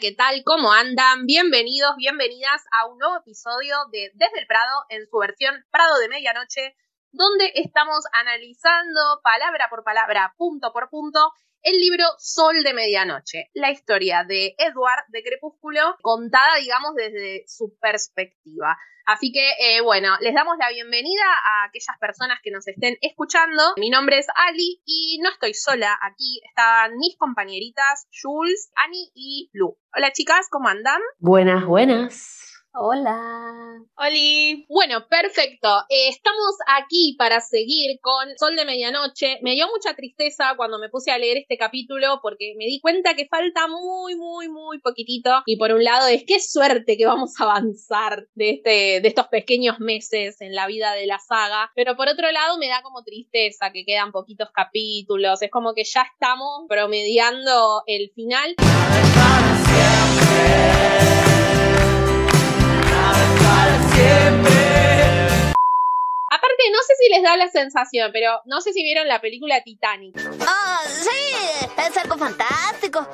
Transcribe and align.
¿Qué 0.00 0.12
tal? 0.12 0.42
¿Cómo 0.46 0.72
andan? 0.72 1.26
Bienvenidos, 1.26 1.94
bienvenidas 1.98 2.64
a 2.72 2.86
un 2.86 2.96
nuevo 2.96 3.18
episodio 3.18 3.76
de 3.92 4.10
Desde 4.14 4.40
el 4.40 4.46
Prado 4.46 4.86
en 4.88 5.06
su 5.06 5.18
versión 5.18 5.66
Prado 5.70 5.98
de 5.98 6.08
Medianoche, 6.08 6.74
donde 7.12 7.52
estamos 7.56 8.04
analizando 8.14 9.20
palabra 9.22 9.68
por 9.68 9.84
palabra, 9.84 10.32
punto 10.38 10.72
por 10.72 10.88
punto, 10.88 11.32
el 11.62 11.76
libro 11.76 12.04
Sol 12.18 12.62
de 12.62 12.74
Medianoche, 12.74 13.50
la 13.54 13.70
historia 13.70 14.24
de 14.24 14.54
Edward 14.58 15.04
de 15.08 15.22
Crepúsculo, 15.22 15.96
contada, 16.02 16.56
digamos, 16.60 16.94
desde 16.94 17.44
su 17.46 17.76
perspectiva. 17.80 18.76
Así 19.06 19.32
que, 19.32 19.50
eh, 19.58 19.80
bueno, 19.80 20.16
les 20.20 20.34
damos 20.34 20.56
la 20.58 20.68
bienvenida 20.70 21.24
a 21.44 21.64
aquellas 21.64 21.98
personas 21.98 22.38
que 22.42 22.50
nos 22.50 22.68
estén 22.68 22.96
escuchando. 23.00 23.62
Mi 23.76 23.90
nombre 23.90 24.18
es 24.18 24.26
Ali 24.34 24.82
y 24.84 25.18
no 25.22 25.30
estoy 25.30 25.54
sola 25.54 25.98
aquí. 26.02 26.40
Están 26.48 26.96
mis 26.96 27.16
compañeritas 27.16 28.06
Jules, 28.22 28.70
Annie 28.76 29.10
y 29.14 29.50
Lu. 29.52 29.76
Hola 29.96 30.12
chicas, 30.12 30.46
¿cómo 30.50 30.68
andan? 30.68 31.00
Buenas, 31.18 31.64
buenas. 31.66 32.39
Hola. 32.72 33.18
Oli. 33.96 34.64
Bueno, 34.68 35.04
perfecto. 35.08 35.68
Eh, 35.88 36.08
estamos 36.08 36.54
aquí 36.68 37.16
para 37.18 37.40
seguir 37.40 37.98
con 38.00 38.28
Sol 38.38 38.54
de 38.54 38.64
Medianoche. 38.64 39.40
Me 39.42 39.54
dio 39.54 39.66
mucha 39.66 39.96
tristeza 39.96 40.54
cuando 40.56 40.78
me 40.78 40.88
puse 40.88 41.10
a 41.10 41.18
leer 41.18 41.38
este 41.38 41.58
capítulo 41.58 42.20
porque 42.22 42.54
me 42.56 42.66
di 42.66 42.80
cuenta 42.80 43.14
que 43.14 43.26
falta 43.26 43.66
muy, 43.66 44.14
muy, 44.14 44.48
muy 44.48 44.80
poquitito. 44.80 45.42
Y 45.46 45.56
por 45.56 45.72
un 45.72 45.82
lado 45.82 46.06
es 46.06 46.22
qué 46.24 46.38
suerte 46.38 46.96
que 46.96 47.06
vamos 47.06 47.32
a 47.40 47.44
avanzar 47.44 48.28
de, 48.34 48.50
este, 48.50 49.00
de 49.00 49.08
estos 49.08 49.26
pequeños 49.26 49.80
meses 49.80 50.40
en 50.40 50.54
la 50.54 50.68
vida 50.68 50.92
de 50.92 51.06
la 51.06 51.18
saga. 51.18 51.72
Pero 51.74 51.96
por 51.96 52.08
otro 52.08 52.30
lado 52.30 52.56
me 52.58 52.68
da 52.68 52.82
como 52.82 53.02
tristeza 53.02 53.72
que 53.72 53.84
quedan 53.84 54.12
poquitos 54.12 54.50
capítulos. 54.54 55.42
Es 55.42 55.50
como 55.50 55.74
que 55.74 55.82
ya 55.82 56.02
estamos 56.02 56.66
promediando 56.68 57.82
el 57.86 58.12
final. 58.14 58.54
Si 67.00 67.12
les 67.12 67.22
da 67.22 67.36
la 67.36 67.48
sensación, 67.48 68.10
pero 68.12 68.40
no 68.44 68.60
sé 68.60 68.72
si 68.72 68.82
vieron 68.82 69.08
la 69.08 69.20
película 69.20 69.62
Titanic. 69.62 70.14
¡Ah, 70.46 70.80
sí! 70.86 71.66
Es 71.78 71.96
algo 71.96 72.18
fantástico. 72.18 73.06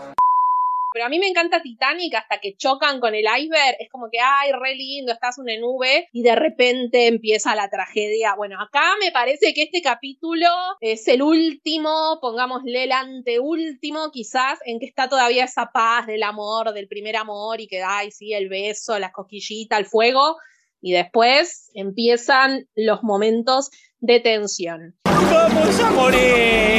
Pero 0.93 1.05
a 1.05 1.09
mí 1.11 1.19
me 1.19 1.29
encanta 1.29 1.61
Titanic 1.61 2.15
hasta 2.15 2.39
que 2.39 2.57
chocan 2.57 3.01
con 3.01 3.15
el 3.15 3.27
iceberg. 3.39 3.77
Es 3.79 3.91
como 3.91 4.09
que, 4.11 4.19
ay, 4.19 4.51
re 4.53 4.75
lindo, 4.75 5.13
estás 5.13 5.37
en 5.37 5.43
una 5.43 5.59
nube 5.59 6.09
y 6.13 6.23
de 6.23 6.35
repente 6.35 7.07
empieza 7.07 7.55
la 7.55 7.69
tragedia. 7.69 8.35
Bueno, 8.35 8.59
acá 8.61 8.95
me 8.99 9.13
parece 9.13 9.53
que 9.53 9.65
este 9.65 9.83
capítulo 9.83 10.49
es 10.81 11.07
el 11.07 11.21
último, 11.21 12.19
pongámosle 12.23 12.85
el 12.85 12.93
anteúltimo, 12.93 14.11
quizás, 14.11 14.59
en 14.65 14.81
que 14.81 14.87
está 14.87 15.07
todavía 15.09 15.45
esa 15.45 15.71
paz 15.71 16.07
del 16.07 16.23
amor, 16.23 16.73
del 16.73 16.89
primer 16.89 17.17
amor 17.17 17.61
y 17.61 17.67
que, 17.67 17.83
ay, 17.83 18.11
sí, 18.11 18.33
el 18.33 18.49
beso, 18.49 18.99
las 18.99 19.13
cosquillitas, 19.13 19.79
el 19.79 19.85
fuego. 19.85 20.39
Y 20.81 20.93
después 20.93 21.71
empiezan 21.75 22.69
los 22.75 23.03
momentos 23.03 23.71
de 24.01 24.21
tensión. 24.21 24.95
¡Vamos 25.05 25.81
a 25.81 25.91
morir! 25.91 26.77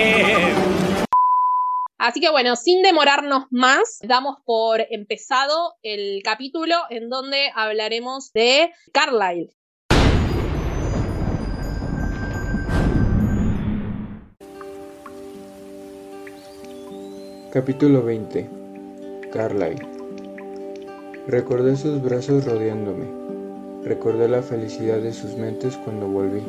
Así 1.97 2.19
que 2.19 2.29
bueno, 2.29 2.55
sin 2.55 2.83
demorarnos 2.83 3.45
más, 3.49 3.99
damos 4.03 4.35
por 4.45 4.85
empezado 4.91 5.73
el 5.81 6.21
capítulo 6.23 6.75
en 6.91 7.09
donde 7.09 7.51
hablaremos 7.55 8.31
de 8.33 8.71
Carlyle. 8.93 9.51
Capítulo 17.51 18.03
20 18.03 18.49
Carlyle 19.33 19.87
Recordé 21.27 21.75
sus 21.75 22.01
brazos 22.01 22.45
rodeándome. 22.45 23.16
Recordé 23.87 24.27
la 24.27 24.41
felicidad 24.41 24.97
de 24.97 25.13
sus 25.13 25.37
mentes 25.37 25.77
cuando 25.77 26.09
volví. 26.09 26.41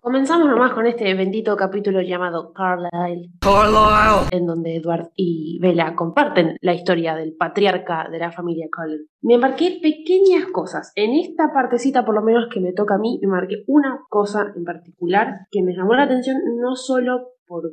Comenzamos 0.00 0.46
nomás 0.46 0.72
con 0.74 0.86
este 0.86 1.12
bendito 1.14 1.56
capítulo 1.56 2.02
llamado 2.02 2.52
Carlyle, 2.52 3.32
Carlisle! 3.40 4.28
en 4.30 4.46
donde 4.46 4.76
Edward 4.76 5.10
y 5.16 5.58
Bella 5.60 5.96
comparten 5.96 6.56
la 6.60 6.74
historia 6.74 7.16
del 7.16 7.34
patriarca 7.34 8.08
de 8.12 8.20
la 8.20 8.30
familia 8.30 8.68
Cullen. 8.70 9.08
Me 9.22 9.38
marqué 9.38 9.80
pequeñas 9.82 10.46
cosas. 10.52 10.92
En 10.94 11.14
esta 11.14 11.52
partecita, 11.52 12.04
por 12.04 12.14
lo 12.14 12.22
menos 12.22 12.46
que 12.48 12.60
me 12.60 12.72
toca 12.72 12.94
a 12.94 12.98
mí, 12.98 13.18
me 13.20 13.28
marqué 13.28 13.64
una 13.66 14.04
cosa 14.08 14.52
en 14.54 14.62
particular 14.62 15.48
que 15.50 15.64
me 15.64 15.74
llamó 15.74 15.94
la 15.94 16.04
atención 16.04 16.36
no 16.60 16.76
solo 16.76 17.30
por 17.44 17.72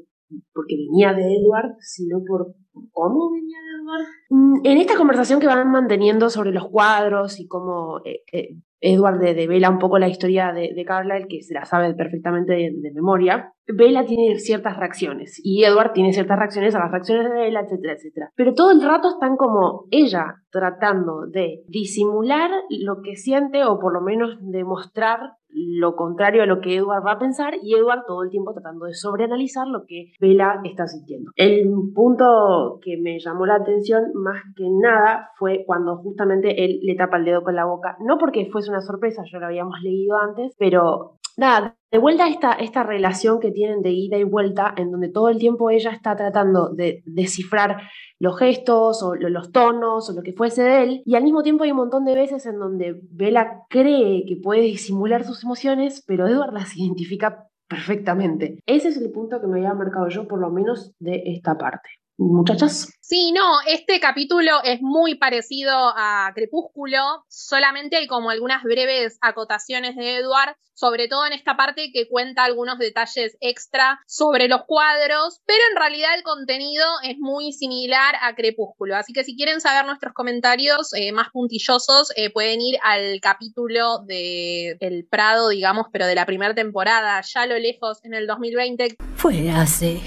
porque 0.53 0.75
venía 0.77 1.13
de 1.13 1.23
Edward, 1.35 1.75
sino 1.79 2.19
por 2.27 2.53
cómo 2.91 3.31
venía 3.31 3.57
de 3.59 3.81
Edward. 3.81 4.05
Mm, 4.29 4.61
En 4.65 4.77
esta 4.77 4.95
conversación 4.95 5.39
que 5.39 5.47
van 5.47 5.69
manteniendo 5.71 6.29
sobre 6.29 6.51
los 6.51 6.67
cuadros 6.69 7.39
y 7.39 7.47
cómo 7.47 7.99
eh, 8.05 8.21
eh, 8.31 8.55
Edward 8.81 9.19
de- 9.19 9.33
devela 9.33 9.69
un 9.69 9.77
poco 9.79 9.99
la 9.99 10.07
historia 10.07 10.53
de, 10.53 10.71
de 10.73 10.85
Carlyle, 10.85 11.27
que 11.27 11.41
se 11.41 11.53
la 11.53 11.65
sabe 11.65 11.93
perfectamente 11.95 12.53
de, 12.53 12.71
de 12.73 12.91
memoria, 12.93 13.51
Bella 13.67 14.05
tiene 14.05 14.39
ciertas 14.39 14.77
reacciones 14.77 15.39
y 15.43 15.63
Edward 15.65 15.91
tiene 15.93 16.13
ciertas 16.13 16.39
reacciones 16.39 16.73
a 16.75 16.79
las 16.79 16.91
reacciones 16.91 17.25
de 17.29 17.37
Bella, 17.39 17.59
etcétera, 17.61 17.93
etcétera. 17.93 18.31
Pero 18.35 18.53
todo 18.53 18.71
el 18.71 18.81
rato 18.81 19.09
están 19.09 19.35
como 19.35 19.85
ella 19.91 20.35
tratando 20.49 21.25
de 21.27 21.63
disimular 21.67 22.49
lo 22.69 23.01
que 23.03 23.15
siente 23.17 23.63
o 23.65 23.79
por 23.79 23.93
lo 23.93 24.01
menos 24.01 24.37
demostrar 24.41 25.19
lo 25.51 25.95
contrario 25.95 26.43
a 26.43 26.45
lo 26.45 26.61
que 26.61 26.75
Edward 26.75 27.05
va 27.05 27.13
a 27.13 27.19
pensar 27.19 27.53
y 27.61 27.75
Edward 27.75 28.03
todo 28.05 28.23
el 28.23 28.29
tiempo 28.29 28.53
tratando 28.53 28.85
de 28.85 28.93
sobreanalizar 28.93 29.67
lo 29.67 29.85
que 29.85 30.11
Bella 30.19 30.61
está 30.63 30.87
sintiendo. 30.87 31.31
El 31.35 31.69
punto 31.93 32.79
que 32.81 32.97
me 32.97 33.19
llamó 33.19 33.45
la 33.45 33.55
atención 33.55 34.11
más 34.13 34.41
que 34.55 34.65
nada 34.69 35.31
fue 35.37 35.63
cuando 35.65 35.97
justamente 35.97 36.63
él 36.63 36.79
le 36.83 36.95
tapa 36.95 37.17
el 37.17 37.25
dedo 37.25 37.43
con 37.43 37.55
la 37.55 37.65
boca, 37.65 37.97
no 37.99 38.17
porque 38.17 38.49
fuese 38.51 38.69
una 38.69 38.81
sorpresa, 38.81 39.23
ya 39.31 39.39
lo 39.39 39.47
habíamos 39.47 39.81
leído 39.81 40.17
antes, 40.17 40.55
pero 40.57 41.19
nada, 41.39 41.75
de 41.91 41.97
vuelta 41.97 42.27
esta, 42.27 42.51
esta 42.53 42.83
relación 42.83 43.39
que 43.39 43.51
tienen 43.51 43.81
de 43.81 43.91
ida 43.91 44.17
y 44.17 44.23
vuelta, 44.23 44.73
en 44.77 44.91
donde 44.91 45.09
todo 45.09 45.29
el 45.29 45.39
tiempo 45.39 45.69
ella 45.71 45.91
está 45.91 46.15
tratando 46.15 46.69
de 46.69 47.01
descifrar 47.05 47.81
los 48.19 48.37
gestos 48.37 49.01
o 49.01 49.15
lo- 49.15 49.29
los 49.29 49.51
tonos 49.51 50.09
o 50.09 50.13
lo 50.13 50.21
que 50.21 50.33
fuese 50.33 50.61
de 50.63 50.83
él, 50.83 51.01
y 51.05 51.15
al 51.15 51.23
mismo 51.23 51.41
tiempo 51.41 51.63
hay 51.63 51.71
un 51.71 51.77
montón 51.77 52.05
de 52.05 52.15
veces 52.15 52.45
en 52.45 52.59
donde 52.59 52.99
Bella 53.09 53.63
cree 53.69 54.25
que 54.27 54.35
puede 54.37 54.61
disimular 54.61 55.23
sus 55.23 55.43
emociones, 55.43 56.03
pero 56.05 56.27
Edward 56.27 56.53
las 56.53 56.77
identifica 56.77 57.47
perfectamente. 57.67 58.59
Ese 58.65 58.89
es 58.89 58.97
el 58.97 59.11
punto 59.11 59.39
que 59.41 59.47
me 59.47 59.59
había 59.59 59.73
marcado 59.73 60.09
yo, 60.09 60.27
por 60.27 60.39
lo 60.39 60.49
menos 60.51 60.93
de 60.99 61.23
esta 61.25 61.57
parte. 61.57 61.89
Muchachas. 62.19 62.89
Sí, 62.99 63.31
no, 63.31 63.61
este 63.65 64.01
capítulo 64.01 64.61
es 64.65 64.81
muy 64.81 65.15
parecido 65.15 65.71
a 65.95 66.29
Crepúsculo, 66.35 66.99
solamente 67.29 67.95
hay 67.95 68.07
como 68.07 68.29
algunas 68.29 68.61
breves 68.61 69.17
acotaciones 69.21 69.95
de 69.95 70.17
Edward, 70.17 70.57
sobre 70.73 71.07
todo 71.07 71.25
en 71.25 71.31
esta 71.33 71.55
parte 71.55 71.91
que 71.93 72.09
cuenta 72.09 72.43
algunos 72.43 72.77
detalles 72.77 73.37
extra 73.39 73.99
sobre 74.05 74.49
los 74.49 74.65
cuadros, 74.67 75.39
pero 75.45 75.59
en 75.71 75.77
realidad 75.77 76.09
el 76.15 76.23
contenido 76.23 76.85
es 77.03 77.17
muy 77.19 77.53
similar 77.53 78.15
a 78.21 78.35
Crepúsculo, 78.35 78.97
así 78.97 79.13
que 79.13 79.23
si 79.23 79.37
quieren 79.37 79.61
saber 79.61 79.85
nuestros 79.85 80.13
comentarios 80.13 80.93
eh, 80.93 81.13
más 81.13 81.29
puntillosos, 81.31 82.11
eh, 82.17 82.29
pueden 82.31 82.59
ir 82.59 82.79
al 82.83 83.21
capítulo 83.21 83.99
de 84.05 84.77
El 84.81 85.07
Prado, 85.09 85.49
digamos, 85.49 85.87
pero 85.91 86.05
de 86.05 86.15
la 86.15 86.25
primera 86.25 86.53
temporada, 86.53 87.21
ya 87.21 87.43
a 87.43 87.47
lo 87.47 87.57
lejos, 87.57 88.03
en 88.03 88.13
el 88.13 88.27
2020, 88.27 88.97
Fue 89.15 89.49
hace 89.49 90.01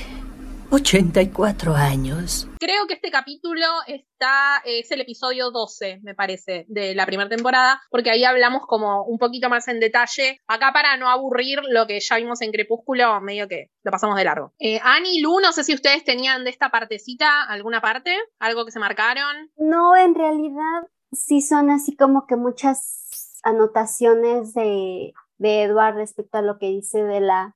84 0.72 1.74
años. 1.74 2.48
Creo 2.58 2.86
que 2.86 2.94
este 2.94 3.10
capítulo 3.10 3.66
está, 3.86 4.62
es 4.64 4.90
el 4.90 5.02
episodio 5.02 5.50
12, 5.50 6.00
me 6.02 6.14
parece, 6.14 6.64
de 6.68 6.94
la 6.94 7.04
primera 7.04 7.28
temporada, 7.28 7.82
porque 7.90 8.10
ahí 8.10 8.24
hablamos 8.24 8.62
como 8.66 9.04
un 9.04 9.18
poquito 9.18 9.50
más 9.50 9.68
en 9.68 9.80
detalle. 9.80 10.40
Acá 10.46 10.72
para 10.72 10.96
no 10.96 11.10
aburrir 11.10 11.60
lo 11.68 11.86
que 11.86 12.00
ya 12.00 12.16
vimos 12.16 12.40
en 12.40 12.52
Crepúsculo, 12.52 13.20
medio 13.20 13.48
que 13.48 13.70
lo 13.82 13.90
pasamos 13.90 14.16
de 14.16 14.24
largo. 14.24 14.54
Eh, 14.58 14.80
Ani, 14.82 15.20
Lu, 15.20 15.40
no 15.40 15.52
sé 15.52 15.62
si 15.62 15.74
ustedes 15.74 16.04
tenían 16.04 16.42
de 16.44 16.50
esta 16.50 16.70
partecita 16.70 17.42
alguna 17.42 17.82
parte, 17.82 18.16
algo 18.38 18.64
que 18.64 18.72
se 18.72 18.80
marcaron. 18.80 19.50
No, 19.56 19.94
en 19.94 20.14
realidad 20.14 20.88
sí 21.12 21.42
son 21.42 21.70
así 21.70 21.94
como 21.94 22.26
que 22.26 22.36
muchas 22.36 23.38
anotaciones 23.42 24.54
de, 24.54 25.12
de 25.36 25.62
Edward 25.64 25.96
respecto 25.96 26.38
a 26.38 26.42
lo 26.42 26.58
que 26.58 26.68
dice 26.68 27.02
de 27.02 27.20
la... 27.20 27.54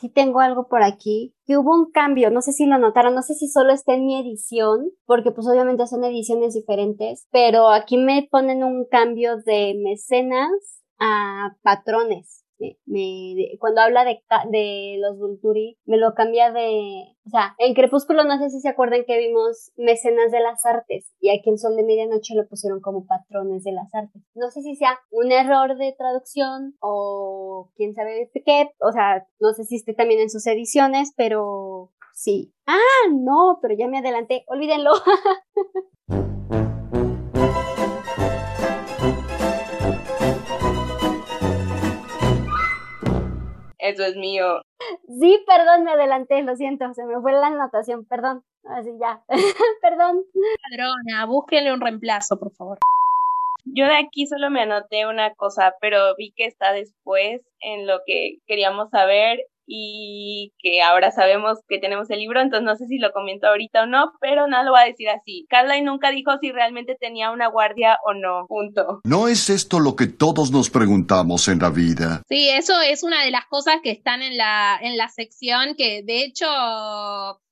sí 0.00 0.08
tengo 0.08 0.40
algo 0.40 0.68
por 0.68 0.82
aquí, 0.82 1.34
que 1.46 1.58
hubo 1.58 1.74
un 1.74 1.90
cambio, 1.90 2.30
no 2.30 2.40
sé 2.42 2.52
si 2.52 2.66
lo 2.66 2.78
notaron, 2.78 3.14
no 3.14 3.22
sé 3.22 3.34
si 3.34 3.48
solo 3.48 3.72
está 3.72 3.94
en 3.94 4.06
mi 4.06 4.18
edición, 4.18 4.90
porque 5.04 5.30
pues 5.30 5.46
obviamente 5.46 5.86
son 5.86 6.04
ediciones 6.04 6.54
diferentes, 6.54 7.28
pero 7.30 7.70
aquí 7.70 7.98
me 7.98 8.26
ponen 8.30 8.64
un 8.64 8.86
cambio 8.90 9.36
de 9.44 9.74
mecenas 9.82 10.50
a 10.98 11.56
patrones 11.62 12.40
me, 12.86 13.56
cuando 13.58 13.80
habla 13.80 14.04
de, 14.04 14.98
los 15.00 15.18
Vulturi, 15.18 15.78
me 15.84 15.96
lo 15.96 16.14
cambia 16.14 16.52
de, 16.52 17.16
o 17.26 17.30
sea, 17.30 17.54
en 17.58 17.74
Crepúsculo 17.74 18.24
no 18.24 18.38
sé 18.38 18.50
si 18.50 18.60
se 18.60 18.68
acuerdan 18.68 19.04
que 19.06 19.18
vimos 19.18 19.72
mecenas 19.76 20.30
de 20.30 20.40
las 20.40 20.64
artes 20.64 21.12
y 21.20 21.30
aquí 21.30 21.50
en 21.50 21.58
Sol 21.58 21.76
de 21.76 21.84
Medianoche 21.84 22.34
lo 22.34 22.48
pusieron 22.48 22.80
como 22.80 23.06
patrones 23.06 23.64
de 23.64 23.72
las 23.72 23.94
artes. 23.94 24.22
No 24.34 24.50
sé 24.50 24.62
si 24.62 24.76
sea 24.76 24.98
un 25.10 25.32
error 25.32 25.76
de 25.76 25.94
traducción 25.96 26.74
o 26.80 27.70
quién 27.76 27.94
sabe 27.94 28.30
qué, 28.44 28.70
o 28.80 28.92
sea, 28.92 29.26
no 29.38 29.52
sé 29.52 29.64
si 29.64 29.76
esté 29.76 29.94
también 29.94 30.20
en 30.20 30.30
sus 30.30 30.46
ediciones, 30.46 31.12
pero 31.16 31.92
sí. 32.14 32.52
Ah, 32.66 33.08
no, 33.12 33.58
pero 33.62 33.74
ya 33.76 33.88
me 33.88 33.98
adelanté, 33.98 34.44
olvídenlo. 34.46 34.92
eso 43.90 44.04
es 44.04 44.16
mío. 44.16 44.62
Sí, 45.20 45.44
perdón, 45.46 45.84
me 45.84 45.92
adelanté, 45.92 46.42
lo 46.42 46.56
siento, 46.56 46.92
se 46.94 47.04
me 47.04 47.20
fue 47.20 47.32
la 47.32 47.48
anotación, 47.48 48.04
perdón. 48.06 48.44
Así 48.64 48.90
ya, 49.00 49.22
perdón. 49.82 50.24
Padrona, 50.70 51.26
búsquenle 51.26 51.72
un 51.72 51.80
reemplazo, 51.80 52.38
por 52.38 52.52
favor. 52.52 52.78
Yo 53.64 53.84
de 53.86 53.96
aquí 53.96 54.26
solo 54.26 54.50
me 54.50 54.62
anoté 54.62 55.06
una 55.06 55.34
cosa, 55.34 55.74
pero 55.80 56.14
vi 56.16 56.32
que 56.34 56.46
está 56.46 56.72
después 56.72 57.42
en 57.60 57.86
lo 57.86 58.00
que 58.06 58.38
queríamos 58.46 58.90
saber 58.90 59.40
y 59.72 60.52
que 60.58 60.82
ahora 60.82 61.12
sabemos 61.12 61.60
que 61.68 61.78
tenemos 61.78 62.10
el 62.10 62.18
libro, 62.18 62.40
entonces 62.40 62.64
no 62.64 62.74
sé 62.74 62.86
si 62.86 62.98
lo 62.98 63.12
comento 63.12 63.46
ahorita 63.46 63.84
o 63.84 63.86
no, 63.86 64.12
pero 64.20 64.48
nada 64.48 64.64
lo 64.64 64.72
voy 64.72 64.80
a 64.80 64.86
decir 64.86 65.08
así. 65.08 65.46
Carly 65.48 65.80
nunca 65.82 66.10
dijo 66.10 66.32
si 66.40 66.50
realmente 66.50 66.96
tenía 66.98 67.30
una 67.30 67.46
guardia 67.46 67.98
o 68.04 68.12
no, 68.12 68.46
punto. 68.48 69.00
¿No 69.04 69.28
es 69.28 69.48
esto 69.48 69.78
lo 69.78 69.94
que 69.94 70.08
todos 70.08 70.50
nos 70.50 70.70
preguntamos 70.70 71.46
en 71.46 71.60
la 71.60 71.70
vida? 71.70 72.22
Sí, 72.28 72.48
eso 72.48 72.80
es 72.80 73.04
una 73.04 73.24
de 73.24 73.30
las 73.30 73.46
cosas 73.46 73.76
que 73.80 73.92
están 73.92 74.22
en 74.22 74.36
la, 74.36 74.76
en 74.82 74.96
la 74.96 75.08
sección 75.08 75.76
que 75.76 76.02
de 76.02 76.24
hecho 76.24 76.46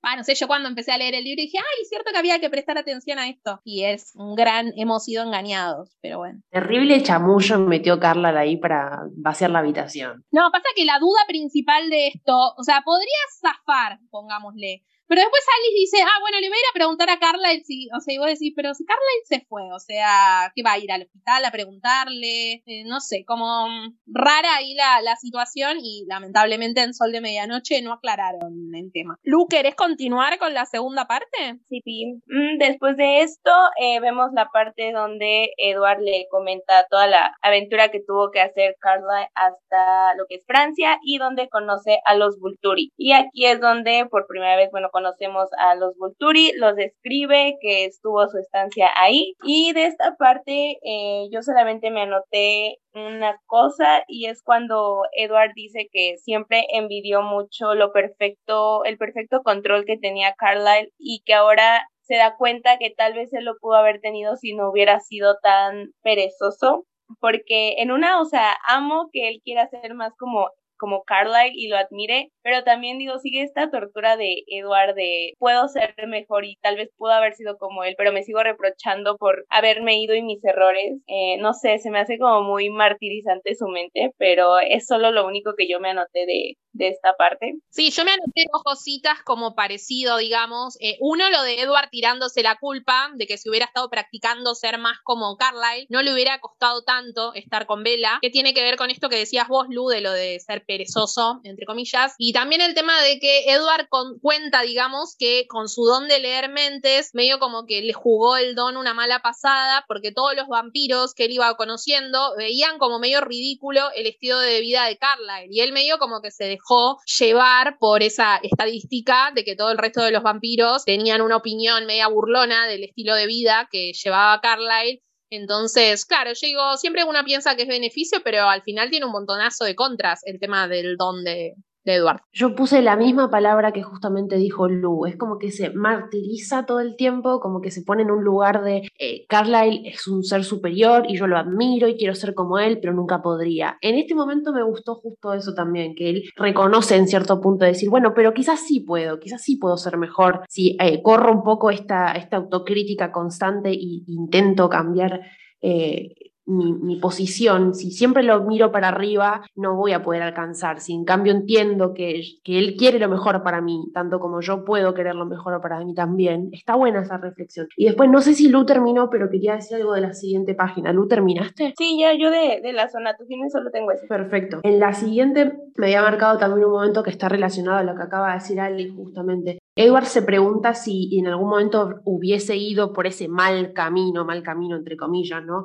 ah, 0.02 0.16
no 0.16 0.24
sé, 0.24 0.34
yo 0.34 0.46
cuando 0.46 0.68
empecé 0.68 0.92
a 0.92 0.98
leer 0.98 1.14
el 1.14 1.24
libro 1.24 1.42
dije, 1.42 1.58
ay, 1.58 1.82
es 1.82 1.88
cierto 1.88 2.10
que 2.12 2.18
había 2.18 2.40
que 2.40 2.50
prestar 2.50 2.78
atención 2.78 3.18
a 3.18 3.28
esto. 3.28 3.60
Y 3.64 3.84
es 3.84 4.12
un 4.14 4.34
gran, 4.34 4.72
hemos 4.76 5.04
sido 5.04 5.24
engañados, 5.24 5.96
pero 6.00 6.18
bueno. 6.18 6.40
Terrible 6.50 7.02
chamullo 7.02 7.58
metió 7.60 7.98
Carla 7.98 8.28
ahí 8.38 8.56
para 8.56 9.02
vaciar 9.16 9.50
la 9.50 9.60
habitación. 9.60 10.24
No, 10.30 10.50
pasa 10.50 10.66
que 10.74 10.84
la 10.84 10.98
duda 10.98 11.20
principal 11.26 11.90
de 11.90 12.07
esto, 12.08 12.54
o 12.56 12.62
sea, 12.62 12.82
podría 12.84 13.22
zafar, 13.40 13.98
pongámosle, 14.10 14.84
pero 15.08 15.22
después 15.22 15.42
Alice 15.56 15.74
dice, 15.74 16.02
ah, 16.02 16.20
bueno, 16.20 16.38
le 16.38 16.48
voy 16.48 16.58
a 16.58 16.60
ir 16.60 16.66
a 16.70 16.74
preguntar 16.74 17.08
a 17.08 17.18
Carla 17.18 17.48
si, 17.64 17.88
o 17.96 18.00
sea, 18.00 18.14
y 18.14 18.18
vos 18.18 18.26
decís, 18.26 18.52
pero 18.54 18.74
si 18.74 18.84
Carla 18.84 19.02
se 19.24 19.40
fue, 19.48 19.62
o 19.72 19.80
sea, 19.80 20.52
¿qué 20.54 20.62
va 20.62 20.72
a 20.72 20.78
ir 20.78 20.92
al 20.92 21.02
hospital 21.02 21.46
a 21.46 21.50
preguntarle? 21.50 22.62
Eh, 22.66 22.84
no 22.84 23.00
sé, 23.00 23.24
como 23.26 23.66
rara 24.06 24.56
ahí 24.56 24.74
la, 24.74 25.00
la, 25.00 25.16
situación 25.16 25.78
y 25.82 26.04
lamentablemente 26.06 26.82
en 26.82 26.92
Sol 26.92 27.10
de 27.10 27.22
Medianoche 27.22 27.80
no 27.80 27.94
aclararon 27.94 28.52
el 28.74 28.92
tema. 28.92 29.16
Lu, 29.22 29.46
¿querés 29.48 29.74
continuar 29.74 30.38
con 30.38 30.52
la 30.52 30.66
segunda 30.66 31.06
parte? 31.06 31.58
Sí, 31.70 31.80
Pi. 31.80 32.20
Mm, 32.26 32.58
después 32.58 32.98
de 32.98 33.22
esto, 33.22 33.50
eh, 33.80 34.00
vemos 34.00 34.28
la 34.34 34.50
parte 34.50 34.92
donde 34.92 35.52
Edward 35.56 36.00
le 36.02 36.26
comenta 36.30 36.86
toda 36.90 37.06
la 37.06 37.34
aventura 37.40 37.90
que 37.90 38.02
tuvo 38.06 38.30
que 38.30 38.42
hacer 38.42 38.76
Carla 38.78 39.30
hasta 39.34 40.14
lo 40.16 40.26
que 40.28 40.36
es 40.36 40.46
Francia 40.46 40.98
y 41.02 41.16
donde 41.16 41.48
conoce 41.48 41.87
a 42.04 42.14
los 42.14 42.38
Vulturi. 42.38 42.90
Y 42.96 43.12
aquí 43.12 43.46
es 43.46 43.60
donde 43.60 44.06
por 44.10 44.26
primera 44.26 44.56
vez, 44.56 44.70
bueno, 44.70 44.88
conocemos 44.90 45.48
a 45.58 45.74
los 45.74 45.96
Volturi, 45.96 46.52
los 46.56 46.76
describe 46.76 47.56
que 47.60 47.84
estuvo 47.84 48.26
su 48.28 48.38
estancia 48.38 48.88
ahí 48.96 49.34
y 49.42 49.72
de 49.72 49.86
esta 49.86 50.16
parte 50.16 50.78
eh, 50.82 51.28
yo 51.32 51.42
solamente 51.42 51.90
me 51.90 52.02
anoté 52.02 52.78
una 52.94 53.38
cosa 53.46 54.04
y 54.08 54.26
es 54.26 54.42
cuando 54.42 55.02
Edward 55.16 55.52
dice 55.54 55.88
que 55.92 56.16
siempre 56.18 56.64
envidió 56.72 57.22
mucho 57.22 57.74
lo 57.74 57.92
perfecto, 57.92 58.84
el 58.84 58.98
perfecto 58.98 59.42
control 59.42 59.84
que 59.84 59.98
tenía 59.98 60.34
Carlyle 60.38 60.92
y 60.98 61.22
que 61.24 61.34
ahora 61.34 61.86
se 62.02 62.16
da 62.16 62.36
cuenta 62.36 62.78
que 62.78 62.90
tal 62.90 63.14
vez 63.14 63.32
él 63.34 63.44
lo 63.44 63.56
pudo 63.60 63.74
haber 63.74 64.00
tenido 64.00 64.36
si 64.36 64.54
no 64.54 64.70
hubiera 64.70 65.00
sido 65.00 65.36
tan 65.42 65.92
perezoso 66.02 66.86
porque 67.20 67.74
en 67.78 67.90
una, 67.90 68.20
o 68.20 68.24
sea, 68.24 68.54
amo 68.66 69.08
que 69.12 69.28
él 69.28 69.40
quiera 69.44 69.68
ser 69.68 69.94
más 69.94 70.12
como 70.18 70.50
como 70.78 71.04
Carlyle 71.04 71.52
y 71.54 71.68
lo 71.68 71.76
admire, 71.76 72.30
pero 72.42 72.64
también 72.64 72.98
digo, 72.98 73.18
sigue 73.18 73.42
esta 73.42 73.70
tortura 73.70 74.16
de 74.16 74.44
Edward 74.46 74.94
de 74.94 75.34
puedo 75.38 75.68
ser 75.68 75.94
mejor 76.06 76.44
y 76.44 76.56
tal 76.62 76.76
vez 76.76 76.90
pudo 76.96 77.12
haber 77.12 77.34
sido 77.34 77.58
como 77.58 77.84
él, 77.84 77.94
pero 77.98 78.12
me 78.12 78.22
sigo 78.22 78.42
reprochando 78.42 79.16
por 79.16 79.44
haberme 79.50 80.00
ido 80.00 80.14
y 80.14 80.22
mis 80.22 80.42
errores. 80.44 81.00
Eh, 81.06 81.36
no 81.38 81.52
sé, 81.52 81.78
se 81.78 81.90
me 81.90 81.98
hace 81.98 82.18
como 82.18 82.42
muy 82.42 82.70
martirizante 82.70 83.54
su 83.54 83.66
mente, 83.68 84.12
pero 84.16 84.58
es 84.58 84.86
solo 84.86 85.10
lo 85.10 85.26
único 85.26 85.54
que 85.56 85.68
yo 85.68 85.80
me 85.80 85.90
anoté 85.90 86.26
de, 86.26 86.56
de 86.72 86.88
esta 86.88 87.14
parte. 87.18 87.54
Sí, 87.70 87.90
yo 87.90 88.04
me 88.04 88.12
anoté 88.12 88.44
dos 88.52 88.62
cositas 88.62 89.22
como 89.24 89.54
parecido, 89.54 90.16
digamos. 90.16 90.76
Eh, 90.80 90.96
uno, 91.00 91.28
lo 91.30 91.42
de 91.42 91.60
Edward 91.60 91.90
tirándose 91.90 92.42
la 92.42 92.56
culpa 92.56 93.10
de 93.16 93.26
que 93.26 93.38
si 93.38 93.48
hubiera 93.48 93.66
estado 93.66 93.90
practicando 93.90 94.54
ser 94.54 94.78
más 94.78 94.98
como 95.02 95.36
Carlyle, 95.36 95.86
no 95.90 96.02
le 96.02 96.12
hubiera 96.12 96.40
costado 96.40 96.82
tanto 96.84 97.34
estar 97.34 97.66
con 97.66 97.82
Bella, 97.82 98.18
que 98.22 98.30
tiene 98.30 98.54
que 98.54 98.62
ver 98.62 98.76
con 98.76 98.90
esto 98.90 99.08
que 99.08 99.16
decías 99.16 99.48
vos, 99.48 99.66
Lu, 99.68 99.88
de 99.88 100.00
lo 100.00 100.12
de 100.12 100.40
ser 100.40 100.64
perezoso, 100.68 101.40
entre 101.42 101.64
comillas. 101.66 102.14
Y 102.18 102.32
también 102.32 102.60
el 102.60 102.74
tema 102.74 103.00
de 103.02 103.18
que 103.18 103.50
Edward 103.50 103.88
cuenta, 104.20 104.62
digamos, 104.62 105.16
que 105.18 105.46
con 105.48 105.68
su 105.68 105.84
don 105.84 106.06
de 106.06 106.20
leer 106.20 106.50
mentes, 106.50 107.14
medio 107.14 107.38
como 107.38 107.64
que 107.64 107.80
le 107.80 107.94
jugó 107.94 108.36
el 108.36 108.54
don 108.54 108.76
una 108.76 108.92
mala 108.92 109.20
pasada, 109.20 109.84
porque 109.88 110.12
todos 110.12 110.36
los 110.36 110.46
vampiros 110.46 111.14
que 111.14 111.24
él 111.24 111.32
iba 111.32 111.56
conociendo 111.56 112.34
veían 112.36 112.78
como 112.78 112.98
medio 112.98 113.22
ridículo 113.22 113.80
el 113.96 114.06
estilo 114.06 114.38
de 114.38 114.60
vida 114.60 114.84
de 114.84 114.98
Carlyle. 114.98 115.48
Y 115.50 115.60
él 115.60 115.72
medio 115.72 115.98
como 115.98 116.20
que 116.20 116.30
se 116.30 116.44
dejó 116.44 116.98
llevar 117.18 117.78
por 117.78 118.02
esa 118.02 118.36
estadística 118.42 119.32
de 119.34 119.44
que 119.44 119.56
todo 119.56 119.70
el 119.70 119.78
resto 119.78 120.02
de 120.02 120.12
los 120.12 120.22
vampiros 120.22 120.84
tenían 120.84 121.22
una 121.22 121.36
opinión 121.36 121.86
media 121.86 122.08
burlona 122.08 122.66
del 122.66 122.84
estilo 122.84 123.14
de 123.14 123.26
vida 123.26 123.68
que 123.70 123.92
llevaba 123.94 124.40
Carlyle. 124.42 125.02
Entonces, 125.30 126.04
claro, 126.06 126.32
yo 126.32 126.46
digo, 126.46 126.76
siempre 126.76 127.04
una 127.04 127.24
piensa 127.24 127.54
que 127.54 127.62
es 127.62 127.68
beneficio, 127.68 128.20
pero 128.24 128.48
al 128.48 128.62
final 128.62 128.90
tiene 128.90 129.06
un 129.06 129.12
montonazo 129.12 129.64
de 129.64 129.74
contras 129.74 130.20
el 130.24 130.38
tema 130.40 130.68
del 130.68 130.96
don 130.96 131.22
de, 131.24 131.54
Eduardo. 131.84 132.22
Yo 132.32 132.54
puse 132.54 132.82
la 132.82 132.96
misma 132.96 133.30
palabra 133.30 133.72
que 133.72 133.82
justamente 133.82 134.36
dijo 134.36 134.68
Lu, 134.68 135.06
es 135.06 135.16
como 135.16 135.38
que 135.38 135.50
se 135.50 135.70
martiriza 135.70 136.66
todo 136.66 136.80
el 136.80 136.96
tiempo, 136.96 137.40
como 137.40 137.60
que 137.60 137.70
se 137.70 137.82
pone 137.82 138.02
en 138.02 138.10
un 138.10 138.24
lugar 138.24 138.62
de 138.62 138.88
eh, 138.98 139.26
Carlyle 139.28 139.88
es 139.88 140.06
un 140.06 140.22
ser 140.22 140.44
superior 140.44 141.04
y 141.08 141.16
yo 141.16 141.26
lo 141.26 141.38
admiro 141.38 141.88
y 141.88 141.96
quiero 141.96 142.14
ser 142.14 142.34
como 142.34 142.58
él, 142.58 142.78
pero 142.80 142.92
nunca 142.92 143.22
podría. 143.22 143.78
En 143.80 143.96
este 143.96 144.14
momento 144.14 144.52
me 144.52 144.62
gustó 144.62 144.96
justo 144.96 145.32
eso 145.32 145.54
también, 145.54 145.94
que 145.94 146.10
él 146.10 146.22
reconoce 146.36 146.96
en 146.96 147.08
cierto 147.08 147.40
punto 147.40 147.64
de 147.64 147.72
decir, 147.72 147.90
bueno, 147.90 148.12
pero 148.14 148.34
quizás 148.34 148.60
sí 148.60 148.80
puedo, 148.80 149.18
quizás 149.18 149.42
sí 149.42 149.56
puedo 149.56 149.76
ser 149.76 149.96
mejor 149.96 150.42
si 150.48 150.76
eh, 150.80 151.02
corro 151.02 151.32
un 151.32 151.42
poco 151.42 151.70
esta, 151.70 152.12
esta 152.12 152.36
autocrítica 152.36 153.12
constante 153.12 153.70
e 153.70 154.02
intento 154.06 154.68
cambiar. 154.68 155.20
Eh, 155.60 156.14
mi, 156.48 156.96
posición, 156.96 157.74
si 157.74 157.90
siempre 157.90 158.22
lo 158.22 158.42
miro 158.44 158.72
para 158.72 158.88
arriba, 158.88 159.42
no 159.54 159.76
voy 159.76 159.92
a 159.92 160.02
poder 160.02 160.22
alcanzar. 160.22 160.80
Si 160.80 160.92
en 160.92 161.04
cambio 161.04 161.32
entiendo 161.32 161.94
que, 161.94 162.22
que 162.42 162.58
él 162.58 162.74
quiere 162.76 162.98
lo 162.98 163.08
mejor 163.08 163.42
para 163.42 163.60
mí, 163.60 163.90
tanto 163.92 164.18
como 164.18 164.40
yo 164.40 164.64
puedo 164.64 164.94
querer 164.94 165.14
lo 165.14 165.26
mejor 165.26 165.60
para 165.60 165.84
mí 165.84 165.94
también, 165.94 166.48
está 166.52 166.74
buena 166.74 167.02
esa 167.02 167.18
reflexión. 167.18 167.68
Y 167.76 167.84
después, 167.84 168.10
no 168.10 168.20
sé 168.20 168.34
si 168.34 168.48
Lu 168.48 168.64
terminó, 168.64 169.10
pero 169.10 169.30
quería 169.30 169.54
decir 169.54 169.76
algo 169.76 169.92
de 169.92 170.00
la 170.00 170.14
siguiente 170.14 170.54
página. 170.54 170.92
¿Lu 170.92 171.06
terminaste? 171.06 171.74
Sí, 171.76 171.98
ya 172.00 172.12
yo 172.14 172.30
de, 172.30 172.60
de 172.62 172.72
las 172.72 172.92
sonatuciones 172.92 173.52
solo 173.52 173.70
tengo 173.70 173.92
eso. 173.92 174.06
Perfecto. 174.08 174.60
En 174.62 174.80
la 174.80 174.92
siguiente 174.94 175.52
me 175.76 175.86
había 175.86 176.02
marcado 176.02 176.38
también 176.38 176.66
un 176.66 176.72
momento 176.72 177.02
que 177.02 177.10
está 177.10 177.28
relacionado 177.28 177.78
a 177.78 177.82
lo 177.82 177.94
que 177.94 178.02
acaba 178.02 178.28
de 178.28 178.34
decir 178.34 178.60
Ali 178.60 178.88
justamente. 178.88 179.58
Edward 179.76 180.06
se 180.06 180.22
pregunta 180.22 180.74
si 180.74 181.16
en 181.16 181.28
algún 181.28 181.50
momento 181.50 182.00
hubiese 182.04 182.56
ido 182.56 182.92
por 182.92 183.06
ese 183.06 183.28
mal 183.28 183.72
camino, 183.72 184.24
mal 184.24 184.42
camino 184.42 184.76
entre 184.76 184.96
comillas, 184.96 185.44
¿no? 185.44 185.62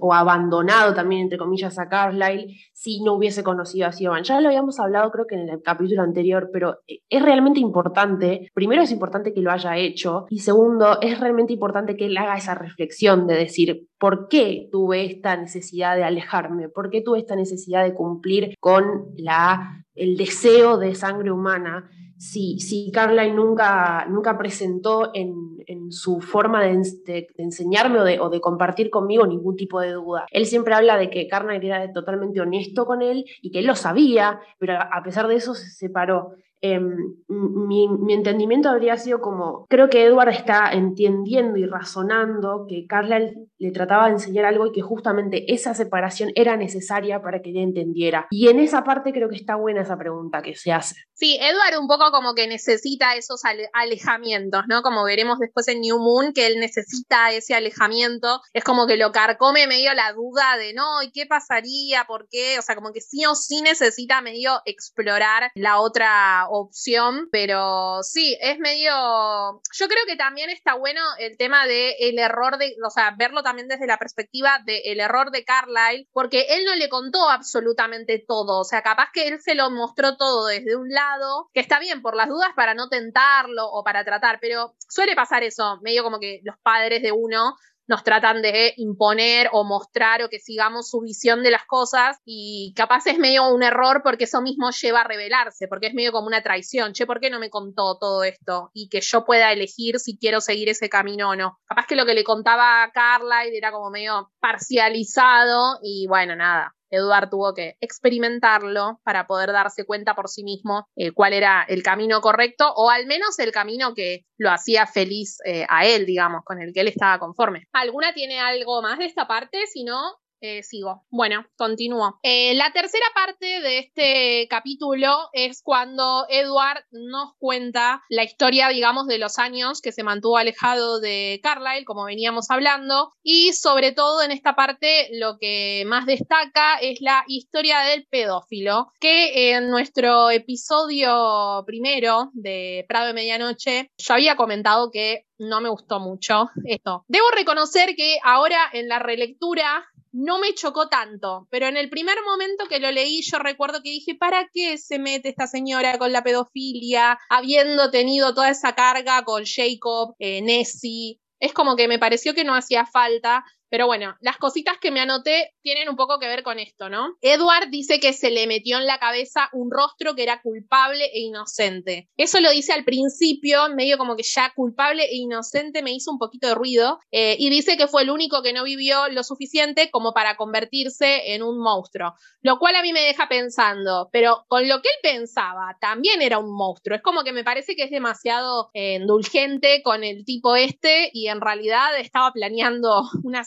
O 0.00 0.14
abandonado 0.20 0.94
también 0.94 1.22
entre 1.22 1.38
comillas 1.38 1.78
a 1.78 1.88
Carlyle 1.88 2.56
si 2.72 3.02
no 3.02 3.14
hubiese 3.14 3.42
conocido 3.42 3.86
a 3.86 3.92
Siobhan. 3.92 4.24
Ya 4.24 4.40
lo 4.40 4.48
habíamos 4.48 4.78
hablado 4.80 5.10
creo 5.10 5.26
que 5.26 5.34
en 5.34 5.48
el 5.48 5.62
capítulo 5.62 6.02
anterior, 6.02 6.50
pero 6.52 6.78
eh, 6.86 7.00
es 7.08 7.22
realmente 7.22 7.60
importante, 7.60 8.50
primero 8.54 8.82
es 8.82 8.92
importante 8.92 9.32
que 9.32 9.40
lo 9.40 9.50
haya 9.50 9.76
hecho 9.76 10.26
y 10.30 10.40
segundo 10.40 11.00
es 11.00 11.18
realmente 11.20 11.52
importante 11.52 11.96
que 11.96 12.06
él 12.06 12.16
haga 12.16 12.36
esa 12.36 12.54
reflexión 12.54 13.26
de 13.26 13.34
decir, 13.34 13.88
¿por 13.98 14.28
qué 14.28 14.68
tuve 14.70 15.04
esta 15.04 15.36
necesidad 15.36 15.96
de 15.96 16.04
alejarme? 16.04 16.68
¿Por 16.68 16.90
qué 16.90 17.02
tuve 17.02 17.18
esta 17.18 17.36
necesidad 17.36 17.84
de 17.84 17.94
cumplir 17.94 18.54
con 18.60 19.06
la, 19.16 19.84
el 19.94 20.16
deseo 20.16 20.78
de 20.78 20.94
sangre 20.94 21.30
humana? 21.30 21.90
Si, 22.18 22.58
si 22.58 22.90
Carlyle 22.90 23.32
nunca, 23.32 24.04
nunca 24.08 24.36
presentó 24.36 25.10
en, 25.14 25.46
su 25.90 26.20
forma 26.20 26.62
de, 26.62 27.26
enseñarme 27.36 28.00
o 28.00 28.04
de, 28.04 28.18
de, 28.30 28.40
compartir 28.40 28.90
conmigo 28.90 29.26
ningún 29.26 29.56
tipo 29.56 29.80
de 29.80 29.92
duda. 29.92 30.26
Él 30.30 30.44
siempre 30.44 30.74
habla 30.74 30.98
de 30.98 31.08
que 31.08 31.28
Carlyle 31.28 31.64
era 31.64 31.92
totalmente 31.92 32.40
honesto 32.40 32.84
con 32.84 33.00
él 33.00 33.24
y 33.40 33.50
que 33.50 33.60
él 33.60 33.66
lo 33.66 33.74
sabía, 33.74 34.40
pero 34.58 34.74
a 34.74 35.02
pesar 35.02 35.28
de 35.28 35.36
eso 35.36 35.54
se 35.54 35.70
separó. 35.70 36.34
Em, 36.60 37.14
mi, 37.28 37.88
entendimiento 38.12 38.68
habría 38.68 38.96
sido 38.96 39.20
como, 39.20 39.66
creo 39.68 39.88
que 39.88 40.04
Edward 40.04 40.30
está 40.30 40.70
entendiendo 40.72 41.56
y 41.56 41.66
razonando 41.66 42.66
que 42.68 42.86
Carla 42.86 43.20
le 43.58 43.70
trataba 43.70 44.06
de 44.06 44.12
enseñar 44.12 44.44
algo 44.44 44.66
y 44.66 44.72
que 44.72 44.82
justamente 44.82 45.52
esa 45.52 45.74
separación 45.74 46.30
era 46.34 46.56
necesaria 46.56 47.22
para 47.22 47.40
que 47.42 47.50
ella 47.50 47.62
entendiera. 47.62 48.26
Y 48.30 48.48
en 48.48 48.58
esa 48.58 48.82
parte 48.82 49.12
creo 49.12 49.28
que 49.28 49.36
está 49.36 49.56
buena 49.56 49.82
esa 49.82 49.96
pregunta 49.96 50.42
que 50.42 50.56
se 50.56 50.72
hace. 50.72 50.96
Sí, 51.14 51.38
Edward 51.40 51.80
un 51.80 51.88
poco 51.88 52.10
como 52.10 52.34
que 52.34 52.46
necesita 52.46 53.14
esos 53.16 53.42
alejamientos, 53.72 54.64
¿no? 54.68 54.82
Como 54.82 55.04
veremos 55.04 55.38
después 55.38 55.66
en 55.68 55.80
New 55.80 55.98
Moon, 55.98 56.32
que 56.32 56.46
él 56.46 56.60
necesita 56.60 57.32
ese 57.32 57.54
alejamiento. 57.54 58.40
Es 58.52 58.64
como 58.64 58.86
que 58.86 58.96
lo 58.96 59.12
carcome 59.12 59.66
medio 59.66 59.92
la 59.94 60.12
duda 60.12 60.56
de, 60.56 60.74
no, 60.74 61.02
¿y 61.02 61.10
qué 61.10 61.26
pasaría? 61.26 62.04
¿Por 62.06 62.28
qué? 62.28 62.58
O 62.58 62.62
sea, 62.62 62.74
como 62.74 62.92
que 62.92 63.00
sí 63.00 63.26
o 63.26 63.34
sí 63.34 63.62
necesita 63.62 64.20
medio 64.22 64.60
explorar 64.64 65.50
la 65.54 65.80
otra 65.80 66.47
opción, 66.48 67.28
pero 67.30 68.02
sí, 68.02 68.36
es 68.40 68.58
medio... 68.58 68.90
Yo 68.90 69.88
creo 69.88 70.04
que 70.06 70.16
también 70.16 70.50
está 70.50 70.74
bueno 70.74 71.00
el 71.18 71.36
tema 71.36 71.66
del 71.66 71.94
el 71.98 72.18
error 72.18 72.58
de, 72.58 72.74
o 72.84 72.90
sea, 72.90 73.14
verlo 73.16 73.42
también 73.42 73.68
desde 73.68 73.86
la 73.86 73.98
perspectiva 73.98 74.60
del 74.64 75.00
error 75.00 75.30
de 75.30 75.44
Carlyle, 75.44 76.08
porque 76.12 76.46
él 76.50 76.64
no 76.64 76.74
le 76.74 76.88
contó 76.88 77.28
absolutamente 77.28 78.24
todo, 78.26 78.60
o 78.60 78.64
sea, 78.64 78.82
capaz 78.82 79.08
que 79.12 79.28
él 79.28 79.40
se 79.40 79.54
lo 79.54 79.70
mostró 79.70 80.16
todo 80.16 80.46
desde 80.46 80.76
un 80.76 80.88
lado, 80.88 81.48
que 81.52 81.60
está 81.60 81.78
bien 81.78 82.02
por 82.02 82.16
las 82.16 82.28
dudas 82.28 82.50
para 82.56 82.74
no 82.74 82.88
tentarlo 82.88 83.66
o 83.66 83.84
para 83.84 84.04
tratar, 84.04 84.38
pero 84.40 84.74
suele 84.88 85.14
pasar 85.14 85.42
eso, 85.42 85.78
medio 85.82 86.02
como 86.02 86.18
que 86.18 86.40
los 86.44 86.56
padres 86.62 87.02
de 87.02 87.12
uno 87.12 87.54
nos 87.88 88.04
tratan 88.04 88.42
de 88.42 88.74
imponer 88.76 89.48
o 89.52 89.64
mostrar 89.64 90.22
o 90.22 90.28
que 90.28 90.38
sigamos 90.38 90.90
su 90.90 91.00
visión 91.00 91.42
de 91.42 91.50
las 91.50 91.64
cosas 91.64 92.18
y 92.24 92.72
capaz 92.76 93.06
es 93.06 93.18
medio 93.18 93.48
un 93.48 93.62
error 93.62 94.02
porque 94.04 94.24
eso 94.24 94.42
mismo 94.42 94.70
lleva 94.70 95.00
a 95.00 95.04
revelarse, 95.04 95.66
porque 95.68 95.88
es 95.88 95.94
medio 95.94 96.12
como 96.12 96.26
una 96.26 96.42
traición, 96.42 96.92
che, 96.92 97.06
¿por 97.06 97.18
qué 97.18 97.30
no 97.30 97.40
me 97.40 97.50
contó 97.50 97.98
todo 97.98 98.22
esto? 98.22 98.70
Y 98.74 98.88
que 98.88 99.00
yo 99.00 99.24
pueda 99.24 99.52
elegir 99.52 99.98
si 99.98 100.18
quiero 100.18 100.40
seguir 100.40 100.68
ese 100.68 100.88
camino 100.88 101.30
o 101.30 101.36
no. 101.36 101.58
Capaz 101.66 101.86
que 101.86 101.96
lo 101.96 102.06
que 102.06 102.14
le 102.14 102.24
contaba 102.24 102.82
a 102.82 102.92
Carla 102.92 103.44
era 103.44 103.72
como 103.72 103.90
medio 103.90 104.30
parcializado 104.40 105.78
y 105.82 106.06
bueno, 106.06 106.36
nada, 106.36 106.74
Eduard 106.90 107.30
tuvo 107.30 107.54
que 107.54 107.76
experimentarlo 107.80 109.00
para 109.04 109.26
poder 109.26 109.52
darse 109.52 109.84
cuenta 109.84 110.14
por 110.14 110.28
sí 110.28 110.44
mismo 110.44 110.86
eh, 110.96 111.12
cuál 111.12 111.32
era 111.32 111.64
el 111.68 111.82
camino 111.82 112.20
correcto 112.20 112.72
o 112.74 112.90
al 112.90 113.06
menos 113.06 113.38
el 113.38 113.52
camino 113.52 113.94
que 113.94 114.24
lo 114.38 114.50
hacía 114.50 114.86
feliz 114.86 115.38
eh, 115.44 115.66
a 115.68 115.86
él, 115.86 116.06
digamos, 116.06 116.42
con 116.44 116.60
el 116.60 116.72
que 116.72 116.80
él 116.80 116.88
estaba 116.88 117.18
conforme. 117.18 117.66
¿Alguna 117.72 118.12
tiene 118.12 118.40
algo 118.40 118.82
más 118.82 118.98
de 118.98 119.06
esta 119.06 119.26
parte? 119.26 119.66
Si 119.66 119.84
no, 119.84 120.16
eh, 120.40 120.62
sigo. 120.62 121.04
Bueno, 121.10 121.46
continúo. 121.56 122.18
Eh, 122.22 122.54
la 122.54 122.72
tercera 122.72 123.06
parte 123.14 123.60
de 123.60 123.78
este 123.78 124.46
capítulo 124.48 125.30
es 125.32 125.62
cuando 125.62 126.26
Edward 126.28 126.84
nos 126.90 127.34
cuenta 127.38 128.02
la 128.08 128.24
historia, 128.24 128.68
digamos, 128.68 129.06
de 129.06 129.18
los 129.18 129.38
años 129.38 129.80
que 129.80 129.92
se 129.92 130.02
mantuvo 130.02 130.36
alejado 130.36 131.00
de 131.00 131.40
Carlyle, 131.42 131.84
como 131.84 132.04
veníamos 132.04 132.50
hablando, 132.50 133.12
y 133.22 133.52
sobre 133.52 133.92
todo 133.92 134.22
en 134.22 134.30
esta 134.30 134.54
parte 134.54 135.08
lo 135.12 135.38
que 135.38 135.84
más 135.86 136.06
destaca 136.06 136.76
es 136.80 137.00
la 137.00 137.24
historia 137.26 137.80
del 137.80 138.06
pedófilo, 138.06 138.92
que 139.00 139.52
en 139.52 139.70
nuestro 139.70 140.30
episodio 140.30 141.64
primero 141.66 142.30
de 142.32 142.84
Prado 142.88 143.08
de 143.08 143.14
Medianoche 143.14 143.90
yo 143.98 144.14
había 144.14 144.36
comentado 144.36 144.90
que 144.90 145.24
no 145.38 145.60
me 145.60 145.68
gustó 145.68 146.00
mucho 146.00 146.50
esto. 146.64 147.04
Debo 147.08 147.26
reconocer 147.30 147.94
que 147.96 148.18
ahora 148.22 148.58
en 148.72 148.88
la 148.88 148.98
relectura 148.98 149.86
no 150.12 150.38
me 150.38 150.54
chocó 150.54 150.88
tanto, 150.88 151.46
pero 151.50 151.66
en 151.66 151.76
el 151.76 151.90
primer 151.90 152.16
momento 152.24 152.66
que 152.68 152.80
lo 152.80 152.90
leí 152.90 153.22
yo 153.22 153.38
recuerdo 153.38 153.82
que 153.82 153.90
dije, 153.90 154.14
¿para 154.14 154.48
qué 154.52 154.78
se 154.78 154.98
mete 154.98 155.28
esta 155.28 155.46
señora 155.46 155.98
con 155.98 156.12
la 156.12 156.22
pedofilia, 156.22 157.18
habiendo 157.28 157.90
tenido 157.90 158.34
toda 158.34 158.50
esa 158.50 158.74
carga 158.74 159.24
con 159.24 159.44
Jacob, 159.44 160.14
eh, 160.18 160.42
Nessie? 160.42 161.20
Es 161.40 161.52
como 161.52 161.76
que 161.76 161.88
me 161.88 161.98
pareció 161.98 162.34
que 162.34 162.44
no 162.44 162.54
hacía 162.54 162.84
falta, 162.84 163.44
pero 163.70 163.86
bueno, 163.86 164.16
las 164.20 164.38
cositas 164.38 164.78
que 164.80 164.90
me 164.90 165.00
anoté 165.00 165.54
tienen 165.62 165.88
un 165.88 165.96
poco 165.96 166.18
que 166.18 166.26
ver 166.26 166.42
con 166.42 166.58
esto, 166.58 166.88
¿no? 166.88 167.16
Edward 167.20 167.68
dice 167.70 168.00
que 168.00 168.12
se 168.12 168.30
le 168.30 168.46
metió 168.46 168.78
en 168.78 168.86
la 168.86 168.98
cabeza 168.98 169.48
un 169.52 169.70
rostro 169.70 170.14
que 170.14 170.22
era 170.22 170.40
culpable 170.42 171.04
e 171.06 171.20
inocente. 171.20 172.08
Eso 172.16 172.40
lo 172.40 172.50
dice 172.50 172.72
al 172.72 172.84
principio, 172.84 173.68
medio 173.74 173.98
como 173.98 174.16
que 174.16 174.22
ya 174.22 174.52
culpable 174.54 175.04
e 175.04 175.16
inocente 175.16 175.82
me 175.82 175.92
hizo 175.92 176.10
un 176.10 176.18
poquito 176.18 176.48
de 176.48 176.54
ruido, 176.54 176.98
eh, 177.10 177.36
y 177.38 177.50
dice 177.50 177.76
que 177.76 177.88
fue 177.88 178.02
el 178.02 178.10
único 178.10 178.42
que 178.42 178.52
no 178.52 178.64
vivió 178.64 179.08
lo 179.08 179.22
suficiente 179.22 179.90
como 179.90 180.12
para 180.12 180.36
convertirse 180.36 181.34
en 181.34 181.42
un 181.42 181.58
monstruo, 181.60 182.14
lo 182.42 182.58
cual 182.58 182.76
a 182.76 182.82
mí 182.82 182.92
me 182.92 183.00
deja 183.00 183.28
pensando, 183.28 184.08
pero 184.12 184.44
con 184.48 184.68
lo 184.68 184.80
que 184.80 184.88
él 184.88 185.12
pensaba, 185.14 185.76
también 185.80 186.22
era 186.22 186.38
un 186.38 186.54
monstruo. 186.54 186.96
Es 186.96 187.02
como 187.02 187.24
que 187.24 187.32
me 187.32 187.44
parece 187.44 187.76
que 187.76 187.84
es 187.84 187.90
demasiado 187.90 188.70
eh, 188.74 188.98
indulgente 189.00 189.82
con 189.82 190.04
el 190.04 190.24
tipo 190.24 190.56
este 190.56 191.10
y 191.12 191.28
en 191.28 191.40
realidad 191.40 191.98
estaba 191.98 192.32
planeando 192.32 193.02
una 193.24 193.44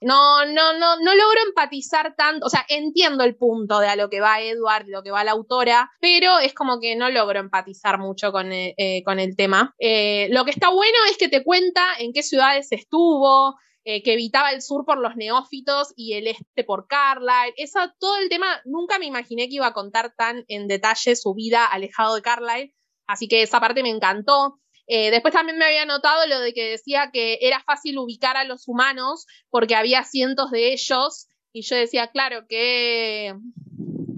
No, 0.00 0.44
no, 0.44 0.72
no, 0.78 0.96
no 0.96 1.14
logro 1.14 1.40
empatizar 1.46 2.14
tanto, 2.16 2.46
o 2.46 2.50
sea, 2.50 2.64
entiendo 2.68 3.24
el 3.24 3.36
punto 3.36 3.80
de 3.80 3.88
a 3.88 3.96
lo 3.96 4.10
que 4.10 4.20
va 4.20 4.40
Edward, 4.40 4.86
lo 4.88 5.02
que 5.02 5.10
va 5.10 5.24
la 5.24 5.32
autora, 5.32 5.90
pero 6.00 6.38
es 6.38 6.54
como 6.54 6.80
que 6.80 6.96
no 6.96 7.10
logro 7.10 7.40
empatizar 7.40 7.98
mucho 7.98 8.32
con 8.32 8.52
el, 8.52 8.70
eh, 8.70 8.74
eh, 8.76 9.02
con 9.04 9.20
el 9.20 9.36
tema. 9.36 9.74
Eh, 9.78 10.28
lo 10.30 10.44
que 10.44 10.50
está 10.50 10.68
bueno 10.68 10.98
es 11.10 11.16
que 11.16 11.28
te 11.28 11.42
cuenta 11.42 11.82
en 11.98 12.12
qué 12.12 12.22
ciudades 12.22 12.68
estuvo, 12.70 13.56
que 13.86 14.14
evitaba 14.14 14.50
el 14.50 14.62
sur 14.62 14.86
por 14.86 14.96
los 14.96 15.14
neófitos 15.14 15.92
y 15.94 16.14
el 16.14 16.26
este 16.26 16.64
por 16.64 16.86
Carlyle. 16.86 17.52
Eso, 17.58 17.80
todo 17.98 18.16
el 18.16 18.30
tema, 18.30 18.46
nunca 18.64 18.98
me 18.98 19.04
imaginé 19.04 19.46
que 19.46 19.56
iba 19.56 19.66
a 19.66 19.74
contar 19.74 20.14
tan 20.16 20.42
en 20.48 20.68
detalle 20.68 21.14
su 21.16 21.34
vida 21.34 21.66
alejado 21.66 22.14
de 22.14 22.22
Carlyle, 22.22 22.74
así 23.06 23.28
que 23.28 23.42
esa 23.42 23.60
parte 23.60 23.82
me 23.82 23.90
encantó. 23.90 24.58
Eh, 24.86 25.10
después 25.10 25.32
también 25.32 25.58
me 25.58 25.64
había 25.64 25.86
notado 25.86 26.26
lo 26.26 26.40
de 26.40 26.52
que 26.52 26.70
decía 26.70 27.10
que 27.12 27.38
era 27.40 27.60
fácil 27.60 27.98
ubicar 27.98 28.36
a 28.36 28.44
los 28.44 28.68
humanos 28.68 29.26
porque 29.50 29.74
había 29.74 30.04
cientos 30.04 30.50
de 30.50 30.72
ellos 30.72 31.28
y 31.52 31.62
yo 31.62 31.76
decía, 31.76 32.08
claro, 32.08 32.46
que... 32.48 33.34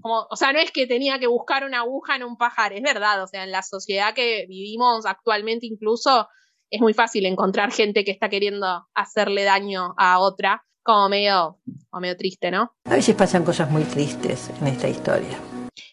Como, 0.03 0.27
o 0.31 0.37
sea, 0.37 0.53
no 0.53 0.61
es 0.61 0.71
que 0.71 0.87
tenía 0.87 1.19
que 1.19 1.27
buscar 1.27 1.65
una 1.65 1.81
aguja 1.81 2.15
en 2.15 2.23
un 2.23 2.37
pajar, 2.37 2.73
es 2.73 2.83
verdad, 2.83 3.23
o 3.25 3.27
sea, 3.27 3.43
en 3.43 3.51
la 3.51 3.63
sociedad 3.63 4.15
que 4.15 4.47
vivimos 4.49 5.05
actualmente 5.05 5.67
incluso 5.67 6.29
es 6.71 6.81
muy 6.81 6.95
fácil 6.95 7.27
encontrar 7.27 7.73
gente 7.73 8.05
que 8.05 8.13
está 8.13 8.29
queriendo 8.29 8.87
hacerle 8.95 9.45
daño 9.45 9.95
a 9.97 10.21
otra, 10.21 10.65
como 10.83 11.09
medio, 11.09 11.59
o 11.91 12.01
medio 12.01 12.17
triste, 12.17 12.51
¿no? 12.51 12.73
A 12.85 12.95
veces 12.95 13.17
pasan 13.17 13.45
cosas 13.45 13.71
muy 13.71 13.83
tristes 13.83 14.51
en 14.61 14.69
esta 14.69 14.89
historia. 14.89 15.39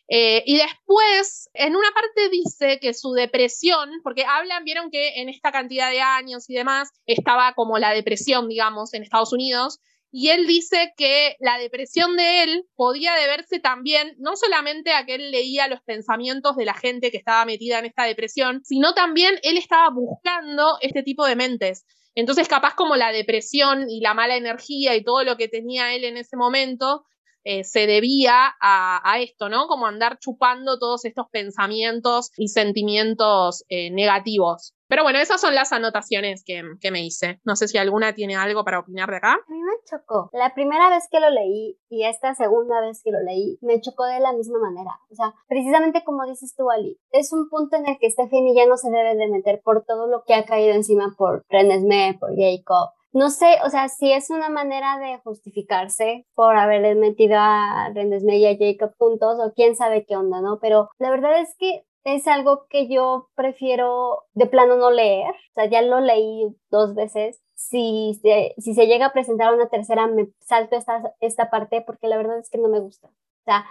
Eh, 0.10 0.44
y 0.46 0.58
después, 0.58 1.50
en 1.54 1.76
una 1.76 1.90
parte 1.92 2.30
dice 2.30 2.80
que 2.80 2.94
su 2.94 3.14
depresión, 3.14 3.90
porque 4.04 4.26
hablan, 4.26 4.64
vieron 4.64 4.92
que 4.92 5.22
en 5.22 5.30
esta 5.30 5.52
cantidad 5.52 5.90
de 5.90 6.02
años 6.02 6.50
y 6.50 6.56
demás 6.56 6.90
estaba 7.06 7.54
como 7.54 7.80
la 7.80 7.92
depresión, 7.92 8.50
digamos, 8.50 8.94
en 8.94 9.04
Estados 9.04 9.34
Unidos, 9.34 9.80
y 10.16 10.30
él 10.30 10.46
dice 10.46 10.94
que 10.96 11.36
la 11.40 11.58
depresión 11.58 12.16
de 12.16 12.44
él 12.44 12.66
podía 12.76 13.16
deberse 13.16 13.60
también 13.60 14.14
no 14.20 14.36
solamente 14.36 14.94
a 14.94 15.08
que 15.08 15.16
él 15.16 15.32
leía 15.32 15.68
los 15.68 15.82
pensamientos 15.82 16.56
de 16.56 16.66
la 16.66 16.76
gente 16.76 17.10
que 17.10 17.18
estaba 17.18 17.46
metida 17.46 17.80
en 17.80 17.86
esta 17.86 18.04
depresión, 18.04 18.62
sino 18.64 18.94
también 18.94 19.34
él 19.42 19.58
estaba 19.58 19.90
buscando 19.90 20.78
este 20.82 21.02
tipo 21.02 21.26
de 21.26 21.36
mentes. 21.36 21.86
Entonces, 22.14 22.48
capaz 22.48 22.76
como 22.76 22.96
la 22.96 23.12
depresión 23.12 23.90
y 23.90 24.02
la 24.02 24.14
mala 24.14 24.36
energía 24.36 24.96
y 24.96 25.04
todo 25.04 25.24
lo 25.24 25.36
que 25.36 25.48
tenía 25.48 25.96
él 25.96 26.04
en 26.04 26.18
ese 26.18 26.38
momento 26.38 27.06
eh, 27.44 27.64
se 27.64 27.88
debía 27.88 28.54
a, 28.62 29.20
esto, 29.20 29.50
¿no? 29.50 29.68
Como 29.68 29.86
andar 29.86 30.18
chupando 30.20 30.80
todos 30.80 31.06
estos 31.06 31.28
pensamientos 31.30 32.32
y 32.38 32.48
sentimientos 32.48 33.64
eh, 33.70 33.92
negativos. 33.92 34.74
Pero 34.88 35.04
bueno, 35.04 35.18
esas 35.20 35.42
son 35.42 35.56
las 35.56 35.72
anotaciones 35.72 36.44
que, 36.46 36.62
que, 36.80 36.92
me 36.92 37.04
hice. 37.04 37.40
No 37.44 37.56
sé 37.56 37.68
si 37.68 37.78
alguna 37.78 38.14
tiene 38.14 38.36
algo 38.36 38.64
para 38.64 38.80
opinar 38.80 39.10
de 39.10 39.18
acá. 39.18 39.34
A 39.34 39.52
mí 39.52 39.60
me 39.60 39.74
chocó. 39.90 40.30
La 40.34 40.54
primera 40.54 40.90
vez 40.90 41.08
que 41.10 41.20
lo 41.20 41.30
leí 41.32 41.80
y 41.90 42.06
esta 42.06 42.36
segunda 42.36 42.80
vez 42.82 43.02
que 43.04 43.12
lo 43.12 43.20
leí, 43.24 43.58
me 43.62 43.82
chocó 43.82 44.06
de 44.06 44.20
la 44.20 44.34
misma 44.34 44.60
manera. 44.60 45.00
O 45.10 45.16
sea, 45.16 45.34
precisamente 45.48 46.04
como 46.04 46.26
dices 46.26 46.54
tú, 46.56 46.70
Ali, 46.70 47.00
es 47.12 47.34
un 47.34 47.50
punto 47.50 47.76
en 47.76 47.88
el 47.88 47.98
que 48.00 48.10
Stephanie 48.10 48.56
ya 48.56 48.68
no 48.68 48.78
se 48.78 48.92
debe 48.92 49.16
de 49.16 49.30
meter 49.30 49.62
por 49.64 49.84
todo 49.84 50.08
lo 50.08 50.24
que 50.26 50.36
ha 50.36 50.46
caído 50.46 50.74
encima 50.74 51.16
por 51.18 51.44
Renesmee, 51.50 52.18
por 52.20 52.30
Jacob, 52.36 52.92
no 53.14 53.30
sé, 53.30 53.58
o 53.64 53.70
sea, 53.70 53.90
si 53.90 54.12
es 54.12 54.30
una 54.32 54.50
manera 54.50 54.98
de 54.98 55.20
justificarse 55.20 56.26
por 56.34 56.56
haberles 56.58 56.98
metido 56.98 57.36
a 57.38 57.92
Rendesme 57.94 58.38
y 58.38 58.46
a 58.48 58.58
Jacob 58.58 58.96
juntos 58.98 59.38
o 59.40 59.54
quién 59.54 59.76
sabe 59.76 60.06
qué 60.06 60.16
onda, 60.18 60.42
¿no? 60.42 60.60
Pero 60.60 60.90
la 60.98 61.12
verdad 61.12 61.40
es 61.40 61.56
que 61.58 61.86
es 62.04 62.28
algo 62.28 62.66
que 62.70 62.90
yo 62.90 63.30
prefiero 63.36 64.24
de 64.34 64.48
plano 64.48 64.76
no 64.78 64.92
leer. 64.92 65.32
O 65.32 65.54
sea, 65.54 65.66
ya 65.68 65.82
lo 65.82 66.00
leí 66.00 66.56
dos 66.70 66.96
veces. 66.96 67.40
Si 67.56 68.20
se, 68.22 68.56
si 68.58 68.74
se 68.74 68.88
llega 68.88 69.08
a 69.08 69.14
presentar 69.14 69.54
una 69.54 69.70
tercera, 69.70 70.08
me 70.08 70.30
salto 70.40 70.76
esta, 70.76 71.14
esta 71.22 71.50
parte 71.50 71.82
porque 71.82 72.08
la 72.08 72.18
verdad 72.18 72.40
es 72.40 72.50
que 72.50 72.58
no 72.58 72.68
me 72.68 72.80
gusta. 72.80 73.08
O 73.08 73.44
sea, 73.46 73.66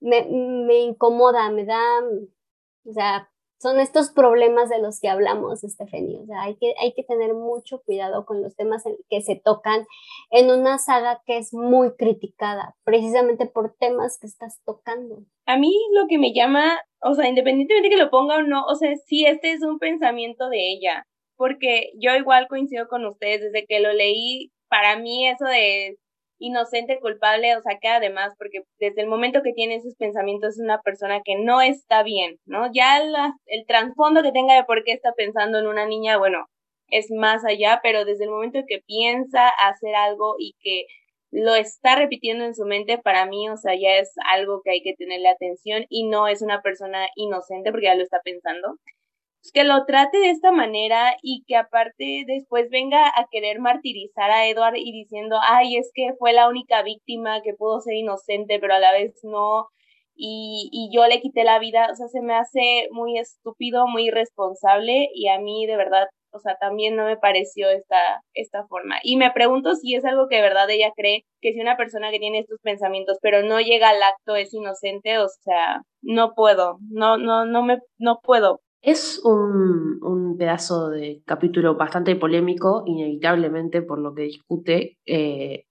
me, 0.00 0.26
me 0.28 0.80
incomoda, 0.80 1.50
me 1.50 1.64
da, 1.64 1.80
o 2.84 2.92
sea, 2.92 3.30
son 3.62 3.78
estos 3.78 4.10
problemas 4.10 4.68
de 4.68 4.80
los 4.80 4.98
que 5.00 5.08
hablamos, 5.08 5.60
Stephanie. 5.60 6.18
O 6.20 6.26
sea, 6.26 6.42
hay 6.42 6.56
que, 6.56 6.74
hay 6.80 6.92
que 6.94 7.04
tener 7.04 7.32
mucho 7.32 7.80
cuidado 7.82 8.26
con 8.26 8.42
los 8.42 8.56
temas 8.56 8.82
que 9.08 9.20
se 9.22 9.36
tocan 9.36 9.86
en 10.30 10.50
una 10.50 10.78
saga 10.78 11.22
que 11.24 11.38
es 11.38 11.54
muy 11.54 11.94
criticada, 11.94 12.74
precisamente 12.82 13.46
por 13.46 13.76
temas 13.78 14.18
que 14.18 14.26
estás 14.26 14.60
tocando. 14.64 15.20
A 15.46 15.56
mí 15.56 15.72
lo 15.94 16.08
que 16.08 16.18
me 16.18 16.32
llama, 16.34 16.76
o 17.00 17.14
sea, 17.14 17.28
independientemente 17.28 17.88
que 17.88 18.02
lo 18.02 18.10
ponga 18.10 18.38
o 18.38 18.42
no, 18.42 18.64
o 18.64 18.74
sea, 18.74 18.90
sí, 19.06 19.26
este 19.26 19.52
es 19.52 19.62
un 19.62 19.78
pensamiento 19.78 20.48
de 20.48 20.72
ella, 20.72 21.06
porque 21.36 21.92
yo 22.00 22.16
igual 22.16 22.48
coincido 22.48 22.88
con 22.88 23.06
ustedes, 23.06 23.42
desde 23.42 23.64
que 23.66 23.78
lo 23.78 23.92
leí, 23.92 24.50
para 24.68 24.96
mí 24.96 25.28
eso 25.28 25.44
de 25.44 25.98
inocente, 26.42 26.98
culpable, 27.00 27.56
o 27.56 27.62
sea, 27.62 27.78
que 27.80 27.88
además, 27.88 28.34
porque 28.36 28.62
desde 28.78 29.02
el 29.02 29.06
momento 29.06 29.42
que 29.42 29.52
tiene 29.52 29.76
esos 29.76 29.94
pensamientos 29.96 30.54
es 30.54 30.60
una 30.60 30.80
persona 30.82 31.22
que 31.24 31.36
no 31.36 31.60
está 31.62 32.02
bien, 32.02 32.38
¿no? 32.44 32.70
Ya 32.72 33.00
el 33.46 33.66
trasfondo 33.66 34.22
que 34.22 34.32
tenga 34.32 34.54
de 34.54 34.64
por 34.64 34.84
qué 34.84 34.92
está 34.92 35.12
pensando 35.12 35.58
en 35.58 35.66
una 35.66 35.86
niña, 35.86 36.18
bueno, 36.18 36.46
es 36.88 37.10
más 37.10 37.44
allá, 37.44 37.80
pero 37.82 38.04
desde 38.04 38.24
el 38.24 38.30
momento 38.30 38.60
que 38.66 38.80
piensa 38.86 39.48
hacer 39.48 39.94
algo 39.94 40.34
y 40.38 40.54
que 40.60 40.86
lo 41.30 41.54
está 41.54 41.96
repitiendo 41.96 42.44
en 42.44 42.54
su 42.54 42.66
mente, 42.66 42.98
para 42.98 43.24
mí, 43.24 43.48
o 43.48 43.56
sea, 43.56 43.74
ya 43.74 43.96
es 43.96 44.12
algo 44.32 44.60
que 44.62 44.70
hay 44.72 44.82
que 44.82 44.94
tenerle 44.94 45.28
atención 45.30 45.86
y 45.88 46.06
no 46.06 46.28
es 46.28 46.42
una 46.42 46.60
persona 46.60 47.08
inocente 47.16 47.70
porque 47.70 47.86
ya 47.86 47.94
lo 47.94 48.02
está 48.02 48.20
pensando 48.22 48.76
que 49.50 49.64
lo 49.64 49.84
trate 49.86 50.18
de 50.18 50.30
esta 50.30 50.52
manera 50.52 51.16
y 51.22 51.42
que 51.46 51.56
aparte 51.56 52.24
después 52.26 52.70
venga 52.70 53.08
a 53.08 53.26
querer 53.30 53.58
martirizar 53.60 54.30
a 54.30 54.46
Edward 54.46 54.76
y 54.76 54.92
diciendo, 54.92 55.38
ay, 55.42 55.76
es 55.76 55.90
que 55.94 56.12
fue 56.18 56.32
la 56.32 56.48
única 56.48 56.82
víctima 56.82 57.42
que 57.42 57.54
pudo 57.54 57.80
ser 57.80 57.94
inocente, 57.94 58.58
pero 58.60 58.74
a 58.74 58.78
la 58.78 58.92
vez 58.92 59.14
no, 59.24 59.66
y, 60.14 60.68
y 60.72 60.94
yo 60.94 61.06
le 61.06 61.20
quité 61.20 61.44
la 61.44 61.58
vida, 61.58 61.88
o 61.90 61.94
sea, 61.94 62.08
se 62.08 62.22
me 62.22 62.34
hace 62.34 62.88
muy 62.92 63.18
estúpido, 63.18 63.86
muy 63.88 64.08
irresponsable 64.08 65.08
y 65.14 65.28
a 65.28 65.38
mí 65.40 65.66
de 65.66 65.76
verdad, 65.76 66.06
o 66.32 66.38
sea, 66.38 66.56
también 66.60 66.96
no 66.96 67.04
me 67.06 67.16
pareció 67.16 67.68
esta, 67.70 68.22
esta 68.34 68.66
forma. 68.66 68.96
Y 69.02 69.16
me 69.16 69.30
pregunto 69.32 69.74
si 69.74 69.94
es 69.94 70.04
algo 70.04 70.28
que 70.28 70.36
de 70.36 70.42
verdad 70.42 70.70
ella 70.70 70.92
cree, 70.96 71.24
que 71.40 71.52
si 71.52 71.60
una 71.60 71.76
persona 71.76 72.10
que 72.10 72.18
tiene 72.18 72.40
estos 72.40 72.60
pensamientos 72.62 73.18
pero 73.22 73.42
no 73.42 73.60
llega 73.60 73.90
al 73.90 74.02
acto 74.02 74.36
es 74.36 74.52
inocente, 74.54 75.18
o 75.18 75.28
sea, 75.28 75.82
no 76.02 76.34
puedo, 76.34 76.78
no, 76.90 77.16
no, 77.18 77.44
no 77.46 77.62
me, 77.62 77.78
no 77.98 78.20
puedo 78.22 78.60
es 78.82 79.20
un, 79.24 79.98
un, 80.02 80.36
pedazo 80.36 80.90
de 80.90 81.22
capítulo 81.24 81.76
bastante 81.76 82.16
polémico, 82.16 82.82
inevitablemente 82.86 83.80
por 83.80 83.98
lo 83.98 84.12
que 84.12 84.22
discute. 84.22 84.98
Eh, 85.06 85.66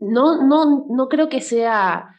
no, 0.00 0.44
no, 0.46 0.86
no 0.88 1.08
creo 1.08 1.28
que 1.28 1.42
sea 1.42 2.16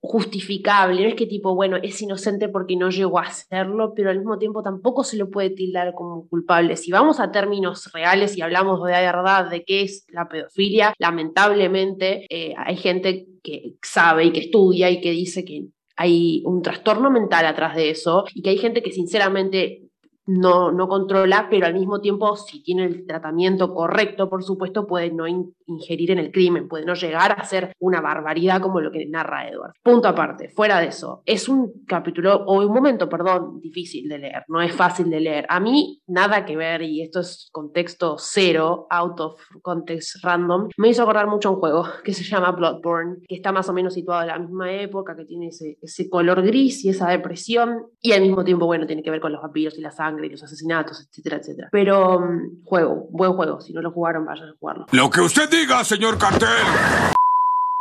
justificable, 0.00 1.02
no 1.02 1.08
es 1.08 1.14
que 1.16 1.26
tipo, 1.26 1.54
bueno, 1.54 1.76
es 1.76 2.00
inocente 2.00 2.48
porque 2.48 2.76
no 2.76 2.88
llegó 2.88 3.18
a 3.18 3.24
hacerlo, 3.24 3.94
pero 3.94 4.10
al 4.10 4.18
mismo 4.18 4.38
tiempo 4.38 4.62
tampoco 4.62 5.02
se 5.02 5.16
lo 5.16 5.28
puede 5.28 5.50
tildar 5.50 5.92
como 5.94 6.28
culpable. 6.28 6.76
Si 6.76 6.92
vamos 6.92 7.18
a 7.20 7.32
términos 7.32 7.92
reales 7.92 8.36
y 8.36 8.42
hablamos 8.42 8.82
de 8.84 8.92
verdad 8.92 9.50
de 9.50 9.64
qué 9.64 9.82
es 9.82 10.06
la 10.08 10.28
pedofilia, 10.28 10.94
lamentablemente 10.98 12.26
eh, 12.30 12.54
hay 12.56 12.76
gente 12.76 13.26
que 13.42 13.74
sabe 13.82 14.26
y 14.26 14.32
que 14.32 14.40
estudia 14.40 14.88
y 14.90 15.00
que 15.00 15.10
dice 15.10 15.44
que 15.44 15.66
hay 15.98 16.42
un 16.44 16.62
trastorno 16.62 17.10
mental 17.10 17.44
atrás 17.44 17.74
de 17.74 17.90
eso 17.90 18.24
y 18.32 18.40
que 18.40 18.50
hay 18.50 18.58
gente 18.58 18.82
que 18.82 18.92
sinceramente 18.92 19.87
no, 20.28 20.70
no 20.70 20.88
controla, 20.88 21.48
pero 21.50 21.66
al 21.66 21.72
mismo 21.72 22.00
tiempo, 22.00 22.36
si 22.36 22.62
tiene 22.62 22.84
el 22.84 23.06
tratamiento 23.06 23.72
correcto, 23.74 24.28
por 24.28 24.44
supuesto, 24.44 24.86
puede 24.86 25.10
no 25.10 25.26
ingerir 25.26 26.10
en 26.10 26.18
el 26.18 26.30
crimen, 26.30 26.68
puede 26.68 26.84
no 26.84 26.92
llegar 26.94 27.32
a 27.32 27.44
ser 27.44 27.72
una 27.78 28.02
barbaridad 28.02 28.60
como 28.60 28.80
lo 28.80 28.90
que 28.90 29.06
narra 29.06 29.48
Edward. 29.48 29.72
Punto 29.82 30.06
aparte, 30.06 30.50
fuera 30.50 30.80
de 30.80 30.88
eso, 30.88 31.22
es 31.24 31.48
un 31.48 31.84
capítulo, 31.86 32.44
o 32.44 32.60
un 32.60 32.74
momento, 32.74 33.08
perdón, 33.08 33.58
difícil 33.60 34.06
de 34.06 34.18
leer, 34.18 34.44
no 34.48 34.60
es 34.60 34.74
fácil 34.74 35.08
de 35.08 35.20
leer. 35.20 35.46
A 35.48 35.60
mí, 35.60 36.02
nada 36.06 36.44
que 36.44 36.56
ver, 36.58 36.82
y 36.82 37.00
esto 37.00 37.20
es 37.20 37.48
contexto 37.50 38.16
cero, 38.18 38.86
out 38.90 39.18
of 39.20 39.40
context 39.62 40.22
random, 40.22 40.68
me 40.76 40.90
hizo 40.90 41.02
acordar 41.02 41.26
mucho 41.26 41.52
un 41.52 41.56
juego 41.58 41.84
que 42.04 42.12
se 42.12 42.24
llama 42.24 42.52
Bloodborne, 42.52 43.16
que 43.26 43.36
está 43.36 43.50
más 43.50 43.68
o 43.70 43.72
menos 43.72 43.94
situado 43.94 44.22
en 44.22 44.28
la 44.28 44.38
misma 44.38 44.72
época, 44.72 45.16
que 45.16 45.24
tiene 45.24 45.48
ese, 45.48 45.78
ese 45.80 46.10
color 46.10 46.42
gris 46.42 46.84
y 46.84 46.90
esa 46.90 47.08
depresión, 47.08 47.86
y 48.02 48.12
al 48.12 48.20
mismo 48.20 48.44
tiempo, 48.44 48.66
bueno, 48.66 48.86
tiene 48.86 49.02
que 49.02 49.10
ver 49.10 49.20
con 49.20 49.32
los 49.32 49.40
vampiros 49.40 49.78
y 49.78 49.80
la 49.80 49.90
sangre 49.90 50.17
y 50.26 50.30
los 50.30 50.42
asesinatos, 50.42 51.06
etcétera, 51.08 51.36
etcétera. 51.36 51.68
Pero 51.70 52.20
mm, 52.20 52.64
juego, 52.64 53.08
buen 53.10 53.32
juego. 53.32 53.60
Si 53.60 53.72
no 53.72 53.82
lo 53.82 53.92
jugaron, 53.92 54.24
vayan 54.24 54.48
a 54.48 54.54
jugarlo. 54.58 54.86
Lo 54.92 55.10
que 55.10 55.20
usted 55.20 55.48
diga, 55.50 55.84
señor 55.84 56.18
cartel. 56.18 56.48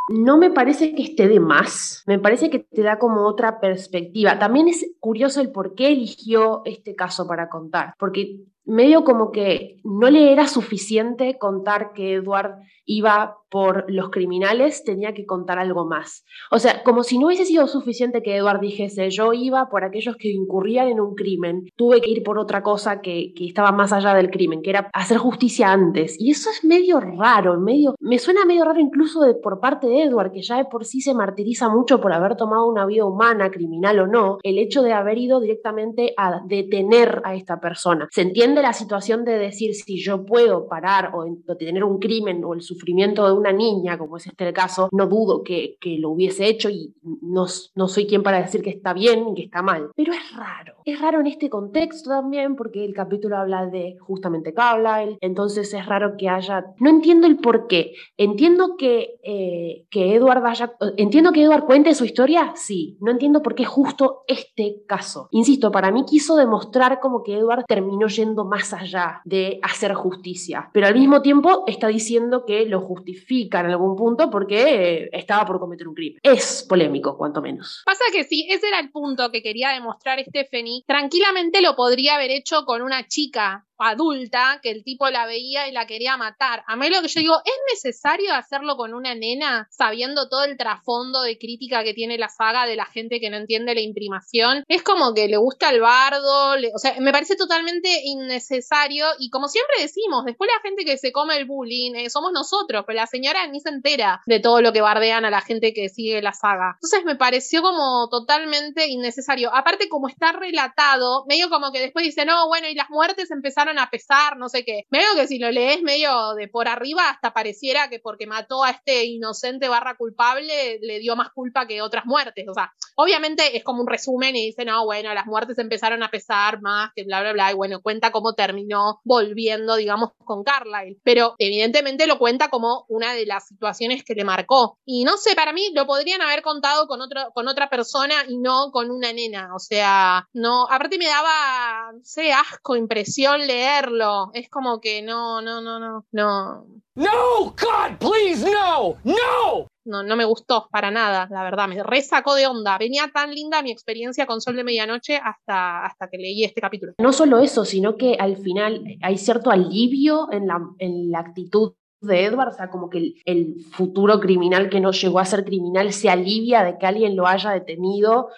No 0.09 0.37
me 0.37 0.49
parece 0.51 0.95
que 0.95 1.03
esté 1.03 1.27
de 1.27 1.41
más, 1.41 2.03
me 2.07 2.17
parece 2.17 2.49
que 2.49 2.59
te 2.59 2.81
da 2.81 2.97
como 2.97 3.27
otra 3.27 3.59
perspectiva. 3.59 4.39
También 4.39 4.69
es 4.69 4.85
curioso 5.01 5.41
el 5.41 5.51
por 5.51 5.75
qué 5.75 5.89
eligió 5.89 6.61
este 6.63 6.95
caso 6.95 7.27
para 7.27 7.49
contar, 7.49 7.93
porque 7.99 8.39
medio 8.67 9.03
como 9.03 9.31
que 9.31 9.79
no 9.83 10.09
le 10.09 10.31
era 10.31 10.47
suficiente 10.47 11.37
contar 11.37 11.93
que 11.93 12.13
Edward 12.13 12.59
iba 12.85 13.37
por 13.49 13.85
los 13.89 14.09
criminales, 14.09 14.83
tenía 14.83 15.13
que 15.13 15.25
contar 15.25 15.59
algo 15.59 15.85
más. 15.85 16.25
O 16.51 16.59
sea, 16.59 16.83
como 16.83 17.03
si 17.03 17.17
no 17.17 17.27
hubiese 17.27 17.45
sido 17.45 17.67
suficiente 17.67 18.21
que 18.21 18.35
Edward 18.35 18.59
dijese, 18.59 19.09
yo 19.09 19.33
iba 19.33 19.69
por 19.69 19.83
aquellos 19.83 20.15
que 20.17 20.29
incurrían 20.29 20.87
en 20.87 20.99
un 20.99 21.15
crimen, 21.15 21.65
tuve 21.75 22.01
que 22.01 22.09
ir 22.09 22.23
por 22.23 22.39
otra 22.39 22.63
cosa 22.63 23.01
que, 23.01 23.33
que 23.35 23.45
estaba 23.45 23.71
más 23.71 23.93
allá 23.93 24.13
del 24.13 24.31
crimen, 24.31 24.61
que 24.61 24.71
era 24.71 24.89
hacer 24.93 25.17
justicia 25.17 25.71
antes. 25.71 26.19
Y 26.19 26.31
eso 26.31 26.49
es 26.49 26.63
medio 26.63 26.99
raro, 26.99 27.59
medio, 27.59 27.95
me 27.99 28.19
suena 28.19 28.45
medio 28.45 28.65
raro 28.65 28.79
incluso 28.79 29.21
de, 29.21 29.35
por 29.35 29.59
parte 29.59 29.87
de 29.87 30.03
Edward, 30.03 30.31
que 30.31 30.41
ya 30.41 30.57
de 30.57 30.65
por 30.65 30.85
sí 30.85 31.01
se 31.01 31.13
martiriza 31.13 31.69
mucho 31.69 32.01
por 32.01 32.13
haber 32.13 32.35
tomado 32.35 32.67
una 32.67 32.85
vida 32.85 33.05
humana, 33.05 33.51
criminal 33.51 33.99
o 33.99 34.07
no, 34.07 34.37
el 34.43 34.57
hecho 34.59 34.81
de 34.81 34.93
haber 34.93 35.17
ido 35.17 35.39
directamente 35.39 36.13
a 36.17 36.41
detener 36.45 37.21
a 37.23 37.35
esta 37.35 37.59
persona. 37.59 38.07
¿Se 38.11 38.21
entiende 38.21 38.56
la 38.61 38.73
situación 38.73 39.25
de 39.25 39.37
decir 39.37 39.73
si 39.73 40.01
yo 40.01 40.25
puedo 40.25 40.67
parar 40.67 41.11
o 41.13 41.25
detener 41.45 41.83
un 41.83 41.99
crimen 41.99 42.43
o 42.43 42.53
el 42.53 42.61
sufrimiento 42.61 43.25
de 43.25 43.33
una 43.33 43.51
niña, 43.51 43.97
como 43.97 44.17
es 44.17 44.27
este 44.27 44.47
el 44.47 44.53
caso, 44.53 44.89
no 44.91 45.07
dudo 45.07 45.43
que, 45.43 45.77
que 45.79 45.97
lo 45.97 46.11
hubiese 46.11 46.47
hecho 46.47 46.69
y 46.69 46.93
no, 47.21 47.45
no 47.75 47.87
soy 47.87 48.07
quien 48.07 48.23
para 48.23 48.41
decir 48.41 48.61
que 48.61 48.69
está 48.69 48.93
bien 48.93 49.27
y 49.29 49.35
que 49.35 49.43
está 49.43 49.61
mal. 49.61 49.89
Pero 49.95 50.13
es 50.13 50.35
raro. 50.35 50.75
Es 50.85 51.01
raro 51.01 51.19
en 51.19 51.27
este 51.27 51.49
contexto 51.49 52.09
también 52.09 52.55
porque 52.55 52.85
el 52.85 52.93
capítulo 52.93 53.37
habla 53.37 53.65
de 53.65 53.97
justamente 53.99 54.53
Carlyle, 54.53 55.17
entonces 55.21 55.73
es 55.73 55.85
raro 55.85 56.15
que 56.17 56.29
haya... 56.29 56.65
No 56.79 56.89
entiendo 56.89 57.27
el 57.27 57.37
por 57.37 57.67
qué. 57.67 57.93
Entiendo 58.15 58.77
que, 58.77 59.19
eh, 59.23 59.85
que 59.89 60.15
Edward 60.15 60.45
haya... 60.45 60.73
Entiendo 60.95 61.31
que 61.31 61.43
Edward 61.43 61.65
cuente 61.65 61.93
su 61.93 62.05
historia, 62.05 62.53
sí. 62.55 62.97
No 63.01 63.11
entiendo 63.11 63.41
por 63.41 63.55
qué 63.55 63.65
justo 63.65 64.23
este 64.27 64.83
caso. 64.87 65.27
Insisto, 65.31 65.71
para 65.71 65.91
mí 65.91 66.05
quiso 66.05 66.35
demostrar 66.35 66.99
como 66.99 67.23
que 67.23 67.37
Edward 67.37 67.65
terminó 67.67 68.07
yendo 68.07 68.45
más 68.47 68.73
allá 68.73 69.21
de 69.25 69.59
hacer 69.61 69.93
justicia, 69.93 70.69
pero 70.73 70.87
al 70.87 70.95
mismo 70.95 71.21
tiempo 71.21 71.63
está 71.67 71.87
diciendo 71.87 72.45
que 72.45 72.65
lo 72.65 72.81
justifica 72.81 73.59
en 73.59 73.67
algún 73.67 73.95
punto 73.95 74.29
porque 74.29 75.03
eh, 75.03 75.09
estaba 75.11 75.45
por 75.45 75.59
cometer 75.59 75.87
un 75.87 75.93
crimen. 75.93 76.19
Es 76.23 76.65
polémico, 76.67 77.17
cuanto 77.17 77.41
menos. 77.41 77.83
Pasa 77.85 78.03
que 78.11 78.23
sí, 78.23 78.47
ese 78.49 78.67
era 78.67 78.79
el 78.79 78.91
punto 78.91 79.31
que 79.31 79.41
quería 79.43 79.69
demostrar 79.69 80.19
Stephanie. 80.23 80.83
Tranquilamente 80.85 81.61
lo 81.61 81.75
podría 81.75 82.15
haber 82.15 82.31
hecho 82.31 82.65
con 82.65 82.81
una 82.81 83.07
chica 83.07 83.66
adulta 83.77 84.59
que 84.61 84.71
el 84.71 84.83
tipo 84.83 85.09
la 85.09 85.25
veía 85.25 85.67
y 85.67 85.71
la 85.71 85.87
quería 85.87 86.17
matar. 86.17 86.63
A 86.67 86.75
mí 86.75 86.89
lo 86.89 87.01
que 87.01 87.07
yo 87.07 87.19
digo, 87.19 87.35
¿es 87.43 87.83
necesario 87.83 88.33
hacerlo 88.33 88.75
con 88.77 88.93
una 88.93 89.15
nena 89.15 89.67
sabiendo 89.71 90.29
todo 90.29 90.43
el 90.43 90.57
trasfondo 90.57 91.21
de 91.21 91.37
crítica 91.37 91.83
que 91.83 91.93
tiene 91.93 92.17
la 92.17 92.29
saga 92.29 92.65
de 92.65 92.75
la 92.75 92.85
gente 92.85 93.19
que 93.19 93.29
no 93.29 93.37
entiende 93.37 93.75
la 93.75 93.81
imprimación? 93.81 94.63
Es 94.67 94.83
como 94.83 95.13
que 95.13 95.27
le 95.27 95.37
gusta 95.37 95.69
el 95.69 95.81
bardo, 95.81 96.55
o 96.73 96.79
sea, 96.79 96.95
me 96.99 97.11
parece 97.11 97.35
totalmente 97.35 97.89
innecesario 98.03 99.05
y 99.19 99.29
como 99.29 99.47
siempre 99.47 99.81
decimos, 99.81 100.25
después 100.25 100.49
la 100.53 100.67
gente 100.67 100.85
que 100.85 100.97
se 100.97 101.11
come 101.11 101.37
el 101.37 101.45
bullying 101.45 101.95
eh, 101.95 102.09
somos 102.09 102.31
nosotros, 102.31 102.83
pero 102.85 102.97
la 102.97 103.07
señora 103.07 103.45
ni 103.47 103.59
se 103.59 103.69
entera 103.69 104.21
de 104.25 104.39
todo 104.39 104.61
lo 104.61 104.73
que 104.73 104.81
bardean 104.81 105.25
a 105.25 105.29
la 105.29 105.41
gente 105.41 105.73
que 105.73 105.89
sigue 105.89 106.21
la 106.21 106.33
saga. 106.33 106.77
Entonces 106.77 107.05
me 107.05 107.15
pareció 107.15 107.61
como 107.61 108.09
totalmente 108.09 108.87
innecesario. 108.87 109.53
Aparte 109.53 109.89
como 109.89 110.07
está 110.07 110.31
relatado, 110.31 111.25
medio 111.27 111.49
como 111.49 111.71
que 111.71 111.79
después 111.79 112.05
dice, 112.05 112.25
no, 112.25 112.47
bueno, 112.47 112.67
y 112.67 112.75
las 112.75 112.89
muertes 112.89 113.31
empezaron 113.31 113.66
a 113.77 113.89
pesar, 113.89 114.37
no 114.37 114.49
sé 114.49 114.63
qué. 114.63 114.85
Medio 114.89 115.07
que 115.15 115.27
si 115.27 115.39
lo 115.39 115.51
lees 115.51 115.81
medio 115.81 116.33
de 116.35 116.47
por 116.47 116.67
arriba, 116.67 117.09
hasta 117.09 117.33
pareciera 117.33 117.89
que 117.89 117.99
porque 117.99 118.27
mató 118.27 118.63
a 118.63 118.71
este 118.71 119.05
inocente 119.05 119.67
barra 119.67 119.95
culpable, 119.97 120.79
le 120.81 120.99
dio 120.99 121.15
más 121.15 121.29
culpa 121.31 121.67
que 121.67 121.81
otras 121.81 122.05
muertes. 122.05 122.45
O 122.49 122.53
sea, 122.53 122.71
obviamente 122.95 123.57
es 123.57 123.63
como 123.63 123.81
un 123.81 123.87
resumen 123.87 124.35
y 124.35 124.45
dice, 124.47 124.65
no, 124.65 124.85
bueno, 124.85 125.13
las 125.13 125.25
muertes 125.25 125.57
empezaron 125.57 126.03
a 126.03 126.09
pesar 126.09 126.61
más, 126.61 126.91
que 126.95 127.03
bla, 127.03 127.21
bla, 127.21 127.33
bla, 127.33 127.51
y 127.51 127.55
bueno, 127.55 127.81
cuenta 127.81 128.11
cómo 128.11 128.33
terminó 128.33 129.01
volviendo, 129.03 129.75
digamos, 129.75 130.11
con 130.23 130.43
Carlyle. 130.43 130.99
Pero 131.03 131.35
evidentemente 131.37 132.07
lo 132.07 132.17
cuenta 132.17 132.49
como 132.49 132.85
una 132.87 133.13
de 133.13 133.25
las 133.25 133.47
situaciones 133.47 134.03
que 134.03 134.15
le 134.15 134.23
marcó. 134.23 134.77
Y 134.85 135.03
no 135.03 135.17
sé, 135.17 135.35
para 135.35 135.53
mí 135.53 135.71
lo 135.73 135.85
podrían 135.85 136.21
haber 136.21 136.41
contado 136.41 136.87
con, 136.87 137.01
otro, 137.01 137.31
con 137.33 137.47
otra 137.47 137.69
persona 137.69 138.15
y 138.27 138.37
no 138.37 138.71
con 138.71 138.91
una 138.91 139.13
nena. 139.13 139.55
O 139.55 139.59
sea, 139.59 140.27
no, 140.33 140.67
aparte 140.69 140.97
me 140.97 141.07
daba, 141.07 141.91
no 141.93 142.03
sé, 142.03 142.31
asco, 142.31 142.75
impresión 142.75 143.45
leer 143.45 143.56
leerlo. 143.57 144.29
Es 144.33 144.49
como 144.49 144.79
que 144.79 145.01
no, 145.01 145.41
no, 145.41 145.61
no, 145.61 145.79
no, 145.79 146.05
no. 146.11 146.65
No, 146.95 147.43
God, 147.43 147.97
please, 147.99 148.49
no, 148.49 148.95
no. 149.03 149.67
no, 149.85 150.03
no 150.03 150.15
me 150.15 150.25
gustó 150.25 150.67
para 150.71 150.89
nada, 150.89 151.27
la 151.29 151.43
verdad, 151.43 151.67
me 151.67 151.83
resacó 151.83 152.33
de 152.35 152.47
onda. 152.47 152.77
Venía 152.77 153.09
tan 153.13 153.33
linda 153.33 153.61
mi 153.61 153.71
experiencia 153.71 154.25
con 154.25 154.41
Sol 154.41 154.55
de 154.55 154.63
Medianoche 154.63 155.17
hasta, 155.17 155.85
hasta 155.85 156.09
que 156.09 156.17
leí 156.17 156.43
este 156.43 156.61
capítulo. 156.61 156.93
No 156.99 157.13
solo 157.13 157.39
eso, 157.39 157.65
sino 157.65 157.97
que 157.97 158.15
al 158.19 158.37
final 158.37 158.83
hay 159.01 159.17
cierto 159.17 159.51
alivio 159.51 160.31
en 160.31 160.47
la, 160.47 160.59
en 160.79 161.11
la 161.11 161.19
actitud 161.19 161.73
de 162.01 162.25
Edward, 162.25 162.49
o 162.49 162.53
sea, 162.53 162.69
como 162.69 162.89
que 162.89 162.99
el, 162.99 163.15
el, 163.25 163.55
futuro 163.71 164.19
criminal 164.19 164.69
que 164.69 164.79
no 164.79 164.91
llegó 164.91 165.19
a 165.19 165.25
ser 165.25 165.43
criminal 165.43 165.91
se 165.93 166.09
alivia 166.09 166.63
de 166.63 166.77
que 166.77 166.85
alguien 166.85 167.15
lo 167.15 167.25
haya 167.25 167.51
detenido 167.51 168.29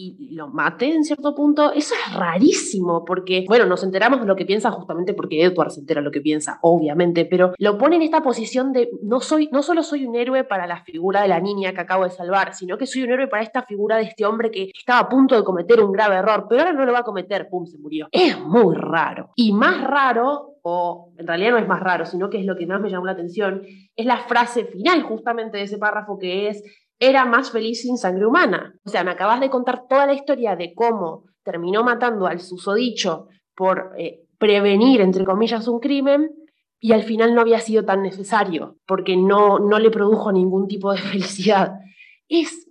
y 0.00 0.34
lo 0.34 0.48
mate 0.48 0.92
en 0.92 1.04
cierto 1.04 1.34
punto, 1.34 1.72
eso 1.72 1.94
es 1.94 2.14
rarísimo, 2.14 3.04
porque, 3.04 3.44
bueno, 3.46 3.66
nos 3.66 3.84
enteramos 3.84 4.20
de 4.20 4.26
lo 4.26 4.36
que 4.36 4.46
piensa 4.46 4.70
justamente 4.70 5.14
porque 5.14 5.42
Edward 5.42 5.70
se 5.70 5.80
entera 5.80 6.00
lo 6.00 6.10
que 6.10 6.20
piensa, 6.20 6.58
obviamente, 6.62 7.26
pero 7.26 7.52
lo 7.58 7.76
pone 7.76 7.96
en 7.96 8.02
esta 8.02 8.22
posición 8.22 8.72
de 8.72 8.90
no 9.02 9.20
soy, 9.20 9.48
no 9.52 9.62
solo 9.62 9.82
soy 9.82 10.06
un 10.06 10.16
héroe 10.16 10.44
para 10.44 10.66
la 10.66 10.82
figura 10.84 11.22
de 11.22 11.28
la 11.28 11.40
niña 11.40 11.72
que 11.72 11.80
acabo 11.80 12.04
de 12.04 12.10
salvar, 12.10 12.54
sino 12.54 12.78
que 12.78 12.86
soy 12.86 13.02
un 13.02 13.10
héroe 13.10 13.28
para 13.28 13.42
esta 13.42 13.62
figura 13.62 13.96
de 13.96 14.04
este 14.04 14.24
hombre 14.24 14.50
que 14.50 14.70
estaba 14.74 15.00
a 15.00 15.08
punto 15.08 15.36
de 15.36 15.44
cometer 15.44 15.80
un 15.80 15.92
grave 15.92 16.16
error, 16.16 16.46
pero 16.48 16.62
ahora 16.62 16.72
no 16.72 16.84
lo 16.84 16.92
va 16.92 17.00
a 17.00 17.04
cometer, 17.04 17.48
pum, 17.48 17.66
se 17.66 17.78
murió. 17.78 18.08
Es 18.12 18.38
muy 18.40 18.74
raro. 18.74 19.30
Y 19.36 19.52
más 19.52 19.82
raro 19.84 20.56
o 20.62 21.12
en 21.16 21.26
realidad 21.26 21.52
no 21.52 21.58
es 21.58 21.68
más 21.68 21.80
raro, 21.80 22.04
sino 22.04 22.28
que 22.28 22.38
es 22.38 22.46
lo 22.46 22.56
que 22.56 22.66
más 22.66 22.80
me 22.80 22.90
llamó 22.90 23.06
la 23.06 23.12
atención, 23.12 23.62
es 23.96 24.06
la 24.06 24.18
frase 24.18 24.64
final 24.64 25.02
justamente 25.02 25.58
de 25.58 25.64
ese 25.64 25.78
párrafo 25.78 26.18
que 26.18 26.48
es, 26.48 26.62
era 27.00 27.24
más 27.24 27.50
feliz 27.50 27.80
sin 27.80 27.96
sangre 27.96 28.26
humana. 28.26 28.74
O 28.84 28.90
sea, 28.90 29.02
me 29.02 29.10
acabas 29.10 29.40
de 29.40 29.50
contar 29.50 29.88
toda 29.88 30.06
la 30.06 30.12
historia 30.12 30.54
de 30.54 30.74
cómo 30.74 31.24
terminó 31.42 31.82
matando 31.82 32.26
al 32.26 32.40
susodicho 32.40 33.28
por 33.56 33.94
eh, 33.98 34.20
prevenir, 34.38 35.00
entre 35.00 35.24
comillas, 35.24 35.66
un 35.66 35.80
crimen, 35.80 36.30
y 36.78 36.92
al 36.92 37.02
final 37.02 37.34
no 37.34 37.40
había 37.40 37.58
sido 37.60 37.84
tan 37.84 38.02
necesario, 38.02 38.76
porque 38.86 39.16
no, 39.16 39.58
no 39.58 39.78
le 39.78 39.90
produjo 39.90 40.30
ningún 40.30 40.68
tipo 40.68 40.92
de 40.92 40.98
felicidad. 41.12 41.72
Es, 42.28 42.66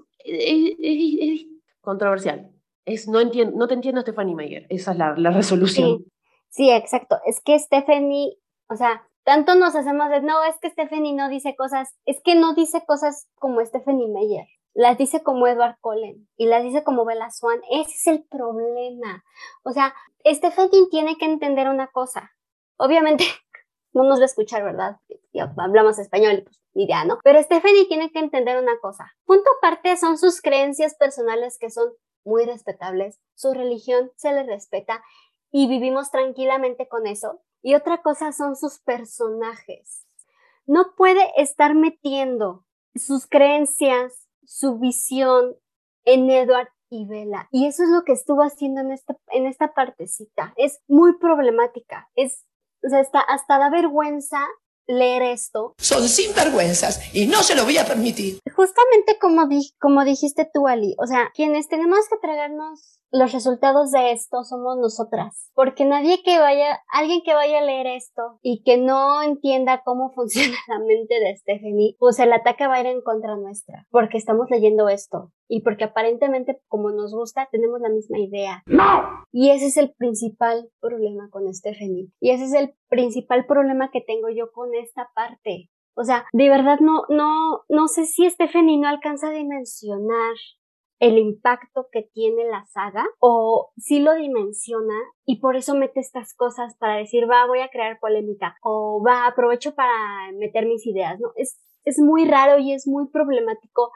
controversial. 1.82 2.52
Es, 2.86 3.08
no, 3.08 3.20
entiendo, 3.20 3.58
no 3.58 3.68
te 3.68 3.74
entiendo, 3.74 4.02
Stephanie 4.02 4.36
Meyer. 4.36 4.66
Esa 4.70 4.92
es 4.92 4.98
la, 4.98 5.16
la 5.18 5.32
resolución. 5.32 6.00
Sí. 6.00 6.06
sí, 6.50 6.72
exacto. 6.72 7.18
Es 7.26 7.42
que 7.42 7.58
Stephanie, 7.58 8.38
o 8.68 8.76
sea, 8.76 9.04
tanto 9.30 9.54
nos 9.54 9.76
hacemos 9.76 10.10
de, 10.10 10.22
no, 10.22 10.44
es 10.44 10.56
que 10.60 10.72
Stephanie 10.72 11.14
no 11.14 11.30
dice 11.30 11.56
cosas, 11.56 11.96
es 12.08 12.20
que 12.24 12.34
no 12.34 12.56
dice 12.56 12.84
cosas 12.88 13.28
como 13.36 13.64
Stephanie 13.64 14.08
Meyer, 14.08 14.48
las 14.74 14.98
dice 14.98 15.22
como 15.22 15.46
Edward 15.46 15.78
Cullen 15.82 16.28
y 16.36 16.48
las 16.48 16.64
dice 16.64 16.84
como 16.84 17.06
Bella 17.06 17.30
Swan, 17.30 17.62
ese 17.70 17.92
es 17.92 18.08
el 18.08 18.24
problema. 18.24 19.24
O 19.62 19.72
sea, 19.72 19.94
Stephanie 20.26 20.88
tiene 20.90 21.16
que 21.16 21.26
entender 21.26 21.70
una 21.70 21.92
cosa, 21.92 22.32
obviamente 22.78 23.24
no 23.94 24.04
nos 24.04 24.18
va 24.18 24.24
a 24.24 24.26
escuchar, 24.26 24.64
¿verdad? 24.64 24.98
Ya 25.32 25.54
hablamos 25.58 26.00
español, 26.00 26.42
pues 26.44 26.60
ni 26.74 26.86
idea, 26.86 27.06
¿no? 27.06 27.20
Pero 27.24 27.40
Stephanie 27.44 27.86
tiene 27.86 28.12
que 28.12 28.18
entender 28.18 28.58
una 28.58 28.80
cosa, 28.80 29.14
punto 29.26 29.48
aparte 29.60 29.96
son 29.98 30.18
sus 30.18 30.42
creencias 30.42 30.96
personales 30.96 31.60
que 31.60 31.70
son 31.70 31.94
muy 32.26 32.46
respetables, 32.46 33.20
su 33.36 33.54
religión 33.54 34.12
se 34.16 34.34
le 34.34 34.42
respeta 34.42 35.04
y 35.52 35.68
vivimos 35.68 36.10
tranquilamente 36.10 36.88
con 36.88 37.06
eso, 37.06 37.44
y 37.62 37.76
otra 37.76 38.02
cosa 38.02 38.32
son 38.32 38.56
sus 38.56 38.80
personajes. 38.80 40.06
No 40.66 40.94
puede 40.96 41.32
estar 41.38 41.76
metiendo 41.76 42.66
sus 42.96 43.28
creencias, 43.28 44.28
su 44.46 44.80
visión 44.80 45.56
en 46.06 46.30
Edward 46.30 46.70
y 46.90 47.06
Bella. 47.06 47.48
Y 47.52 47.68
eso 47.68 47.84
es 47.84 47.90
lo 47.90 48.04
que 48.04 48.14
estuvo 48.14 48.42
haciendo 48.42 48.82
en 48.82 48.92
esta, 48.92 49.18
en 49.28 49.46
esta 49.46 49.74
partecita. 49.74 50.54
Es 50.58 50.80
muy 50.88 51.18
problemática. 51.18 52.10
Es, 52.16 52.46
o 52.84 52.90
sea, 52.90 53.00
hasta, 53.00 53.20
hasta 53.20 53.60
da 53.60 53.70
vergüenza 53.70 54.40
leer 54.88 55.22
esto. 55.22 55.76
Son 55.78 56.08
sinvergüenzas 56.08 57.14
y 57.14 57.28
no 57.28 57.44
se 57.44 57.56
lo 57.56 57.64
voy 57.64 57.78
a 57.78 57.86
permitir. 57.86 58.40
Justamente 58.56 59.20
como, 59.20 59.48
di 59.48 59.72
como 59.80 60.04
dijiste 60.04 60.50
tú, 60.52 60.68
Ali, 60.68 60.96
o 60.98 61.06
sea, 61.06 61.32
quienes 61.36 61.68
tenemos 61.68 62.00
que 62.10 62.18
tragarnos 62.18 62.99
los 63.12 63.32
resultados 63.32 63.92
de 63.92 64.12
esto 64.12 64.44
somos 64.44 64.78
nosotras, 64.78 65.52
porque 65.54 65.86
nadie 65.86 66.22
que 66.24 66.40
vaya, 66.40 66.80
alguien 66.92 67.22
que 67.24 67.34
vaya 67.34 67.60
a 67.60 67.64
leer 67.64 67.88
esto 67.88 68.40
y 68.42 68.64
que 68.64 68.78
no 68.78 69.22
entienda 69.22 69.82
cómo 69.84 70.12
funciona 70.16 70.56
la 70.68 70.80
mente 70.80 71.20
de 71.20 71.36
Stephanie, 71.36 71.96
pues 72.00 72.20
el 72.20 72.34
ataque 72.34 72.68
va 72.68 72.76
a 72.76 72.82
ir 72.82 72.88
en 72.88 73.02
contra 73.02 73.36
nuestra, 73.36 73.88
porque 73.90 74.18
estamos 74.18 74.48
leyendo 74.50 74.90
esto 74.90 75.32
y 75.48 75.62
porque 75.62 75.86
aparentemente 75.86 76.62
como 76.68 76.92
nos 76.92 77.14
gusta 77.14 77.48
tenemos 77.52 77.82
la 77.82 77.90
misma 77.90 78.20
idea. 78.20 78.64
¡No! 78.66 79.26
Y 79.32 79.50
ese 79.52 79.68
es 79.68 79.78
el 79.78 79.94
principal 79.94 80.70
problema 80.80 81.30
con 81.32 81.52
Stephanie. 81.54 82.10
Y 82.20 82.32
ese 82.32 82.46
es 82.46 82.54
el 82.54 82.76
principal 82.88 83.46
problema 83.46 83.90
que 83.92 84.02
tengo 84.02 84.30
yo 84.30 84.52
con 84.52 84.74
esta 84.76 85.10
parte. 85.16 85.70
O 85.96 86.04
sea, 86.04 86.26
de 86.32 86.50
verdad 86.50 86.80
no, 86.80 87.04
no, 87.10 87.62
no 87.68 87.88
sé 87.88 88.06
si 88.06 88.30
Stephanie 88.30 88.80
no 88.80 88.88
alcanza 88.88 89.28
a 89.28 89.32
dimensionar 89.32 90.36
el 91.00 91.18
impacto 91.18 91.88
que 91.92 92.04
tiene 92.14 92.46
la 92.46 92.66
saga 92.66 93.06
o 93.20 93.72
si 93.78 94.00
lo 94.00 94.14
dimensiona 94.16 94.96
y 95.26 95.40
por 95.40 95.56
eso 95.56 95.76
mete 95.76 96.00
estas 96.00 96.34
cosas 96.34 96.76
para 96.78 96.98
decir, 96.98 97.30
va, 97.30 97.48
voy 97.48 97.60
a 97.60 97.70
crear 97.70 98.00
polémica 98.00 98.58
o 98.62 99.02
va, 99.06 99.26
aprovecho 99.26 99.76
para 99.76 99.94
meter 100.34 100.66
mis 100.66 100.86
ideas, 100.86 101.20
¿no? 101.20 101.32
Es, 101.36 101.58
es 101.86 102.00
muy 102.00 102.26
raro 102.26 102.60
y 102.60 102.74
es 102.74 102.86
muy 102.86 103.08
problemático 103.10 103.92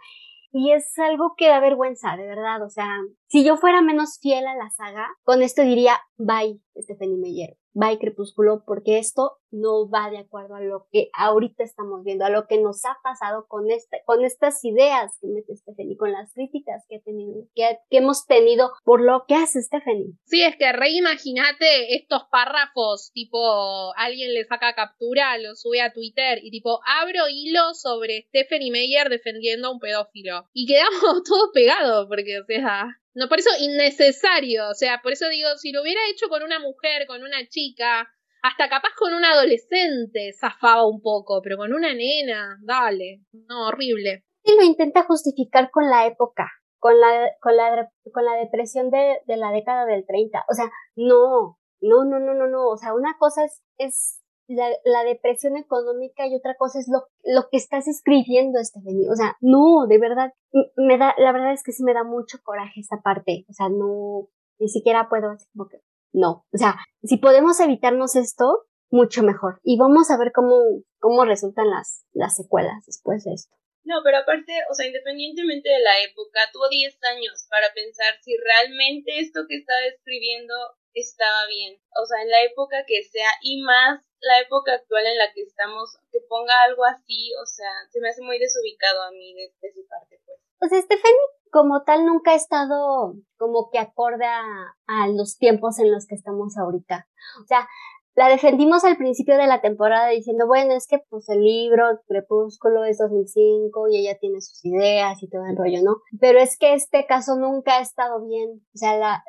y 0.54 0.72
es 0.72 0.98
algo 1.00 1.34
que 1.36 1.50
da 1.50 1.60
vergüenza, 1.60 2.16
de 2.16 2.28
verdad. 2.28 2.64
O 2.64 2.70
sea, 2.70 2.88
si 3.28 3.44
yo 3.44 3.58
fuera 3.58 3.82
menos 3.82 4.20
fiel 4.22 4.46
a 4.46 4.56
la 4.56 4.70
saga, 4.70 5.08
con 5.24 5.42
esto 5.42 5.64
diría, 5.64 5.98
bye, 6.18 6.62
Stephanie 6.78 7.18
Meyer 7.18 7.58
y 7.74 7.98
Crepúsculo, 7.98 8.64
porque 8.66 9.00
esto 9.00 9.40
no 9.52 9.90
va 9.90 10.12
de 10.12 10.20
acuerdo 10.20 10.56
a 10.56 10.62
lo 10.62 10.86
que 10.92 11.10
ahorita 11.18 11.64
estamos 11.64 12.04
viendo, 12.04 12.24
a 12.24 12.30
lo 12.30 12.46
que 12.46 12.62
nos 12.62 12.86
ha 12.86 12.98
pasado 13.04 13.48
con, 13.48 13.72
este, 13.72 14.04
con 14.06 14.24
estas 14.24 14.64
ideas 14.64 15.18
que 15.20 15.28
mete 15.28 15.56
Stephanie, 15.56 15.98
con 15.98 16.12
las 16.12 16.32
críticas 16.34 16.86
que, 16.88 17.00
tenido, 17.00 17.43
que, 17.56 17.78
que, 17.90 17.98
hemos 17.98 18.26
tenido 18.26 18.72
por 18.84 19.02
lo 19.02 19.26
que 19.28 19.36
hace 19.36 19.62
Stephanie. 19.62 20.14
Sí, 20.26 20.42
es 20.42 20.56
que 20.58 20.72
reimaginate 20.72 21.96
estos 21.96 22.24
párrafos, 22.32 23.12
tipo, 23.14 23.94
alguien 23.96 24.34
le 24.34 24.46
saca 24.46 24.74
captura, 24.74 25.38
lo 25.38 25.56
sube 25.56 25.82
a 25.82 25.94
Twitter 25.94 26.40
y 26.42 26.52
tipo, 26.52 26.80
abro 26.86 27.28
hilo 27.30 27.74
sobre 27.74 28.26
Stephanie 28.30 28.72
Meyer 28.72 29.10
defendiendo 29.10 29.68
a 29.68 29.72
un 29.72 29.80
pedófilo. 29.80 30.50
Y 30.54 30.66
quedamos 30.66 31.24
todos 31.28 31.50
pegados, 31.54 32.08
porque, 32.08 32.40
o 32.40 32.46
sea, 32.46 32.88
no, 33.16 33.30
por 33.30 33.40
eso 33.40 33.50
innecesario. 33.60 34.70
O 34.70 34.74
sea, 34.74 35.00
por 35.02 35.14
eso 35.14 35.28
digo, 35.30 35.50
si 35.58 35.72
lo 35.72 35.82
hubiera 35.82 36.02
hecho 36.10 36.28
con 36.30 36.44
una 36.44 36.60
mujer, 36.60 37.06
con 37.08 37.22
una 37.22 37.48
chica, 37.48 38.10
hasta 38.42 38.70
capaz 38.70 38.94
con 38.98 39.14
un 39.14 39.24
adolescente, 39.24 40.34
zafaba 40.34 40.86
un 40.86 41.02
poco, 41.02 41.42
pero 41.42 41.58
con 41.58 41.74
una 41.74 41.94
nena, 41.94 42.58
dale. 42.62 43.22
No, 43.32 43.68
horrible. 43.68 44.26
Y 44.44 44.56
lo 44.56 44.64
intenta 44.64 45.04
justificar 45.04 45.70
con 45.72 45.90
la 45.90 46.06
época, 46.08 46.52
con 46.84 47.00
la, 47.00 47.32
con 47.40 47.56
la, 47.56 47.90
con 48.12 48.26
la 48.26 48.36
depresión 48.36 48.90
de, 48.90 49.22
de 49.26 49.38
la 49.38 49.54
década 49.54 49.86
del 49.86 50.06
30. 50.06 50.44
O 50.50 50.54
sea, 50.54 50.70
no, 50.98 51.58
no, 51.80 52.04
no, 52.04 52.20
no, 52.20 52.34
no, 52.34 52.46
no. 52.50 52.68
O 52.68 52.76
sea, 52.76 52.94
una 52.94 53.16
cosa 53.18 53.46
es, 53.46 53.64
es 53.78 54.20
la, 54.50 54.68
la, 54.84 55.06
depresión 55.06 55.56
económica 55.56 56.28
y 56.28 56.36
otra 56.36 56.56
cosa 56.58 56.80
es 56.80 56.90
lo, 56.90 57.06
lo 57.24 57.48
que 57.50 57.56
estás 57.56 57.88
escribiendo, 57.88 58.62
Stephanie. 58.62 59.10
O 59.10 59.16
sea, 59.16 59.38
no, 59.40 59.88
de 59.88 59.98
verdad, 59.98 60.34
me 60.76 60.98
da, 60.98 61.16
la 61.18 61.32
verdad 61.32 61.54
es 61.54 61.64
que 61.64 61.72
sí 61.72 61.86
me 61.86 61.94
da 61.94 62.04
mucho 62.04 62.40
coraje 62.44 62.82
esta 62.82 62.98
parte. 63.02 63.46
O 63.48 63.54
sea, 63.54 63.70
no, 63.70 64.28
ni 64.60 64.68
siquiera 64.68 65.08
puedo, 65.08 65.30
así 65.30 65.46
como 65.56 65.70
que, 65.70 65.80
no. 66.12 66.44
O 66.54 66.58
sea, 66.58 66.76
si 67.02 67.16
podemos 67.16 67.62
evitarnos 67.62 68.18
esto, 68.18 68.66
mucho 68.92 69.24
mejor. 69.24 69.62
Y 69.64 69.78
vamos 69.78 70.12
a 70.12 70.18
ver 70.18 70.34
cómo, 70.34 70.58
cómo 71.00 71.24
resultan 71.24 71.70
las, 71.70 72.04
las 72.12 72.36
secuelas 72.36 72.86
después 72.86 73.24
de 73.24 73.36
esto. 73.36 73.56
No, 73.84 74.02
pero 74.04 74.18
aparte, 74.18 74.54
o 74.72 74.74
sea, 74.74 74.88
independientemente 74.88 75.70
de 75.70 75.80
la 75.80 76.02
época, 76.02 76.40
tuvo 76.54 76.70
10 76.70 77.04
años 77.04 77.46
para 77.50 77.74
pensar 77.74 78.16
si 78.22 78.36
realmente 78.38 79.20
esto 79.20 79.46
que 79.48 79.58
estaba 79.58 79.84
escribiendo 79.86 80.54
estaba 80.94 81.48
bien. 81.48 81.80
O 82.02 82.06
sea, 82.06 82.22
en 82.22 82.30
la 82.30 82.44
época 82.44 82.86
que 82.88 83.04
sea 83.04 83.30
y 83.42 83.62
más 83.62 84.02
la 84.22 84.40
época 84.40 84.74
actual 84.74 85.06
en 85.06 85.18
la 85.18 85.34
que 85.34 85.42
estamos, 85.42 85.98
que 86.12 86.20
ponga 86.30 86.54
algo 86.64 86.86
así, 86.86 87.34
o 87.42 87.46
sea, 87.46 87.72
se 87.92 88.00
me 88.00 88.10
hace 88.10 88.22
muy 88.22 88.40
desubicado 88.40 89.04
a 89.04 89.12
mí 89.12 89.34
de, 89.34 89.74
su 89.74 89.86
parte, 89.88 90.22
pues. 90.26 90.40
Sea, 90.70 90.82
Stephanie 90.82 91.28
como 91.52 91.84
tal 91.84 92.06
nunca 92.06 92.32
ha 92.32 92.36
estado 92.36 93.16
como 93.38 93.70
que 93.70 93.80
acorde 93.80 94.26
a, 94.26 94.44
a 94.88 95.08
los 95.10 95.38
tiempos 95.38 95.78
en 95.80 95.92
los 95.92 96.08
que 96.08 96.16
estamos 96.16 96.58
ahorita. 96.58 97.08
O 97.44 97.46
sea, 97.46 97.68
la 98.16 98.30
defendimos 98.30 98.84
al 98.84 98.98
principio 98.98 99.38
de 99.38 99.48
la 99.48 99.62
temporada 99.62 100.10
diciendo, 100.10 100.46
bueno, 100.48 100.74
es 100.76 100.88
que 100.88 101.00
pues 101.10 101.28
el 101.30 101.42
libro 101.42 101.84
Crepúsculo 102.08 102.84
es 102.86 102.98
2005 103.00 103.88
y 103.90 103.98
ella 103.98 104.18
tiene 104.20 104.40
sus 104.42 104.64
ideas 104.66 105.22
y 105.22 105.30
todo 105.30 105.46
el 105.46 105.58
rollo, 105.58 105.82
¿no? 105.84 105.98
Pero 106.20 106.40
es 106.40 106.58
que 106.58 106.74
este 106.74 107.06
caso 107.08 107.36
nunca 107.36 107.78
ha 107.78 107.82
estado 107.82 108.26
bien. 108.26 108.62
O 108.74 108.78
sea, 108.78 108.98
la, 108.98 109.24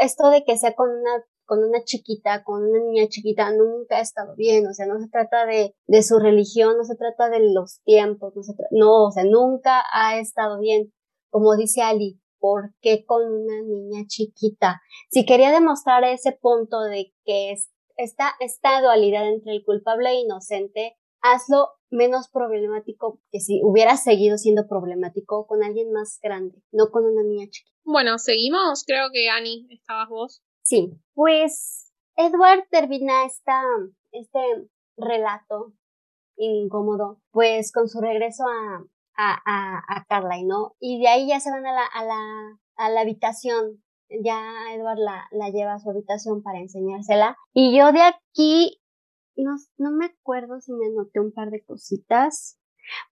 esto 0.00 0.30
de 0.30 0.44
que 0.44 0.56
sea 0.56 0.74
con 0.74 0.90
una 0.90 1.24
con 1.46 1.62
una 1.62 1.84
chiquita, 1.84 2.42
con 2.42 2.64
una 2.64 2.80
niña 2.80 3.06
chiquita, 3.08 3.52
nunca 3.52 3.98
ha 3.98 4.00
estado 4.00 4.34
bien, 4.34 4.66
o 4.66 4.74
sea, 4.74 4.86
no 4.86 4.98
se 4.98 5.08
trata 5.08 5.46
de, 5.46 5.76
de 5.86 6.02
su 6.02 6.18
religión, 6.18 6.76
no 6.76 6.82
se 6.82 6.96
trata 6.96 7.30
de 7.30 7.52
los 7.52 7.80
tiempos, 7.84 8.34
no, 8.34 8.42
se 8.42 8.52
no, 8.72 9.04
o 9.04 9.12
sea, 9.12 9.22
nunca 9.24 9.84
ha 9.92 10.18
estado 10.18 10.58
bien. 10.58 10.92
Como 11.30 11.56
dice 11.56 11.82
Ali, 11.82 12.20
¿por 12.40 12.74
qué 12.80 13.04
con 13.06 13.22
una 13.22 13.62
niña 13.62 14.04
chiquita? 14.08 14.80
Si 15.10 15.24
quería 15.24 15.52
demostrar 15.52 16.02
ese 16.04 16.32
punto 16.32 16.80
de 16.80 17.12
que 17.24 17.52
es 17.52 17.70
esta, 17.96 18.32
esta 18.40 18.80
dualidad 18.80 19.28
entre 19.28 19.52
el 19.52 19.64
culpable 19.64 20.10
e 20.10 20.20
inocente, 20.20 20.96
hazlo 21.20 21.70
menos 21.90 22.28
problemático 22.28 23.20
que 23.30 23.40
si 23.40 23.60
hubiera 23.62 23.96
seguido 23.96 24.38
siendo 24.38 24.66
problemático 24.68 25.46
con 25.46 25.62
alguien 25.62 25.92
más 25.92 26.18
grande, 26.22 26.62
no 26.72 26.90
con 26.90 27.04
una 27.04 27.22
niña 27.22 27.48
chiquita. 27.50 27.76
Bueno, 27.84 28.18
seguimos. 28.18 28.84
Creo 28.84 29.08
que 29.12 29.28
Annie, 29.28 29.66
estabas 29.70 30.08
vos. 30.08 30.42
Sí, 30.62 30.92
pues 31.14 31.92
Edward 32.16 32.66
termina 32.70 33.24
esta, 33.24 33.62
este 34.12 34.40
relato 34.96 35.72
incómodo, 36.36 37.20
pues 37.30 37.72
con 37.72 37.88
su 37.88 38.00
regreso 38.00 38.44
a, 38.44 38.84
a, 39.16 39.40
a, 39.46 39.82
a 39.88 40.04
Carly, 40.06 40.44
¿no? 40.44 40.74
Y 40.80 41.00
de 41.00 41.08
ahí 41.08 41.28
ya 41.28 41.40
se 41.40 41.50
van 41.50 41.66
a 41.66 41.72
la, 41.72 41.84
a 41.86 42.04
la, 42.04 42.58
a 42.76 42.90
la 42.90 43.00
habitación. 43.00 43.82
Ya 44.08 44.40
Edward 44.74 44.98
la, 44.98 45.50
lleva 45.50 45.74
a 45.74 45.78
su 45.78 45.90
habitación 45.90 46.42
para 46.42 46.60
enseñársela. 46.60 47.36
Y 47.52 47.76
yo 47.76 47.92
de 47.92 48.02
aquí, 48.02 48.80
no, 49.36 49.56
no 49.78 49.90
me 49.92 50.06
acuerdo 50.06 50.60
si 50.60 50.72
me 50.72 50.86
anoté 50.86 51.20
un 51.20 51.32
par 51.32 51.50
de 51.50 51.64
cositas. 51.64 52.58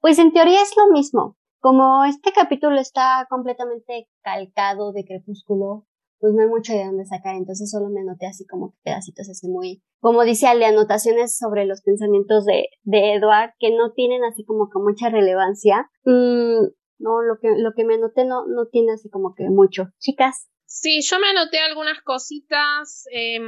Pues 0.01 0.19
en 0.19 0.33
teoría 0.33 0.63
es 0.63 0.73
lo 0.77 0.93
mismo. 0.93 1.37
Como 1.61 2.05
este 2.05 2.33
capítulo 2.33 2.79
está 2.79 3.27
completamente 3.31 4.09
calcado 4.23 4.93
de 4.93 5.05
Crepúsculo, 5.05 5.87
pues 6.25 6.33
no 6.33 6.43
hay 6.43 6.49
mucho 6.49 6.73
de 6.73 6.85
dónde 6.87 7.05
sacar, 7.05 7.37
entonces 7.37 7.71
solo 7.71 7.91
me 7.91 8.01
anoté 8.01 8.27
así 8.27 8.47
como 8.47 8.75
pedacitos 8.83 9.29
así 9.29 9.47
muy, 9.47 9.83
como 10.01 10.25
dice 10.25 10.47
Ale, 10.47 10.65
anotaciones 10.65 11.37
sobre 11.37 11.67
los 11.67 11.83
pensamientos 11.83 12.47
de, 12.47 12.69
de 12.83 13.15
Edward 13.15 13.53
que 13.59 13.77
no 13.77 13.93
tienen 13.93 14.25
así 14.25 14.45
como 14.45 14.71
que 14.71 14.79
mucha 14.79 15.11
relevancia. 15.11 15.91
Mm, 16.05 16.65
no, 16.99 17.23
lo 17.23 17.39
que, 17.41 17.49
lo 17.57 17.73
que 17.75 17.85
me 17.85 17.95
anoté 17.95 18.25
no, 18.25 18.47
no 18.47 18.67
tiene 18.67 18.93
así 18.93 19.11
como 19.11 19.35
que 19.35 19.45
mucho. 19.45 19.89
Chicas. 19.99 20.49
Sí, 20.67 21.03
yo 21.03 21.19
me 21.21 21.29
anoté 21.29 21.59
algunas 21.59 22.01
cositas, 22.03 23.05
eh, 23.13 23.39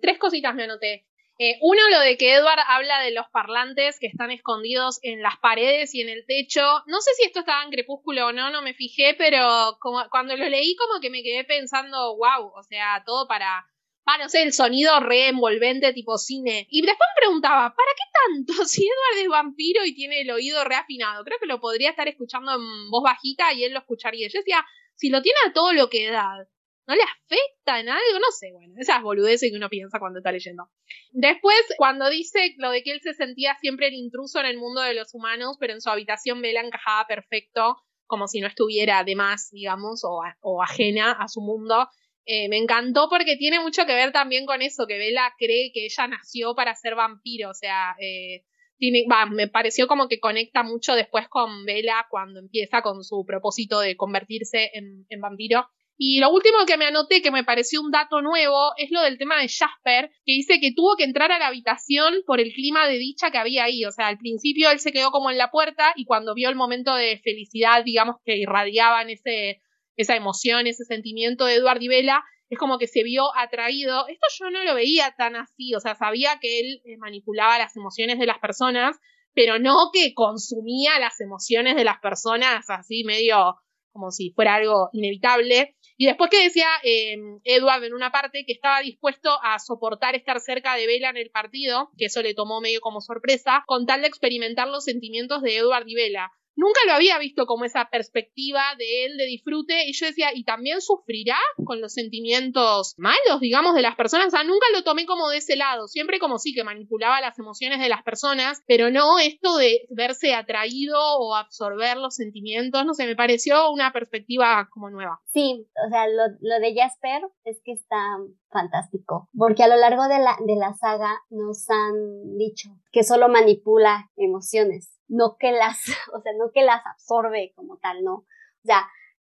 tres 0.00 0.18
cositas 0.18 0.54
me 0.54 0.64
anoté. 0.64 1.06
Eh, 1.40 1.56
uno, 1.62 1.80
lo 1.90 2.00
de 2.00 2.16
que 2.16 2.34
Edward 2.34 2.58
habla 2.66 3.00
de 3.00 3.12
los 3.12 3.26
parlantes 3.28 4.00
que 4.00 4.08
están 4.08 4.32
escondidos 4.32 4.98
en 5.02 5.22
las 5.22 5.36
paredes 5.38 5.94
y 5.94 6.00
en 6.00 6.08
el 6.08 6.26
techo. 6.26 6.62
No 6.86 7.00
sé 7.00 7.12
si 7.14 7.22
esto 7.24 7.40
estaba 7.40 7.62
en 7.62 7.70
Crepúsculo 7.70 8.26
o 8.26 8.32
no, 8.32 8.50
no 8.50 8.60
me 8.60 8.74
fijé, 8.74 9.14
pero 9.16 9.78
como, 9.78 10.02
cuando 10.10 10.36
lo 10.36 10.48
leí 10.48 10.74
como 10.74 11.00
que 11.00 11.10
me 11.10 11.22
quedé 11.22 11.44
pensando, 11.44 12.16
wow, 12.16 12.50
o 12.56 12.62
sea, 12.64 13.04
todo 13.06 13.28
para, 13.28 13.64
para, 14.08 14.24
no 14.24 14.30
sé, 14.30 14.42
el 14.42 14.54
sonido 14.54 14.98
re 15.00 15.28
envolvente 15.28 15.92
tipo 15.92 16.16
cine. 16.16 16.66
Y 16.70 16.80
después 16.80 17.06
me 17.14 17.20
preguntaba, 17.20 17.74
¿para 17.74 17.90
qué 17.94 18.04
tanto? 18.24 18.52
Si 18.66 18.82
Edward 18.86 19.22
es 19.22 19.28
vampiro 19.28 19.84
y 19.84 19.94
tiene 19.94 20.22
el 20.22 20.30
oído 20.30 20.64
reafinado, 20.64 21.22
creo 21.24 21.38
que 21.38 21.44
lo 21.44 21.60
podría 21.60 21.90
estar 21.90 22.08
escuchando 22.08 22.54
en 22.54 22.90
voz 22.90 23.02
bajita 23.02 23.52
y 23.52 23.64
él 23.64 23.74
lo 23.74 23.80
escucharía. 23.80 24.26
Yo 24.28 24.40
decía, 24.40 24.64
si 24.94 25.10
lo 25.10 25.20
tiene 25.20 25.36
a 25.46 25.52
todo 25.52 25.74
lo 25.74 25.90
que 25.90 26.10
da, 26.10 26.48
¿No 26.86 26.94
le 26.94 27.02
afecta 27.02 27.80
en 27.80 27.90
algo? 27.90 28.18
No 28.18 28.30
sé, 28.30 28.50
bueno, 28.50 28.72
esas 28.78 29.02
boludeces 29.02 29.50
que 29.50 29.56
uno 29.58 29.68
piensa 29.68 29.98
cuando 29.98 30.20
está 30.20 30.32
leyendo. 30.32 30.70
Después, 31.10 31.58
cuando 31.76 32.08
dice 32.08 32.54
lo 32.56 32.70
de 32.70 32.82
que 32.82 32.92
él 32.92 33.02
se 33.02 33.12
sentía 33.12 33.58
siempre 33.60 33.88
el 33.88 33.92
intruso 33.92 34.40
en 34.40 34.46
el 34.46 34.56
mundo 34.56 34.80
de 34.80 34.94
los 34.94 35.12
humanos, 35.12 35.58
pero 35.60 35.74
en 35.74 35.82
su 35.82 35.90
habitación 35.90 36.40
Vela 36.40 36.62
encajaba 36.62 37.06
perfecto, 37.06 37.76
como 38.06 38.26
si 38.26 38.40
no 38.40 38.46
estuviera 38.46 39.04
de 39.04 39.16
más, 39.16 39.50
digamos, 39.50 40.02
o, 40.02 40.22
o 40.40 40.62
ajena 40.62 41.12
a 41.12 41.28
su 41.28 41.42
mundo. 41.42 41.90
Eh, 42.30 42.50
me 42.50 42.58
encantó 42.58 43.08
porque 43.08 43.38
tiene 43.38 43.58
mucho 43.58 43.86
que 43.86 43.94
ver 43.94 44.12
también 44.12 44.44
con 44.44 44.60
eso, 44.60 44.86
que 44.86 44.98
Vela 44.98 45.32
cree 45.38 45.72
que 45.72 45.86
ella 45.86 46.08
nació 46.08 46.54
para 46.54 46.74
ser 46.74 46.94
vampiro, 46.94 47.48
o 47.48 47.54
sea, 47.54 47.96
eh, 47.98 48.44
tiene, 48.76 49.06
me 49.30 49.48
pareció 49.48 49.86
como 49.88 50.08
que 50.08 50.20
conecta 50.20 50.62
mucho 50.62 50.94
después 50.94 51.26
con 51.30 51.64
Vela 51.64 52.06
cuando 52.10 52.40
empieza 52.40 52.82
con 52.82 53.02
su 53.02 53.24
propósito 53.26 53.80
de 53.80 53.96
convertirse 53.96 54.70
en, 54.74 55.06
en 55.08 55.20
vampiro. 55.22 55.70
Y 55.96 56.20
lo 56.20 56.30
último 56.30 56.58
que 56.66 56.76
me 56.76 56.84
anoté, 56.84 57.22
que 57.22 57.30
me 57.30 57.44
pareció 57.44 57.80
un 57.80 57.90
dato 57.90 58.20
nuevo, 58.20 58.72
es 58.76 58.90
lo 58.90 59.00
del 59.00 59.16
tema 59.16 59.40
de 59.40 59.48
Jasper, 59.48 60.10
que 60.26 60.32
dice 60.32 60.60
que 60.60 60.72
tuvo 60.72 60.96
que 60.96 61.04
entrar 61.04 61.32
a 61.32 61.38
la 61.38 61.46
habitación 61.46 62.22
por 62.26 62.40
el 62.40 62.52
clima 62.52 62.86
de 62.86 62.98
dicha 62.98 63.30
que 63.30 63.38
había 63.38 63.64
ahí. 63.64 63.86
O 63.86 63.90
sea, 63.90 64.08
al 64.08 64.18
principio 64.18 64.70
él 64.70 64.80
se 64.80 64.92
quedó 64.92 65.10
como 65.12 65.30
en 65.30 65.38
la 65.38 65.50
puerta 65.50 65.94
y 65.96 66.04
cuando 66.04 66.34
vio 66.34 66.50
el 66.50 66.56
momento 66.56 66.94
de 66.94 67.18
felicidad, 67.24 67.82
digamos, 67.84 68.16
que 68.22 68.36
irradiaban 68.36 69.08
ese, 69.08 69.62
esa 69.98 70.16
emoción, 70.16 70.66
ese 70.66 70.84
sentimiento 70.84 71.44
de 71.44 71.56
Eduard 71.56 71.82
y 71.82 71.88
Vela, 71.88 72.24
es 72.48 72.58
como 72.58 72.78
que 72.78 72.86
se 72.86 73.02
vio 73.02 73.36
atraído. 73.36 74.06
Esto 74.08 74.26
yo 74.38 74.50
no 74.50 74.64
lo 74.64 74.74
veía 74.74 75.14
tan 75.18 75.36
así, 75.36 75.74
o 75.74 75.80
sea, 75.80 75.94
sabía 75.94 76.38
que 76.40 76.60
él 76.60 76.82
manipulaba 76.98 77.58
las 77.58 77.76
emociones 77.76 78.18
de 78.18 78.26
las 78.26 78.38
personas, 78.38 78.96
pero 79.34 79.58
no 79.58 79.90
que 79.92 80.14
consumía 80.14 80.98
las 80.98 81.20
emociones 81.20 81.76
de 81.76 81.84
las 81.84 81.98
personas 81.98 82.64
así 82.70 83.04
medio 83.04 83.56
como 83.92 84.10
si 84.12 84.30
fuera 84.30 84.54
algo 84.54 84.90
inevitable. 84.92 85.74
Y 85.96 86.06
después 86.06 86.30
que 86.30 86.44
decía 86.44 86.68
eh, 86.84 87.16
Edward 87.42 87.82
en 87.82 87.94
una 87.94 88.12
parte 88.12 88.44
que 88.46 88.52
estaba 88.52 88.80
dispuesto 88.80 89.30
a 89.42 89.58
soportar 89.58 90.14
estar 90.14 90.40
cerca 90.40 90.76
de 90.76 90.86
Vela 90.86 91.10
en 91.10 91.16
el 91.16 91.30
partido, 91.30 91.90
que 91.98 92.04
eso 92.04 92.22
le 92.22 92.34
tomó 92.34 92.60
medio 92.60 92.80
como 92.80 93.00
sorpresa, 93.00 93.64
con 93.66 93.86
tal 93.86 94.02
de 94.02 94.06
experimentar 94.06 94.68
los 94.68 94.84
sentimientos 94.84 95.42
de 95.42 95.56
Edward 95.56 95.88
y 95.88 95.96
Vela 95.96 96.30
nunca 96.58 96.80
lo 96.86 96.92
había 96.92 97.18
visto 97.18 97.46
como 97.46 97.64
esa 97.64 97.88
perspectiva 97.88 98.60
de 98.76 99.06
él 99.06 99.16
de 99.16 99.24
disfrute 99.26 99.86
y 99.86 99.92
yo 99.92 100.06
decía, 100.06 100.30
¿y 100.34 100.44
también 100.44 100.80
sufrirá 100.80 101.38
con 101.64 101.80
los 101.80 101.92
sentimientos 101.92 102.94
malos, 102.98 103.40
digamos, 103.40 103.74
de 103.74 103.82
las 103.82 103.94
personas? 103.94 104.26
O 104.26 104.30
sea, 104.30 104.42
nunca 104.42 104.66
lo 104.74 104.82
tomé 104.82 105.06
como 105.06 105.28
de 105.30 105.38
ese 105.38 105.54
lado, 105.54 105.86
siempre 105.86 106.18
como 106.18 106.38
sí 106.38 106.52
que 106.52 106.64
manipulaba 106.64 107.20
las 107.20 107.38
emociones 107.38 107.78
de 107.78 107.88
las 107.88 108.02
personas, 108.02 108.60
pero 108.66 108.90
no 108.90 109.20
esto 109.20 109.56
de 109.56 109.86
verse 109.90 110.34
atraído 110.34 110.98
o 111.18 111.36
absorber 111.36 111.96
los 111.96 112.16
sentimientos, 112.16 112.84
no 112.84 112.92
sé, 112.92 113.06
me 113.06 113.16
pareció 113.16 113.70
una 113.70 113.92
perspectiva 113.92 114.68
como 114.70 114.90
nueva. 114.90 115.20
Sí, 115.32 115.64
o 115.86 115.88
sea, 115.90 116.08
lo, 116.08 116.58
de 116.60 116.74
Jasper 116.74 117.22
es 117.44 117.60
que 117.64 117.72
está 117.72 118.18
fantástico, 118.50 119.28
porque 119.36 119.62
a 119.62 119.68
lo 119.68 119.76
largo 119.76 120.08
de 120.08 120.18
la, 120.18 120.36
de 120.44 120.56
la 120.56 120.74
saga 120.74 121.20
nos 121.30 121.70
han 121.70 122.36
dicho 122.36 122.70
que 122.90 123.04
solo 123.04 123.28
manipula 123.28 124.10
emociones 124.16 124.97
no 125.08 125.36
que 125.38 125.52
las, 125.52 125.78
o 126.14 126.20
sea, 126.20 126.32
no 126.38 126.50
que 126.52 126.62
las 126.62 126.82
absorbe 126.86 127.52
como 127.54 127.78
tal, 127.78 128.02
no. 128.04 128.14
O 128.14 128.64
sea, 128.64 128.88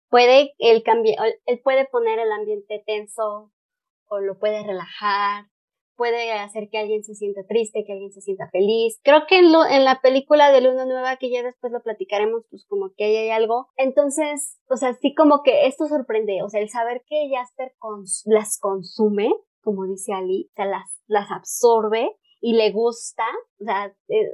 puede 0.08 0.54
él 0.58 0.82
cambiar, 0.82 1.16
él 1.46 1.60
puede 1.62 1.86
poner 1.86 2.18
el 2.18 2.32
ambiente 2.32 2.82
tenso 2.86 3.52
o 4.06 4.20
lo 4.20 4.38
puede 4.38 4.64
relajar, 4.64 5.46
puede 5.98 6.32
hacer 6.32 6.68
que 6.70 6.78
alguien 6.78 7.02
se 7.02 7.14
sienta 7.14 7.42
triste, 7.46 7.84
que 7.84 7.92
alguien 7.92 8.12
se 8.12 8.20
sienta 8.20 8.48
feliz. 8.50 9.00
Creo 9.02 9.22
que 9.28 9.38
en, 9.38 9.52
lo, 9.52 9.66
en 9.66 9.84
la 9.84 10.00
película 10.00 10.50
de 10.52 10.60
Luna 10.60 10.86
Nueva, 10.86 11.16
que 11.16 11.28
ya 11.28 11.42
después 11.42 11.72
lo 11.72 11.82
platicaremos, 11.82 12.44
pues 12.48 12.64
como 12.68 12.92
que 12.96 13.04
ahí 13.04 13.16
hay 13.16 13.30
algo. 13.30 13.66
Entonces, 13.76 14.58
o 14.70 14.76
sea, 14.76 14.94
sí 14.94 15.12
como 15.14 15.42
que 15.42 15.66
esto 15.66 15.86
sorprende, 15.86 16.42
o 16.42 16.48
sea, 16.48 16.60
el 16.60 16.70
saber 16.70 17.02
que 17.06 17.28
Jasper 17.34 17.72
las 18.26 18.58
consume, 18.60 19.28
como 19.60 19.86
dice 19.86 20.12
Ali, 20.12 20.48
o 20.52 20.54
sea, 20.54 20.66
las, 20.66 21.02
las 21.08 21.30
absorbe 21.32 22.16
y 22.40 22.54
le 22.54 22.70
gusta, 22.70 23.24
o 23.60 23.64
sea, 23.64 23.92
eh, 24.08 24.30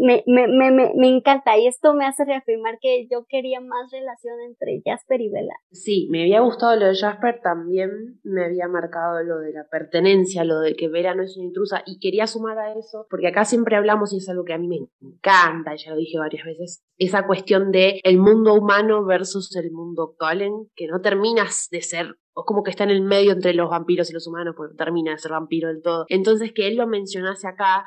me, 0.00 0.24
me, 0.26 0.46
me, 0.48 0.92
me, 0.94 1.08
encanta 1.08 1.58
y 1.58 1.66
esto 1.66 1.94
me 1.94 2.06
hace 2.06 2.24
reafirmar 2.24 2.78
que 2.80 3.06
yo 3.10 3.26
quería 3.28 3.60
más 3.60 3.90
relación 3.90 4.40
entre 4.40 4.80
Jasper 4.84 5.20
y 5.20 5.30
Bella. 5.30 5.54
Sí, 5.70 6.08
me 6.10 6.22
había 6.22 6.40
gustado 6.40 6.76
lo 6.76 6.86
de 6.86 6.94
Jasper, 6.94 7.40
también 7.42 8.20
me 8.22 8.46
había 8.46 8.68
marcado 8.68 9.22
lo 9.22 9.38
de 9.38 9.52
la 9.52 9.64
pertenencia, 9.70 10.44
lo 10.44 10.60
de 10.60 10.74
que 10.74 10.88
Bella 10.88 11.14
no 11.14 11.22
es 11.22 11.36
una 11.36 11.46
intrusa 11.46 11.82
y 11.86 11.98
quería 11.98 12.26
sumar 12.26 12.58
a 12.58 12.72
eso, 12.72 13.06
porque 13.10 13.28
acá 13.28 13.44
siempre 13.44 13.76
hablamos 13.76 14.12
y 14.12 14.18
es 14.18 14.28
algo 14.28 14.44
que 14.44 14.54
a 14.54 14.58
mí 14.58 14.68
me 14.68 14.78
encanta, 15.00 15.74
ya 15.74 15.90
lo 15.90 15.96
dije 15.98 16.18
varias 16.18 16.44
veces, 16.44 16.82
esa 16.96 17.26
cuestión 17.26 17.70
de 17.70 18.00
el 18.04 18.18
mundo 18.18 18.54
humano 18.54 19.04
versus 19.04 19.54
el 19.56 19.70
mundo 19.72 20.14
Colin, 20.18 20.70
que 20.74 20.86
no 20.86 21.00
terminas 21.00 21.68
de 21.70 21.82
ser 21.82 22.16
o 22.34 22.44
como 22.44 22.62
que 22.62 22.70
está 22.70 22.84
en 22.84 22.90
el 22.90 23.02
medio 23.02 23.32
entre 23.32 23.54
los 23.54 23.70
vampiros 23.70 24.10
y 24.10 24.14
los 24.14 24.26
humanos, 24.26 24.54
porque 24.56 24.76
termina 24.76 25.12
de 25.12 25.18
ser 25.18 25.32
vampiro 25.32 25.68
del 25.68 25.82
todo. 25.82 26.06
Entonces, 26.08 26.52
que 26.52 26.66
él 26.66 26.76
lo 26.76 26.86
mencionase 26.86 27.46
acá, 27.46 27.84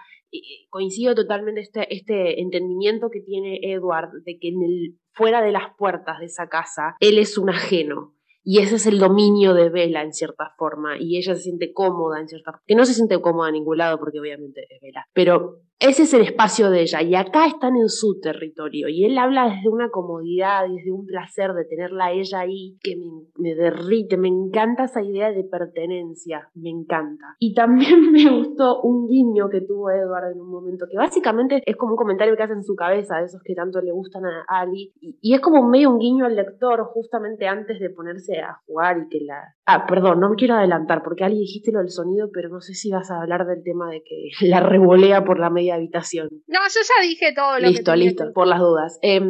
coincido 0.70 1.16
totalmente 1.16 1.62
este, 1.62 1.94
este 1.94 2.42
entendimiento 2.42 3.10
que 3.10 3.22
tiene 3.22 3.60
Edward 3.62 4.10
de 4.24 4.38
que 4.40 4.50
el, 4.50 5.00
fuera 5.14 5.42
de 5.42 5.52
las 5.52 5.76
puertas 5.78 6.20
de 6.20 6.26
esa 6.26 6.48
casa, 6.48 6.96
él 7.00 7.18
es 7.18 7.38
un 7.38 7.50
ajeno. 7.50 8.14
Y 8.48 8.60
ese 8.60 8.76
es 8.76 8.86
el 8.86 9.00
dominio 9.00 9.56
de 9.56 9.70
Vela 9.70 10.04
en 10.04 10.14
cierta 10.14 10.54
forma. 10.56 11.00
Y 11.00 11.18
ella 11.18 11.34
se 11.34 11.42
siente 11.42 11.74
cómoda 11.74 12.20
en 12.20 12.28
cierta 12.28 12.52
forma. 12.52 12.64
Que 12.68 12.76
no 12.76 12.86
se 12.86 12.94
siente 12.94 13.20
cómoda 13.20 13.50
en 13.50 13.56
ningún 13.56 13.80
lado 13.80 13.98
porque 13.98 14.20
obviamente 14.20 14.68
es 14.70 14.80
Vela. 14.82 15.08
Pero 15.14 15.62
ese 15.80 16.04
es 16.04 16.14
el 16.14 16.22
espacio 16.22 16.70
de 16.70 16.82
ella 16.82 17.02
y 17.02 17.16
acá 17.16 17.48
están 17.48 17.76
en 17.76 17.90
su 17.90 18.20
territorio 18.22 18.88
y 18.88 19.04
él 19.04 19.18
habla 19.18 19.50
desde 19.50 19.70
una 19.70 19.90
comodidad, 19.90 20.64
desde 20.70 20.92
un 20.92 21.06
placer 21.06 21.52
de 21.54 21.66
tenerla 21.66 22.06
a 22.06 22.12
ella 22.12 22.40
ahí 22.40 22.78
que 22.82 22.96
me, 22.96 23.28
me, 23.38 23.56
derrite, 23.56 24.16
me 24.16 24.30
encanta 24.30 24.86
esa 24.86 25.04
idea 25.04 25.32
de 25.32 25.44
pertenencia, 25.44 26.50
me 26.56 26.70
encanta. 26.70 27.36
Y 27.40 27.54
también 27.54 28.12
me 28.12 28.30
gustó 28.30 28.82
un 28.84 29.08
guiño 29.08 29.50
que 29.50 29.62
tuvo 29.62 29.92
Edward 29.92 30.32
en 30.32 30.40
un 30.40 30.50
momento, 30.50 30.86
que 30.90 30.98
básicamente 30.98 31.62
es 31.66 31.76
como 31.76 31.92
un 31.92 31.98
comentario 31.98 32.38
que 32.38 32.44
hace 32.44 32.54
en 32.54 32.64
su 32.64 32.76
cabeza, 32.76 33.18
de 33.18 33.26
esos 33.26 33.42
que 33.44 33.54
tanto 33.54 33.82
le 33.82 33.92
gustan 33.92 34.24
a 34.26 34.46
Ali, 34.48 34.94
y, 35.02 35.34
es 35.34 35.42
como 35.42 35.68
medio 35.68 35.90
un 35.92 36.00
guiño 36.00 36.26
al 36.26 36.38
lector 36.38 36.86
justamente 36.86 37.48
antes 37.48 37.82
de 37.82 37.90
ponerse 37.90 38.40
a 38.40 38.62
jugar 38.66 38.98
y 38.98 39.10
que 39.10 39.26
la... 39.26 39.56
Ah, 39.66 39.86
perdón, 39.86 40.22
no 40.22 40.30
me 40.30 40.36
quiero 40.38 40.56
adelantar 40.56 41.04
porque 41.04 41.26
Ali 41.26 41.40
dijiste 41.40 41.74
lo 41.74 41.80
del 41.80 41.90
sonido, 41.90 42.30
pero 42.34 42.48
no 42.48 42.62
sé 42.62 42.74
si 42.74 42.92
vas 42.92 43.12
a 43.12 43.22
hablar 43.22 43.46
del 43.46 43.62
tema 43.62 43.90
de 43.90 44.04
que 44.04 44.30
la 44.48 44.62
revolea 44.62 45.26
por 45.26 45.38
la 45.38 45.50
media 45.50 45.65
habitación. 45.70 46.30
No, 46.48 46.60
yo 46.60 46.80
ya 46.82 47.08
dije 47.08 47.34
todo 47.34 47.60
lo 47.60 47.68
listo, 47.68 47.96
Listo, 47.96 48.24
listo, 48.24 48.34
por 48.34 48.48
las 48.48 48.60
dudas. 48.60 49.00
Eh, 49.02 49.22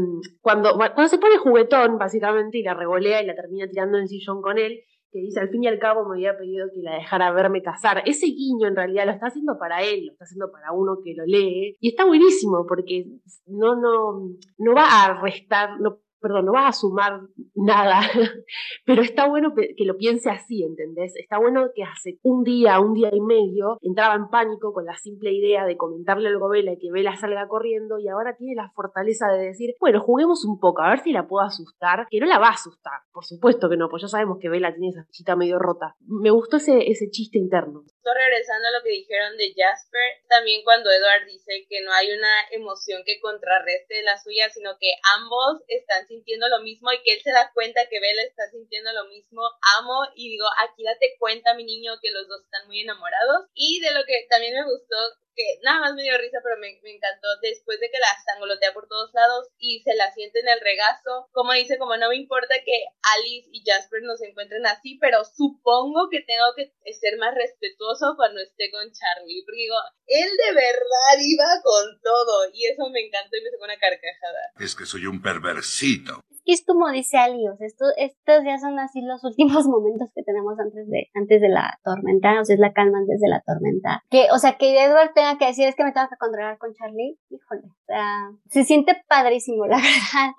cuando, 0.41 0.73
cuando 0.75 1.07
se 1.07 1.17
pone 1.17 1.37
juguetón, 1.37 1.97
básicamente, 1.97 2.57
y 2.57 2.63
la 2.63 2.73
revolea 2.73 3.21
y 3.21 3.25
la 3.25 3.35
termina 3.35 3.67
tirando 3.67 3.97
en 3.97 4.03
el 4.03 4.09
sillón 4.09 4.41
con 4.41 4.57
él, 4.57 4.81
que 5.11 5.21
dice, 5.21 5.39
al 5.39 5.49
fin 5.49 5.63
y 5.63 5.67
al 5.67 5.79
cabo 5.79 6.07
me 6.07 6.15
había 6.15 6.37
pedido 6.37 6.67
que 6.73 6.81
la 6.81 6.95
dejara 6.95 7.31
verme 7.31 7.61
casar. 7.61 8.03
Ese 8.05 8.25
guiño 8.25 8.67
en 8.67 8.75
realidad 8.75 9.05
lo 9.05 9.11
está 9.11 9.27
haciendo 9.27 9.57
para 9.57 9.81
él, 9.81 10.07
lo 10.07 10.11
está 10.11 10.25
haciendo 10.25 10.51
para 10.51 10.73
uno 10.73 10.97
que 11.01 11.13
lo 11.15 11.25
lee. 11.25 11.77
Y 11.79 11.89
está 11.89 12.03
buenísimo 12.03 12.65
porque 12.67 13.05
no, 13.47 13.75
no, 13.75 14.35
no 14.57 14.73
va 14.73 15.05
a 15.05 15.21
restar, 15.21 15.79
no 15.79 16.01
perdón, 16.25 16.45
no 16.45 16.53
vas 16.53 16.75
a 16.75 16.79
sumar 16.79 17.21
nada, 17.53 18.01
pero 18.85 19.03
está 19.03 19.27
bueno 19.27 19.53
que 19.53 19.85
lo 19.85 19.95
piense 19.95 20.31
así, 20.31 20.63
¿entendés? 20.63 21.15
Está 21.17 21.37
bueno 21.37 21.69
que 21.75 21.83
hace 21.83 22.17
un 22.23 22.43
día, 22.43 22.79
un 22.79 22.95
día 22.95 23.09
y 23.13 23.21
medio, 23.21 23.77
entraba 23.83 24.15
en 24.15 24.27
pánico 24.29 24.73
con 24.73 24.85
la 24.85 24.97
simple 24.97 25.31
idea 25.31 25.67
de 25.67 25.77
comentarle 25.77 26.29
algo 26.29 26.47
a 26.47 26.49
Vela 26.49 26.73
y 26.73 26.79
que 26.79 26.91
Vela 26.91 27.15
salga 27.15 27.47
corriendo 27.47 27.99
y 27.99 28.07
ahora 28.07 28.35
tiene 28.35 28.55
la 28.55 28.71
fortaleza 28.71 29.27
de 29.27 29.45
decir, 29.45 29.75
bueno, 29.79 30.01
juguemos 30.01 30.45
un 30.45 30.59
poco, 30.59 30.81
a 30.81 30.89
ver 30.89 31.01
si 31.01 31.11
la 31.11 31.27
puedo 31.27 31.45
asustar, 31.45 32.07
que 32.09 32.19
no 32.19 32.25
la 32.25 32.39
va 32.39 32.47
a 32.47 32.57
asustar, 32.57 33.01
por 33.13 33.23
supuesto 33.23 33.69
que 33.69 33.77
no, 33.77 33.87
pues 33.87 34.01
ya 34.01 34.07
sabemos 34.07 34.39
que 34.41 34.49
Vela 34.49 34.73
tiene 34.73 34.89
esa 34.89 35.05
chita 35.11 35.35
medio 35.35 35.59
rota. 35.59 35.95
Me 35.99 36.31
gustó 36.31 36.57
ese, 36.57 36.89
ese 36.89 37.11
chiste 37.11 37.37
interno. 37.37 37.83
Estoy 37.85 38.13
regresando 38.17 38.67
a 38.67 38.77
lo 38.79 38.83
que 38.83 38.89
dijeron 38.89 39.37
de 39.37 39.53
Jasper, 39.55 40.25
también 40.27 40.63
cuando 40.63 40.89
Edward 40.89 41.27
dice 41.27 41.65
que 41.69 41.83
no 41.83 41.91
hay 41.93 42.11
una 42.11 42.49
emoción 42.51 43.03
que 43.05 43.19
contrarreste 43.19 44.01
la 44.01 44.17
suya, 44.17 44.49
sino 44.49 44.71
que 44.79 44.89
ambos 45.17 45.61
están 45.67 46.07
sintiendo 46.15 46.47
lo 46.47 46.61
mismo 46.61 46.91
y 46.91 47.03
que 47.03 47.13
él 47.13 47.21
se 47.21 47.31
da 47.31 47.51
cuenta 47.53 47.87
que 47.89 47.99
Bella 47.99 48.23
está 48.23 48.47
sintiendo 48.49 48.91
lo 48.93 49.05
mismo, 49.05 49.41
amo 49.77 50.07
y 50.15 50.29
digo, 50.29 50.45
aquí 50.63 50.83
date 50.83 51.15
cuenta 51.19 51.53
mi 51.53 51.65
niño 51.65 51.99
que 52.01 52.11
los 52.11 52.27
dos 52.27 52.41
están 52.43 52.67
muy 52.67 52.81
enamorados 52.81 53.47
y 53.53 53.81
de 53.81 53.91
lo 53.91 54.03
que 54.05 54.25
también 54.29 54.53
me 54.55 54.63
gustó 54.63 54.95
que 55.35 55.59
nada 55.63 55.81
más 55.81 55.93
me 55.93 56.03
dio 56.03 56.17
risa, 56.17 56.39
pero 56.43 56.57
me, 56.57 56.69
encantó 56.69 57.27
después 57.41 57.79
de 57.79 57.89
que 57.91 57.99
la 57.99 58.07
sangolotea 58.25 58.73
por 58.73 58.87
todos 58.87 59.13
lados 59.13 59.47
y 59.57 59.81
se 59.83 59.93
la 59.95 60.11
siente 60.13 60.39
en 60.39 60.47
el 60.47 60.59
regazo, 60.61 61.29
como 61.31 61.53
dice, 61.53 61.77
como 61.77 61.97
no 61.97 62.09
me 62.09 62.15
importa 62.15 62.55
que 62.63 62.85
Alice 63.17 63.49
y 63.51 63.63
Jasper 63.65 64.01
nos 64.03 64.21
encuentren 64.21 64.65
así, 64.65 64.97
pero 64.99 65.23
supongo 65.25 66.09
que 66.09 66.21
tengo 66.21 66.55
que 66.55 66.71
ser 66.93 67.17
más 67.17 67.35
respetuoso 67.35 68.15
cuando 68.15 68.41
esté 68.41 68.71
con 68.71 68.91
Charlie, 68.91 69.43
porque 69.45 69.67
digo, 69.67 69.77
él 70.07 70.29
de 70.29 70.53
verdad 70.53 71.15
iba 71.19 71.61
con 71.63 72.01
todo 72.01 72.49
y 72.53 72.65
eso 72.65 72.89
me 72.89 73.05
encantó 73.05 73.37
y 73.37 73.41
me 73.41 73.51
sacó 73.51 73.65
una 73.65 73.79
carcajada. 73.79 74.51
Es 74.59 74.75
que 74.75 74.85
soy 74.85 75.05
un 75.05 75.21
perversito. 75.21 76.23
Y 76.47 76.53
es 76.53 76.63
como 76.63 76.89
dice 76.91 77.17
Ali, 77.17 77.47
o 77.47 77.57
sea, 77.57 77.65
estos 77.65 78.43
ya 78.45 78.59
son 78.59 78.77
así 78.77 79.01
los 79.01 79.23
últimos 79.23 79.65
momentos 79.67 80.09
que 80.13 80.21
tenemos 80.21 80.57
antes 80.59 80.87
de, 80.87 81.09
antes 81.15 81.41
de 81.41 81.49
la 81.49 81.79
tormenta, 81.83 82.39
o 82.39 82.45
sea, 82.45 82.53
es 82.53 82.59
la 82.59 82.71
calma 82.71 82.99
antes 82.99 83.19
de 83.19 83.27
la 83.27 83.41
tormenta. 83.41 84.03
Que, 84.11 84.27
o 84.31 84.37
sea, 84.37 84.55
que 84.57 84.83
Edward 84.83 85.13
tenga 85.15 85.39
que 85.39 85.47
decir 85.47 85.67
es 85.67 85.75
que 85.75 85.83
me 85.83 85.91
tengo 85.91 86.07
que 86.07 86.17
controlar 86.17 86.59
con 86.59 86.73
Charlie, 86.75 87.17
híjole, 87.29 87.63
o 87.65 87.85
sea, 87.87 88.29
se 88.47 88.63
siente 88.63 88.95
padrísimo, 89.09 89.65
la 89.65 89.77
verdad, 89.77 90.31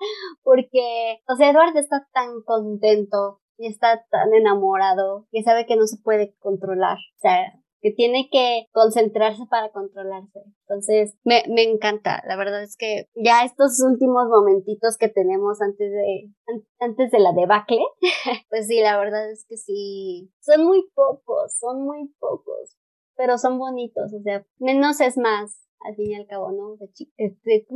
porque, 0.43 1.19
o 1.27 1.35
sea, 1.35 1.49
Edward 1.49 1.75
está 1.75 2.07
tan 2.13 2.41
contento 2.43 3.41
y 3.57 3.67
está 3.67 4.05
tan 4.09 4.33
enamorado 4.33 5.27
que 5.31 5.43
sabe 5.43 5.65
que 5.65 5.75
no 5.75 5.87
se 5.87 5.97
puede 6.01 6.35
controlar, 6.39 6.97
o 6.97 7.19
sea, 7.19 7.53
que 7.87 7.93
tiene 7.95 8.27
que 8.29 8.65
concentrarse 8.73 9.43
para 9.49 9.71
controlarse. 9.71 10.41
Entonces, 10.67 11.15
me, 11.23 11.43
me 11.47 11.63
encanta. 11.63 12.21
La 12.27 12.35
verdad 12.35 12.61
es 12.61 12.75
que 12.75 13.07
ya 13.15 13.45
estos 13.45 13.81
últimos 13.81 14.27
momentitos 14.27 14.97
que 14.97 15.07
tenemos 15.07 15.61
antes 15.61 15.89
de, 15.89 16.29
antes 16.79 17.11
de 17.11 17.19
la 17.19 17.31
debacle, 17.31 17.79
pues 18.49 18.67
sí, 18.67 18.81
la 18.81 18.97
verdad 18.97 19.31
es 19.31 19.45
que 19.47 19.55
sí, 19.55 20.29
son 20.41 20.65
muy 20.65 20.83
pocos, 20.93 21.57
son 21.57 21.83
muy 21.83 22.13
pocos, 22.19 22.75
pero 23.15 23.37
son 23.37 23.57
bonitos, 23.57 24.11
o 24.13 24.21
sea, 24.21 24.45
menos 24.59 24.99
es 24.99 25.17
más, 25.17 25.65
al 25.79 25.95
fin 25.95 26.11
y 26.11 26.15
al 26.15 26.27
cabo, 26.27 26.51
¿no? 26.51 26.75
De, 26.75 27.37
de, 27.43 27.67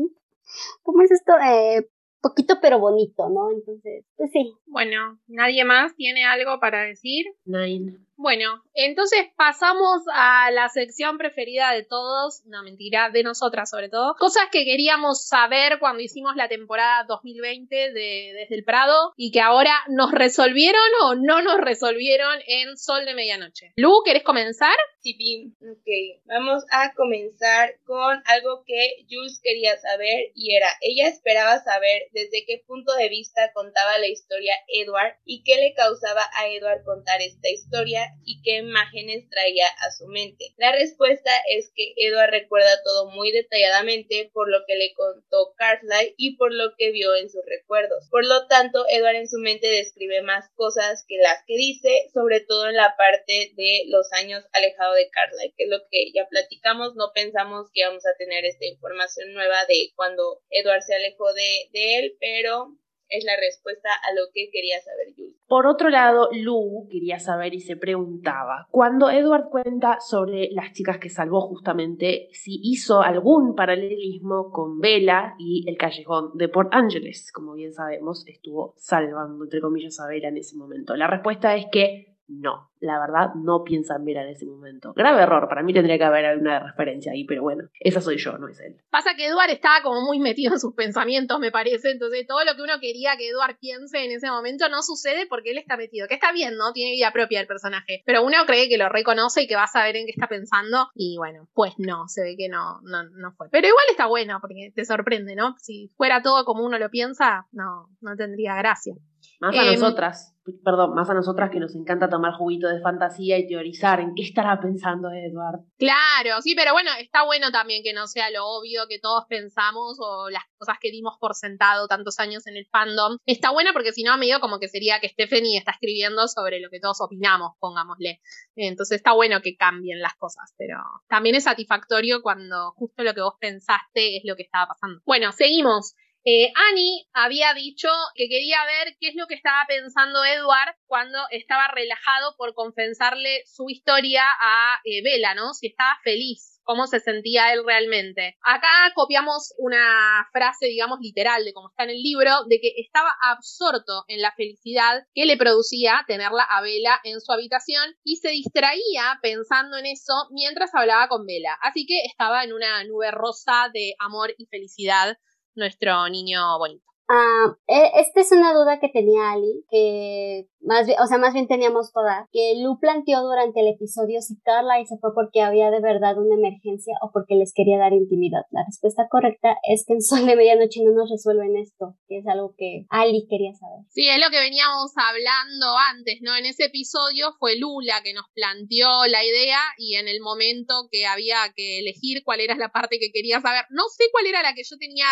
¿Cómo 0.84 1.04
es 1.04 1.12
esto? 1.12 1.32
Eh, 1.39 1.88
poquito 2.21 2.56
pero 2.62 2.80
bonito, 2.80 3.30
¿no? 3.30 3.52
Entonces, 3.52 4.06
pues 4.17 4.30
sí. 4.32 4.54
Bueno, 4.65 5.19
¿nadie 5.28 5.63
más 5.63 5.95
tiene 5.95 6.26
algo 6.26 6.60
para 6.60 6.84
decir? 6.84 7.26
Nine. 7.45 7.97
Bueno, 8.17 8.63
entonces 8.76 9.28
pasamos 9.36 10.02
a 10.13 10.52
la 10.52 10.69
sección 10.69 11.17
preferida 11.17 11.71
de 11.71 11.84
todos, 11.84 12.45
no 12.45 12.62
mentira, 12.62 13.10
de 13.10 13.24
nosotras 13.24 13.69
sobre 13.69 13.89
todo. 13.89 14.15
Cosas 14.19 14.43
que 14.52 14.63
queríamos 14.63 15.26
saber 15.28 15.80
cuando 15.80 16.04
hicimos 16.04 16.36
la 16.36 16.47
temporada 16.47 17.06
2020 17.08 17.76
de 17.76 18.34
Desde 18.36 18.56
el 18.56 18.63
Prado 18.63 19.13
y 19.17 19.32
que 19.32 19.41
ahora 19.41 19.74
nos 19.89 20.12
resolvieron 20.12 20.82
o 21.04 21.15
no 21.15 21.41
nos 21.41 21.58
resolvieron 21.58 22.38
en 22.45 22.78
Sol 22.78 23.06
de 23.06 23.15
Medianoche. 23.15 23.74
Lu, 23.76 24.04
¿querés 24.06 24.24
comenzar? 24.24 24.76
Sí, 25.00 25.56
ok. 25.60 26.21
Vamos 26.26 26.63
a 26.69 26.93
comenzar 26.93 27.76
con 27.86 28.21
algo 28.26 28.63
que 28.67 29.04
Jules 29.10 29.39
quería 29.41 29.76
saber 29.78 30.32
y 30.36 30.56
era, 30.56 30.67
ella 30.82 31.08
esperaba 31.08 31.58
saber 31.63 32.04
desde 32.12 32.45
qué 32.45 32.63
punto 32.67 32.93
de 32.93 33.10
vista 33.10 33.52
contaba 33.54 33.97
la 33.97 34.08
historia 34.08 34.54
Edward 34.67 35.15
y 35.26 35.43
qué 35.43 35.56
le 35.58 35.74
causaba 35.74 36.21
a 36.36 36.47
Edward 36.47 36.84
contar 36.84 37.19
esta 37.21 37.50
historia 37.50 38.11
y 38.26 38.41
qué 38.41 38.58
imágenes 38.58 39.30
traía 39.30 39.67
a 39.67 39.91
su 39.91 40.08
mente. 40.08 40.54
La 40.58 40.71
respuesta 40.71 41.32
es 41.50 41.71
que 41.76 41.93
Edward 41.97 42.32
recuerda 42.32 42.82
todo 42.84 43.10
muy 43.12 43.32
detalladamente 43.32 44.30
por 44.34 44.50
lo 44.50 44.65
que 44.65 44.76
le 44.76 44.93
contó 44.93 45.54
Carlyle 45.56 46.13
y 46.17 46.36
por 46.36 46.54
lo 46.54 46.76
que 46.78 46.91
vio 46.91 47.15
en 47.15 47.30
sus 47.30 47.45
recuerdos. 47.45 48.08
Por 48.10 48.26
lo 48.26 48.47
tanto, 48.47 48.86
Edward 48.89 49.15
en 49.15 49.30
su 49.30 49.38
mente 49.39 49.67
describe 49.67 50.21
más 50.21 50.50
cosas 50.56 51.06
que 51.08 51.17
las 51.17 51.43
que 51.45 51.56
dice, 51.56 52.10
sobre 52.13 52.41
todo 52.41 52.69
en 52.69 52.76
la 52.76 52.95
parte 52.97 53.54
de 53.56 53.84
los 53.88 54.12
años 54.13 54.45
alejado 54.54 54.93
de 54.93 55.10
Carlyle, 55.10 55.54
que 55.58 55.63
es 55.65 55.69
lo 55.69 55.80
que 55.89 56.12
ya 56.13 56.28
platicamos, 56.28 56.95
no 56.95 57.12
pensamos 57.13 57.69
que 57.74 57.82
íbamos 57.82 58.06
a 58.06 58.15
tener 58.17 58.45
esta 58.45 58.65
información 58.65 59.34
nueva 59.34 59.65
de 59.67 59.91
cuando 59.95 60.41
Edward 60.50 60.84
se 60.84 60.95
alejó 60.95 61.34
de, 61.34 61.69
de 61.71 62.00
él, 62.00 62.17
pero 62.19 62.78
es 63.10 63.24
la 63.24 63.36
respuesta 63.36 63.89
a 63.93 64.13
lo 64.13 64.32
que 64.34 64.50
quería 64.52 64.82
saber 64.82 65.13
Jules. 65.15 65.31
Por 65.51 65.67
otro 65.67 65.89
lado, 65.89 66.29
Lou 66.31 66.87
quería 66.89 67.19
saber 67.19 67.53
y 67.53 67.59
se 67.59 67.75
preguntaba, 67.75 68.69
cuando 68.71 69.09
Edward 69.09 69.49
cuenta 69.49 69.99
sobre 69.99 70.47
las 70.53 70.71
chicas 70.71 70.97
que 70.97 71.09
salvó 71.09 71.41
justamente, 71.41 72.29
si 72.31 72.61
hizo 72.63 73.01
algún 73.01 73.53
paralelismo 73.53 74.49
con 74.49 74.79
Bella 74.79 75.35
y 75.37 75.69
el 75.69 75.75
callejón 75.75 76.31
de 76.35 76.47
Port 76.47 76.73
Angeles, 76.73 77.33
como 77.33 77.55
bien 77.55 77.73
sabemos, 77.73 78.25
estuvo 78.27 78.75
salvando, 78.77 79.43
entre 79.43 79.59
comillas, 79.59 79.99
a 79.99 80.07
Bella 80.07 80.29
en 80.29 80.37
ese 80.37 80.55
momento. 80.55 80.95
La 80.95 81.07
respuesta 81.07 81.53
es 81.53 81.65
que 81.69 82.11
no 82.39 82.72
la 82.82 83.00
verdad 83.00 83.34
no 83.36 83.63
piensa 83.63 83.96
en 83.96 84.10
en 84.12 84.28
ese 84.28 84.46
momento. 84.46 84.94
Grave 84.94 85.22
error, 85.22 85.48
para 85.48 85.63
mí 85.63 85.74
tendría 85.74 85.98
que 85.98 86.04
haber 86.04 86.26
alguna 86.26 86.60
referencia 86.60 87.12
ahí, 87.12 87.24
pero 87.24 87.44
bueno, 87.44 87.70
esa 87.80 88.02
soy 88.02 88.17
yo, 88.17 88.38
no 88.38 88.50
es 88.50 88.60
él. 88.60 88.76
Pasa 88.89 89.12
que 89.15 89.28
Eduard 89.28 89.52
estaba 89.52 89.82
como 89.84 90.02
muy 90.02 90.20
metido 90.20 90.54
en 90.54 90.60
sus 90.60 90.74
pensamientos, 90.74 91.39
me 91.39 91.52
parece, 91.52 91.91
entonces 91.91 92.26
todo 92.28 92.44
lo 92.44 92.56
que 92.56 92.63
uno 92.63 92.80
quería 92.82 93.15
que 93.17 93.30
Eduard 93.30 93.58
piense 93.60 94.04
en 94.04 94.12
ese 94.12 94.30
momento 94.30 94.67
no 94.70 94.82
sucede 94.82 95.28
porque 95.28 95.52
él 95.52 95.60
está 95.60 95.78
metido, 95.78 96.08
que 96.08 96.15
está 96.15 96.32
bien, 96.34 96.58
¿no? 96.58 96.74
Tiene 96.74 96.91
vida 96.91 97.12
propia 97.13 97.39
el 97.39 97.48
personaje, 97.48 98.02
pero 98.06 98.26
uno 98.26 98.38
cree 98.48 98.67
que 98.67 98.78
lo 98.78 98.89
reconoce 98.89 99.44
y 99.44 99.48
que 99.48 99.56
va 99.56 99.63
a 99.63 99.67
saber 99.67 99.96
en 99.96 100.08
qué 100.08 100.12
está 100.12 100.28
pensando 100.28 100.89
y 100.96 101.15
bueno, 101.17 101.48
pues 101.54 101.74
no, 101.78 102.08
se 102.08 102.24
ve 102.24 102.36
que 102.38 102.50
no, 102.50 102.82
no, 102.82 103.04
no 103.04 103.32
fue. 103.34 103.48
Pero 103.52 103.67
igual 103.67 103.86
está 103.91 104.08
bueno 104.08 104.39
porque 104.41 104.74
te 104.76 104.84
sorprende, 104.86 105.36
¿no? 105.36 105.56
Si 105.60 105.89
fuera 105.96 106.22
todo 106.22 106.44
como 106.44 106.65
uno 106.65 106.80
lo 106.80 106.89
piensa, 106.89 107.48
no, 107.52 107.88
no 108.02 108.15
tendría 108.15 108.56
gracia. 108.56 108.96
Más 109.39 109.55
a 109.55 109.63
em, 109.63 109.79
nosotras, 109.79 110.36
perdón, 110.63 110.93
más 110.93 111.10
a 111.10 111.13
nosotras 111.13 111.49
que 111.51 111.60
nos 111.60 111.75
encanta 111.75 112.10
tomar 112.10 112.34
juguito 112.34 112.67
de 112.67 112.81
fantasía 112.81 113.38
y 113.38 113.47
teorizar 113.47 113.99
en 113.99 114.13
qué 114.15 114.23
estará 114.23 114.60
pensando 114.60 115.10
Edward. 115.10 115.62
Claro, 115.77 116.41
sí, 116.41 116.55
pero 116.55 116.73
bueno, 116.73 116.91
está 116.99 117.23
bueno 117.25 117.51
también 117.51 117.84
que 117.84 117.93
no 117.93 118.07
sea 118.07 118.29
lo 118.29 118.45
obvio 118.45 118.88
que 118.88 118.99
todos 118.99 119.25
pensamos 119.27 119.97
o 119.99 120.29
las 120.29 120.43
cosas 120.57 120.77
que 120.79 120.91
dimos 120.91 121.17
por 121.19 121.36
sentado 121.36 121.88
tantos 121.88 122.19
años 122.19 122.47
en 122.47 122.57
el 122.57 122.67
fandom. 122.71 123.17
Está 123.25 123.51
buena 123.51 123.73
porque 123.73 123.93
si 123.93 124.03
no, 124.03 124.17
medio 124.17 124.39
como 124.39 124.60
que 124.60 124.67
sería 124.67 124.99
que 124.99 125.10
Stephanie 125.10 125.57
está 125.57 125.71
escribiendo 125.71 126.27
sobre 126.27 126.60
lo 126.60 126.69
que 126.69 126.79
todos 126.79 127.01
opinamos, 127.01 127.53
pongámosle. 127.60 128.21
Entonces 128.55 128.97
está 128.97 129.13
bueno 129.13 129.41
que 129.41 129.55
cambien 129.55 130.01
las 130.01 130.15
cosas, 130.15 130.53
pero 130.57 130.77
también 131.07 131.36
es 131.36 131.43
satisfactorio 131.43 132.21
cuando 132.21 132.71
justo 132.71 133.03
lo 133.03 133.13
que 133.13 133.21
vos 133.21 133.36
pensaste 133.39 134.17
es 134.17 134.23
lo 134.25 134.36
que 134.36 134.43
estaba 134.43 134.67
pasando. 134.67 135.01
Bueno, 135.05 135.31
seguimos. 135.31 135.95
Eh, 136.23 136.53
Annie 136.69 137.07
había 137.13 137.55
dicho 137.55 137.89
que 138.13 138.29
quería 138.29 138.63
ver 138.65 138.95
qué 138.99 139.07
es 139.07 139.15
lo 139.15 139.25
que 139.25 139.34
estaba 139.34 139.65
pensando 139.67 140.23
Edward 140.23 140.75
cuando 140.86 141.17
estaba 141.31 141.67
relajado 141.69 142.36
por 142.38 142.53
confesarle 142.53 143.41
su 143.47 143.69
historia 143.69 144.23
a 144.39 144.79
eh, 144.86 145.01
Bella, 145.01 145.34
¿no? 145.34 145.55
Si 145.55 145.67
estaba 145.67 145.97
feliz, 146.03 146.62
cómo 146.63 146.86
se 146.86 146.99
sentía 146.99 147.53
él 147.53 147.63
realmente. 147.65 148.38
Acá 148.43 148.69
copiamos 148.93 149.51
una 149.57 150.27
frase, 150.31 150.67
digamos, 150.67 150.99
literal 151.01 151.43
de 151.43 151.53
cómo 151.53 151.69
está 151.69 151.86
en 151.86 151.89
el 151.89 152.03
libro, 152.03 152.45
de 152.47 152.60
que 152.60 152.71
estaba 152.77 153.12
absorto 153.23 154.05
en 154.07 154.21
la 154.21 154.31
felicidad 154.34 155.03
que 155.15 155.25
le 155.25 155.38
producía 155.38 156.03
tenerla 156.07 156.43
a 156.43 156.62
Bella 156.62 156.99
en 157.03 157.19
su 157.19 157.31
habitación 157.31 157.95
y 158.03 158.17
se 158.17 158.29
distraía 158.29 159.17
pensando 159.23 159.75
en 159.77 159.88
eso 159.88 160.13
mientras 160.29 160.69
hablaba 160.75 161.07
con 161.07 161.25
Bella. 161.25 161.57
Así 161.63 161.88
que 161.88 162.03
estaba 162.05 162.43
en 162.43 162.53
una 162.53 162.84
nube 162.84 163.10
rosa 163.10 163.71
de 163.73 163.95
amor 163.97 164.36
y 164.38 164.45
felicidad 164.45 165.17
nuestro 165.55 166.07
niño 166.09 166.57
bonito. 166.57 166.85
Ah, 167.09 167.55
e, 167.67 167.91
esta 167.99 168.21
es 168.21 168.31
una 168.31 168.53
duda 168.53 168.79
que 168.79 168.89
tenía 168.89 169.31
Ali, 169.31 169.65
que 169.69 170.47
más 170.63 170.86
bien, 170.86 171.00
o 171.00 171.08
sea, 171.08 171.17
más 171.17 171.33
bien 171.33 171.48
teníamos 171.48 171.92
toda, 171.92 172.27
que 172.31 172.56
Lu 172.62 172.79
planteó 172.79 173.21
durante 173.21 173.62
el 173.62 173.67
episodio 173.67 174.21
si 174.21 174.40
Carla 174.42 174.75
se 174.85 174.98
fue 174.98 175.13
porque 175.13 175.42
había 175.42 175.71
de 175.71 175.81
verdad 175.81 176.17
una 176.17 176.35
emergencia 176.35 176.96
o 177.02 177.12
porque 177.12 177.35
les 177.35 177.54
quería 177.54 177.77
dar 177.77 177.94
intimidad. 177.94 178.44
La 178.52 178.63
respuesta 178.65 179.08
correcta 179.10 179.58
es 179.67 179.85
que 179.85 179.94
en 179.94 180.02
Sol 180.02 180.25
de 180.25 180.35
Medianoche 180.35 180.83
no 180.83 180.92
nos 180.92 181.10
resuelven 181.10 181.58
esto, 181.58 181.96
que 182.08 182.19
es 182.19 182.27
algo 182.27 182.56
que 182.58 182.85
Ali 182.90 183.27
quería 183.29 183.54
saber. 183.54 183.85
Sí, 183.90 184.08
es 184.08 184.19
lo 184.19 184.29
que 184.29 184.40
veníamos 184.40 184.92
hablando 184.96 185.65
antes, 185.94 186.19
¿no? 186.21 186.35
En 186.35 186.46
ese 186.46 186.65
episodio 186.65 187.33
fue 187.40 187.58
Lula 187.58 188.02
que 188.04 188.13
nos 188.13 188.25
planteó 188.33 189.06
la 189.08 189.23
idea 189.23 189.60
y 189.77 189.96
en 189.96 190.08
el 190.08 190.21
momento 190.21 190.88
que 190.92 191.06
había 191.06 191.38
que 191.56 191.79
elegir 191.79 192.23
cuál 192.23 192.40
era 192.40 192.56
la 192.56 192.69
parte 192.69 193.00
que 193.00 193.12
quería 193.12 193.42
saber, 193.42 193.65
no 193.69 193.83
sé 193.90 194.06
cuál 194.12 194.27
era 194.27 194.44
la 194.44 194.54
que 194.54 194.63
yo 194.63 194.77
tenía 194.77 195.08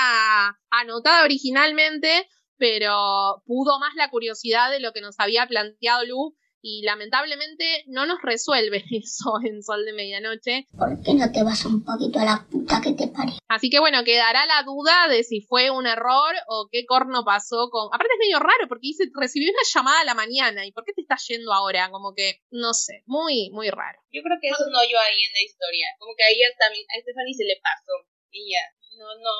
anotada 0.69 1.23
originalmente, 1.23 2.27
pero 2.59 3.41
pudo 3.45 3.79
más 3.79 3.95
la 3.95 4.11
curiosidad 4.11 4.69
de 4.69 4.79
lo 4.79 4.91
que 4.91 5.01
nos 5.01 5.19
había 5.19 5.47
planteado 5.47 6.05
Lu 6.05 6.35
y 6.61 6.81
lamentablemente 6.83 7.85
no 7.87 8.05
nos 8.05 8.21
resuelve 8.21 8.83
eso 8.91 9.39
en 9.43 9.63
Sol 9.63 9.85
de 9.85 9.93
Medianoche. 9.93 10.67
¿Por 10.77 11.01
qué 11.01 11.13
no 11.13 11.31
te 11.31 11.43
vas 11.43 11.65
un 11.65 11.83
poquito 11.83 12.19
a 12.19 12.25
la 12.25 12.45
puta 12.51 12.81
que 12.83 12.93
te 12.93 13.07
pare? 13.07 13.33
Así 13.47 13.69
que 13.69 13.79
bueno, 13.79 14.03
quedará 14.03 14.45
la 14.45 14.63
duda 14.63 15.07
de 15.07 15.23
si 15.23 15.41
fue 15.41 15.71
un 15.71 15.87
error 15.87 16.35
o 16.47 16.67
qué 16.71 16.85
corno 16.85 17.23
pasó 17.23 17.69
con... 17.71 17.87
Aparte 17.87 18.13
es 18.13 18.27
medio 18.27 18.39
raro 18.39 18.67
porque 18.67 18.91
dice, 18.91 19.05
recibí 19.13 19.49
una 19.49 19.63
llamada 19.73 20.01
a 20.01 20.05
la 20.05 20.13
mañana 20.13 20.65
y 20.65 20.71
¿por 20.71 20.83
qué 20.83 20.93
te 20.93 21.01
estás 21.01 21.25
yendo 21.27 21.53
ahora? 21.53 21.89
Como 21.91 22.13
que, 22.13 22.41
no 22.51 22.73
sé, 22.73 23.03
muy, 23.05 23.49
muy 23.51 23.69
raro. 23.69 23.99
Yo 24.11 24.21
creo 24.21 24.37
que 24.41 24.49
es 24.49 24.59
un 24.59 24.75
hoyo 24.75 24.97
ahí 24.99 25.19
en 25.23 25.33
la 25.33 25.43
historia, 25.45 25.87
como 25.97 26.13
que 26.15 26.23
ahí 26.23 26.37
también 26.59 26.85
a 26.89 26.99
Stephanie 27.01 27.33
se 27.33 27.45
le 27.45 27.59
pasó 27.63 27.93
y 28.31 28.51
ya, 28.51 28.61
no, 28.97 29.07
no, 29.15 29.33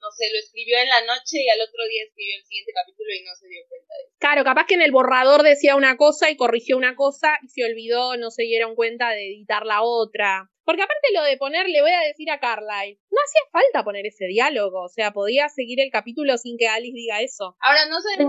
no 0.00 0.10
sé, 0.12 0.30
lo 0.32 0.38
escribió 0.38 0.78
en 0.78 0.88
la 0.88 1.02
noche 1.02 1.42
y 1.42 1.48
al 1.48 1.60
otro 1.60 1.84
día 1.88 2.04
escribió 2.04 2.36
el 2.36 2.44
siguiente 2.44 2.72
capítulo 2.72 3.10
y 3.14 3.24
no 3.24 3.34
se 3.34 3.48
dio 3.48 3.62
cuenta 3.68 3.94
de 3.94 4.04
eso. 4.04 4.16
Claro, 4.18 4.44
capaz 4.44 4.66
que 4.66 4.74
en 4.74 4.82
el 4.82 4.92
borrador 4.92 5.42
decía 5.42 5.76
una 5.76 5.96
cosa 5.96 6.30
y 6.30 6.36
corrigió 6.36 6.76
una 6.76 6.94
cosa 6.94 7.38
y 7.42 7.48
se 7.48 7.64
olvidó, 7.64 8.16
no 8.16 8.30
se 8.30 8.42
dieron 8.42 8.74
cuenta 8.74 9.10
de 9.10 9.26
editar 9.26 9.66
la 9.66 9.82
otra. 9.82 10.50
Porque 10.68 10.82
aparte 10.82 11.08
lo 11.14 11.22
de 11.22 11.38
poner, 11.38 11.66
le 11.66 11.80
voy 11.80 11.92
a 11.92 12.00
decir 12.00 12.30
a 12.30 12.40
Carlyle, 12.40 13.00
no 13.08 13.18
hacía 13.24 13.40
falta 13.50 13.84
poner 13.84 14.04
ese 14.04 14.26
diálogo, 14.26 14.84
o 14.84 14.88
sea, 14.90 15.12
podía 15.12 15.48
seguir 15.48 15.80
el 15.80 15.90
capítulo 15.90 16.36
sin 16.36 16.58
que 16.58 16.68
Alice 16.68 16.92
diga 16.94 17.22
eso. 17.22 17.56
Ahora, 17.60 17.86
no 17.86 17.98
sé 18.02 18.22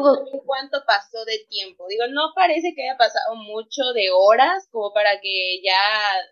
cuánto 0.46 0.86
pasó 0.88 1.26
de 1.26 1.40
tiempo, 1.50 1.86
digo, 1.90 2.08
no 2.08 2.32
parece 2.34 2.74
que 2.74 2.84
haya 2.84 2.98
pasado 2.98 3.36
mucho 3.36 3.92
de 3.94 4.08
horas 4.16 4.70
como 4.72 4.94
para 4.94 5.20
que 5.20 5.60
ya 5.62 5.76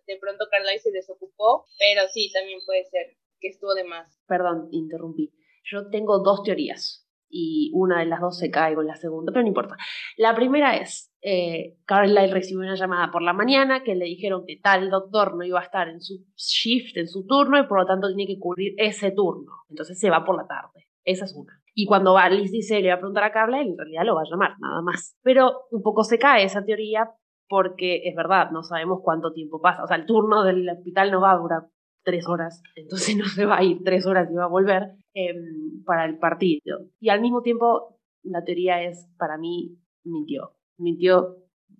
de 0.05 0.15
pronto 0.17 0.47
Carlyle 0.49 0.79
se 0.79 0.91
desocupó, 0.91 1.65
pero 1.77 2.07
sí, 2.07 2.31
también 2.31 2.61
puede 2.65 2.85
ser 2.85 3.17
que 3.39 3.49
estuvo 3.49 3.73
de 3.73 3.83
más. 3.83 4.21
Perdón, 4.27 4.67
interrumpí. 4.71 5.33
Yo 5.63 5.89
tengo 5.89 6.19
dos 6.19 6.43
teorías 6.43 7.07
y 7.29 7.71
una 7.73 7.99
de 7.99 8.05
las 8.05 8.21
dos 8.21 8.37
se 8.37 8.49
cae 8.49 8.75
con 8.75 8.87
la 8.87 8.95
segunda, 8.95 9.31
pero 9.31 9.43
no 9.43 9.49
importa. 9.49 9.75
La 10.17 10.35
primera 10.35 10.77
es, 10.77 11.13
eh, 11.21 11.77
Carlyle 11.85 12.31
recibió 12.31 12.59
una 12.59 12.75
llamada 12.75 13.11
por 13.11 13.21
la 13.21 13.33
mañana 13.33 13.83
que 13.83 13.95
le 13.95 14.05
dijeron 14.05 14.43
que 14.45 14.59
tal 14.61 14.89
doctor 14.89 15.35
no 15.35 15.43
iba 15.43 15.59
a 15.59 15.63
estar 15.63 15.89
en 15.89 16.01
su 16.01 16.25
shift, 16.35 16.95
en 16.97 17.07
su 17.07 17.25
turno, 17.25 17.59
y 17.59 17.67
por 17.67 17.79
lo 17.79 17.85
tanto 17.85 18.07
tiene 18.07 18.27
que 18.27 18.39
cubrir 18.39 18.73
ese 18.77 19.11
turno. 19.11 19.51
Entonces 19.69 19.99
se 19.99 20.09
va 20.09 20.23
por 20.23 20.37
la 20.37 20.47
tarde. 20.47 20.87
Esa 21.03 21.25
es 21.25 21.35
una. 21.35 21.61
Y 21.73 21.85
cuando 21.85 22.17
Alice 22.17 22.51
dice, 22.51 22.81
le 22.81 22.89
va 22.89 22.95
a 22.95 22.99
preguntar 22.99 23.23
a 23.23 23.31
Carlyle, 23.31 23.69
en 23.69 23.77
realidad 23.77 24.03
lo 24.05 24.15
va 24.15 24.21
a 24.21 24.29
llamar, 24.29 24.55
nada 24.59 24.81
más. 24.81 25.17
Pero 25.21 25.67
un 25.71 25.81
poco 25.81 26.03
se 26.03 26.17
cae 26.17 26.43
esa 26.43 26.65
teoría 26.65 27.11
porque 27.47 28.01
es 28.07 28.15
verdad, 28.15 28.51
no 28.51 28.63
sabemos 28.63 28.99
cuánto 29.03 29.31
tiempo 29.31 29.61
pasa. 29.61 29.83
O 29.83 29.87
sea, 29.87 29.97
el 29.97 30.05
turno 30.05 30.43
del 30.43 30.67
hospital 30.69 31.11
no 31.11 31.21
va 31.21 31.31
a 31.31 31.37
durar 31.37 31.61
tres 32.07 32.25
horas, 32.25 32.63
entonces 32.75 33.17
no 33.17 33.25
se 33.25 33.45
va 33.45 33.57
a 33.57 33.63
ir 33.63 33.83
tres 33.83 34.05
horas 34.05 34.29
y 34.31 34.35
va 34.35 34.45
a 34.45 34.47
volver 34.47 34.93
em, 35.13 35.83
para 35.85 36.05
el 36.05 36.17
partido. 36.17 36.79
Y 37.01 37.09
al 37.09 37.19
mismo 37.19 37.41
tiempo, 37.41 37.99
la 38.23 38.45
teoría 38.45 38.81
es, 38.81 39.09
para 39.17 39.37
mí, 39.37 39.77
mintió. 40.05 40.53
Mintió 40.77 41.35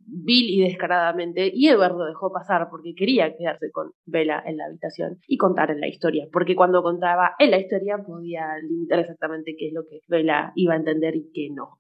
vil 0.06 0.50
y 0.50 0.62
descaradamente, 0.62 1.50
y 1.54 1.70
Eduardo 1.70 2.06
dejó 2.06 2.32
pasar 2.32 2.68
porque 2.70 2.94
quería 2.94 3.36
quedarse 3.38 3.72
con 3.72 3.92
Vela 4.06 4.44
en 4.46 4.58
la 4.58 4.66
habitación 4.66 5.20
y 5.28 5.38
contar 5.38 5.72
en 5.72 5.80
la 5.80 5.88
historia, 5.88 6.28
porque 6.32 6.56
cuando 6.56 6.84
contaba 6.84 7.36
en 7.40 7.52
la 7.52 7.60
historia 7.60 7.98
podía 8.06 8.58
limitar 8.64 9.00
exactamente 9.00 9.56
qué 9.58 9.68
es 9.68 9.74
lo 9.74 9.84
que 9.84 10.02
Vela 10.08 10.52
iba 10.56 10.74
a 10.74 10.78
entender 10.78 11.16
y 11.16 11.32
qué 11.34 11.50
no. 11.54 11.78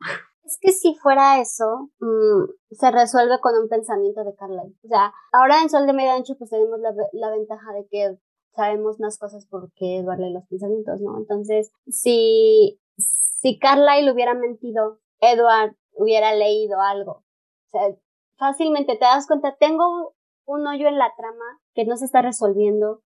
Es 0.47 0.57
que 0.61 0.71
si 0.71 0.95
fuera 0.95 1.41
eso, 1.41 1.89
mm, 1.99 2.45
se 2.71 2.89
resuelve 2.89 3.35
con 3.41 3.53
un 3.61 3.67
pensamiento 3.67 4.23
de 4.23 4.33
Carlyle. 4.33 4.75
O 4.81 4.87
sea, 4.87 5.11
ahora 5.33 5.61
en 5.61 5.69
Sol 5.69 5.85
de 5.85 5.91
Medianoche 5.91 6.35
pues 6.37 6.49
tenemos 6.49 6.79
la, 6.79 6.93
la 7.11 7.31
ventaja 7.31 7.73
de 7.73 7.85
que 7.91 8.17
sabemos 8.57 8.99
más 8.99 9.19
cosas 9.19 9.45
porque 9.45 9.97
Edward 9.97 10.19
lee 10.19 10.33
los 10.33 10.47
pensamientos, 10.47 10.99
¿no? 10.99 11.15
Entonces, 11.17 11.71
si, 11.87 12.81
si 12.97 13.59
Carlyle 13.59 14.11
hubiera 14.11 14.33
mentido, 14.33 14.99
Edward 15.21 15.75
hubiera 15.93 16.33
leído 16.33 16.81
algo. 16.81 17.11
O 17.21 17.69
sea, 17.69 17.95
fácilmente 18.37 18.97
te 18.97 19.05
das 19.05 19.27
cuenta, 19.27 19.55
tengo 19.59 20.15
un 20.47 20.65
hoyo 20.65 20.87
en 20.87 20.97
la 20.97 21.13
trama 21.15 21.59
que 21.75 21.85
no 21.85 21.97
se 21.97 22.05
está 22.05 22.23
resolviendo. 22.23 23.03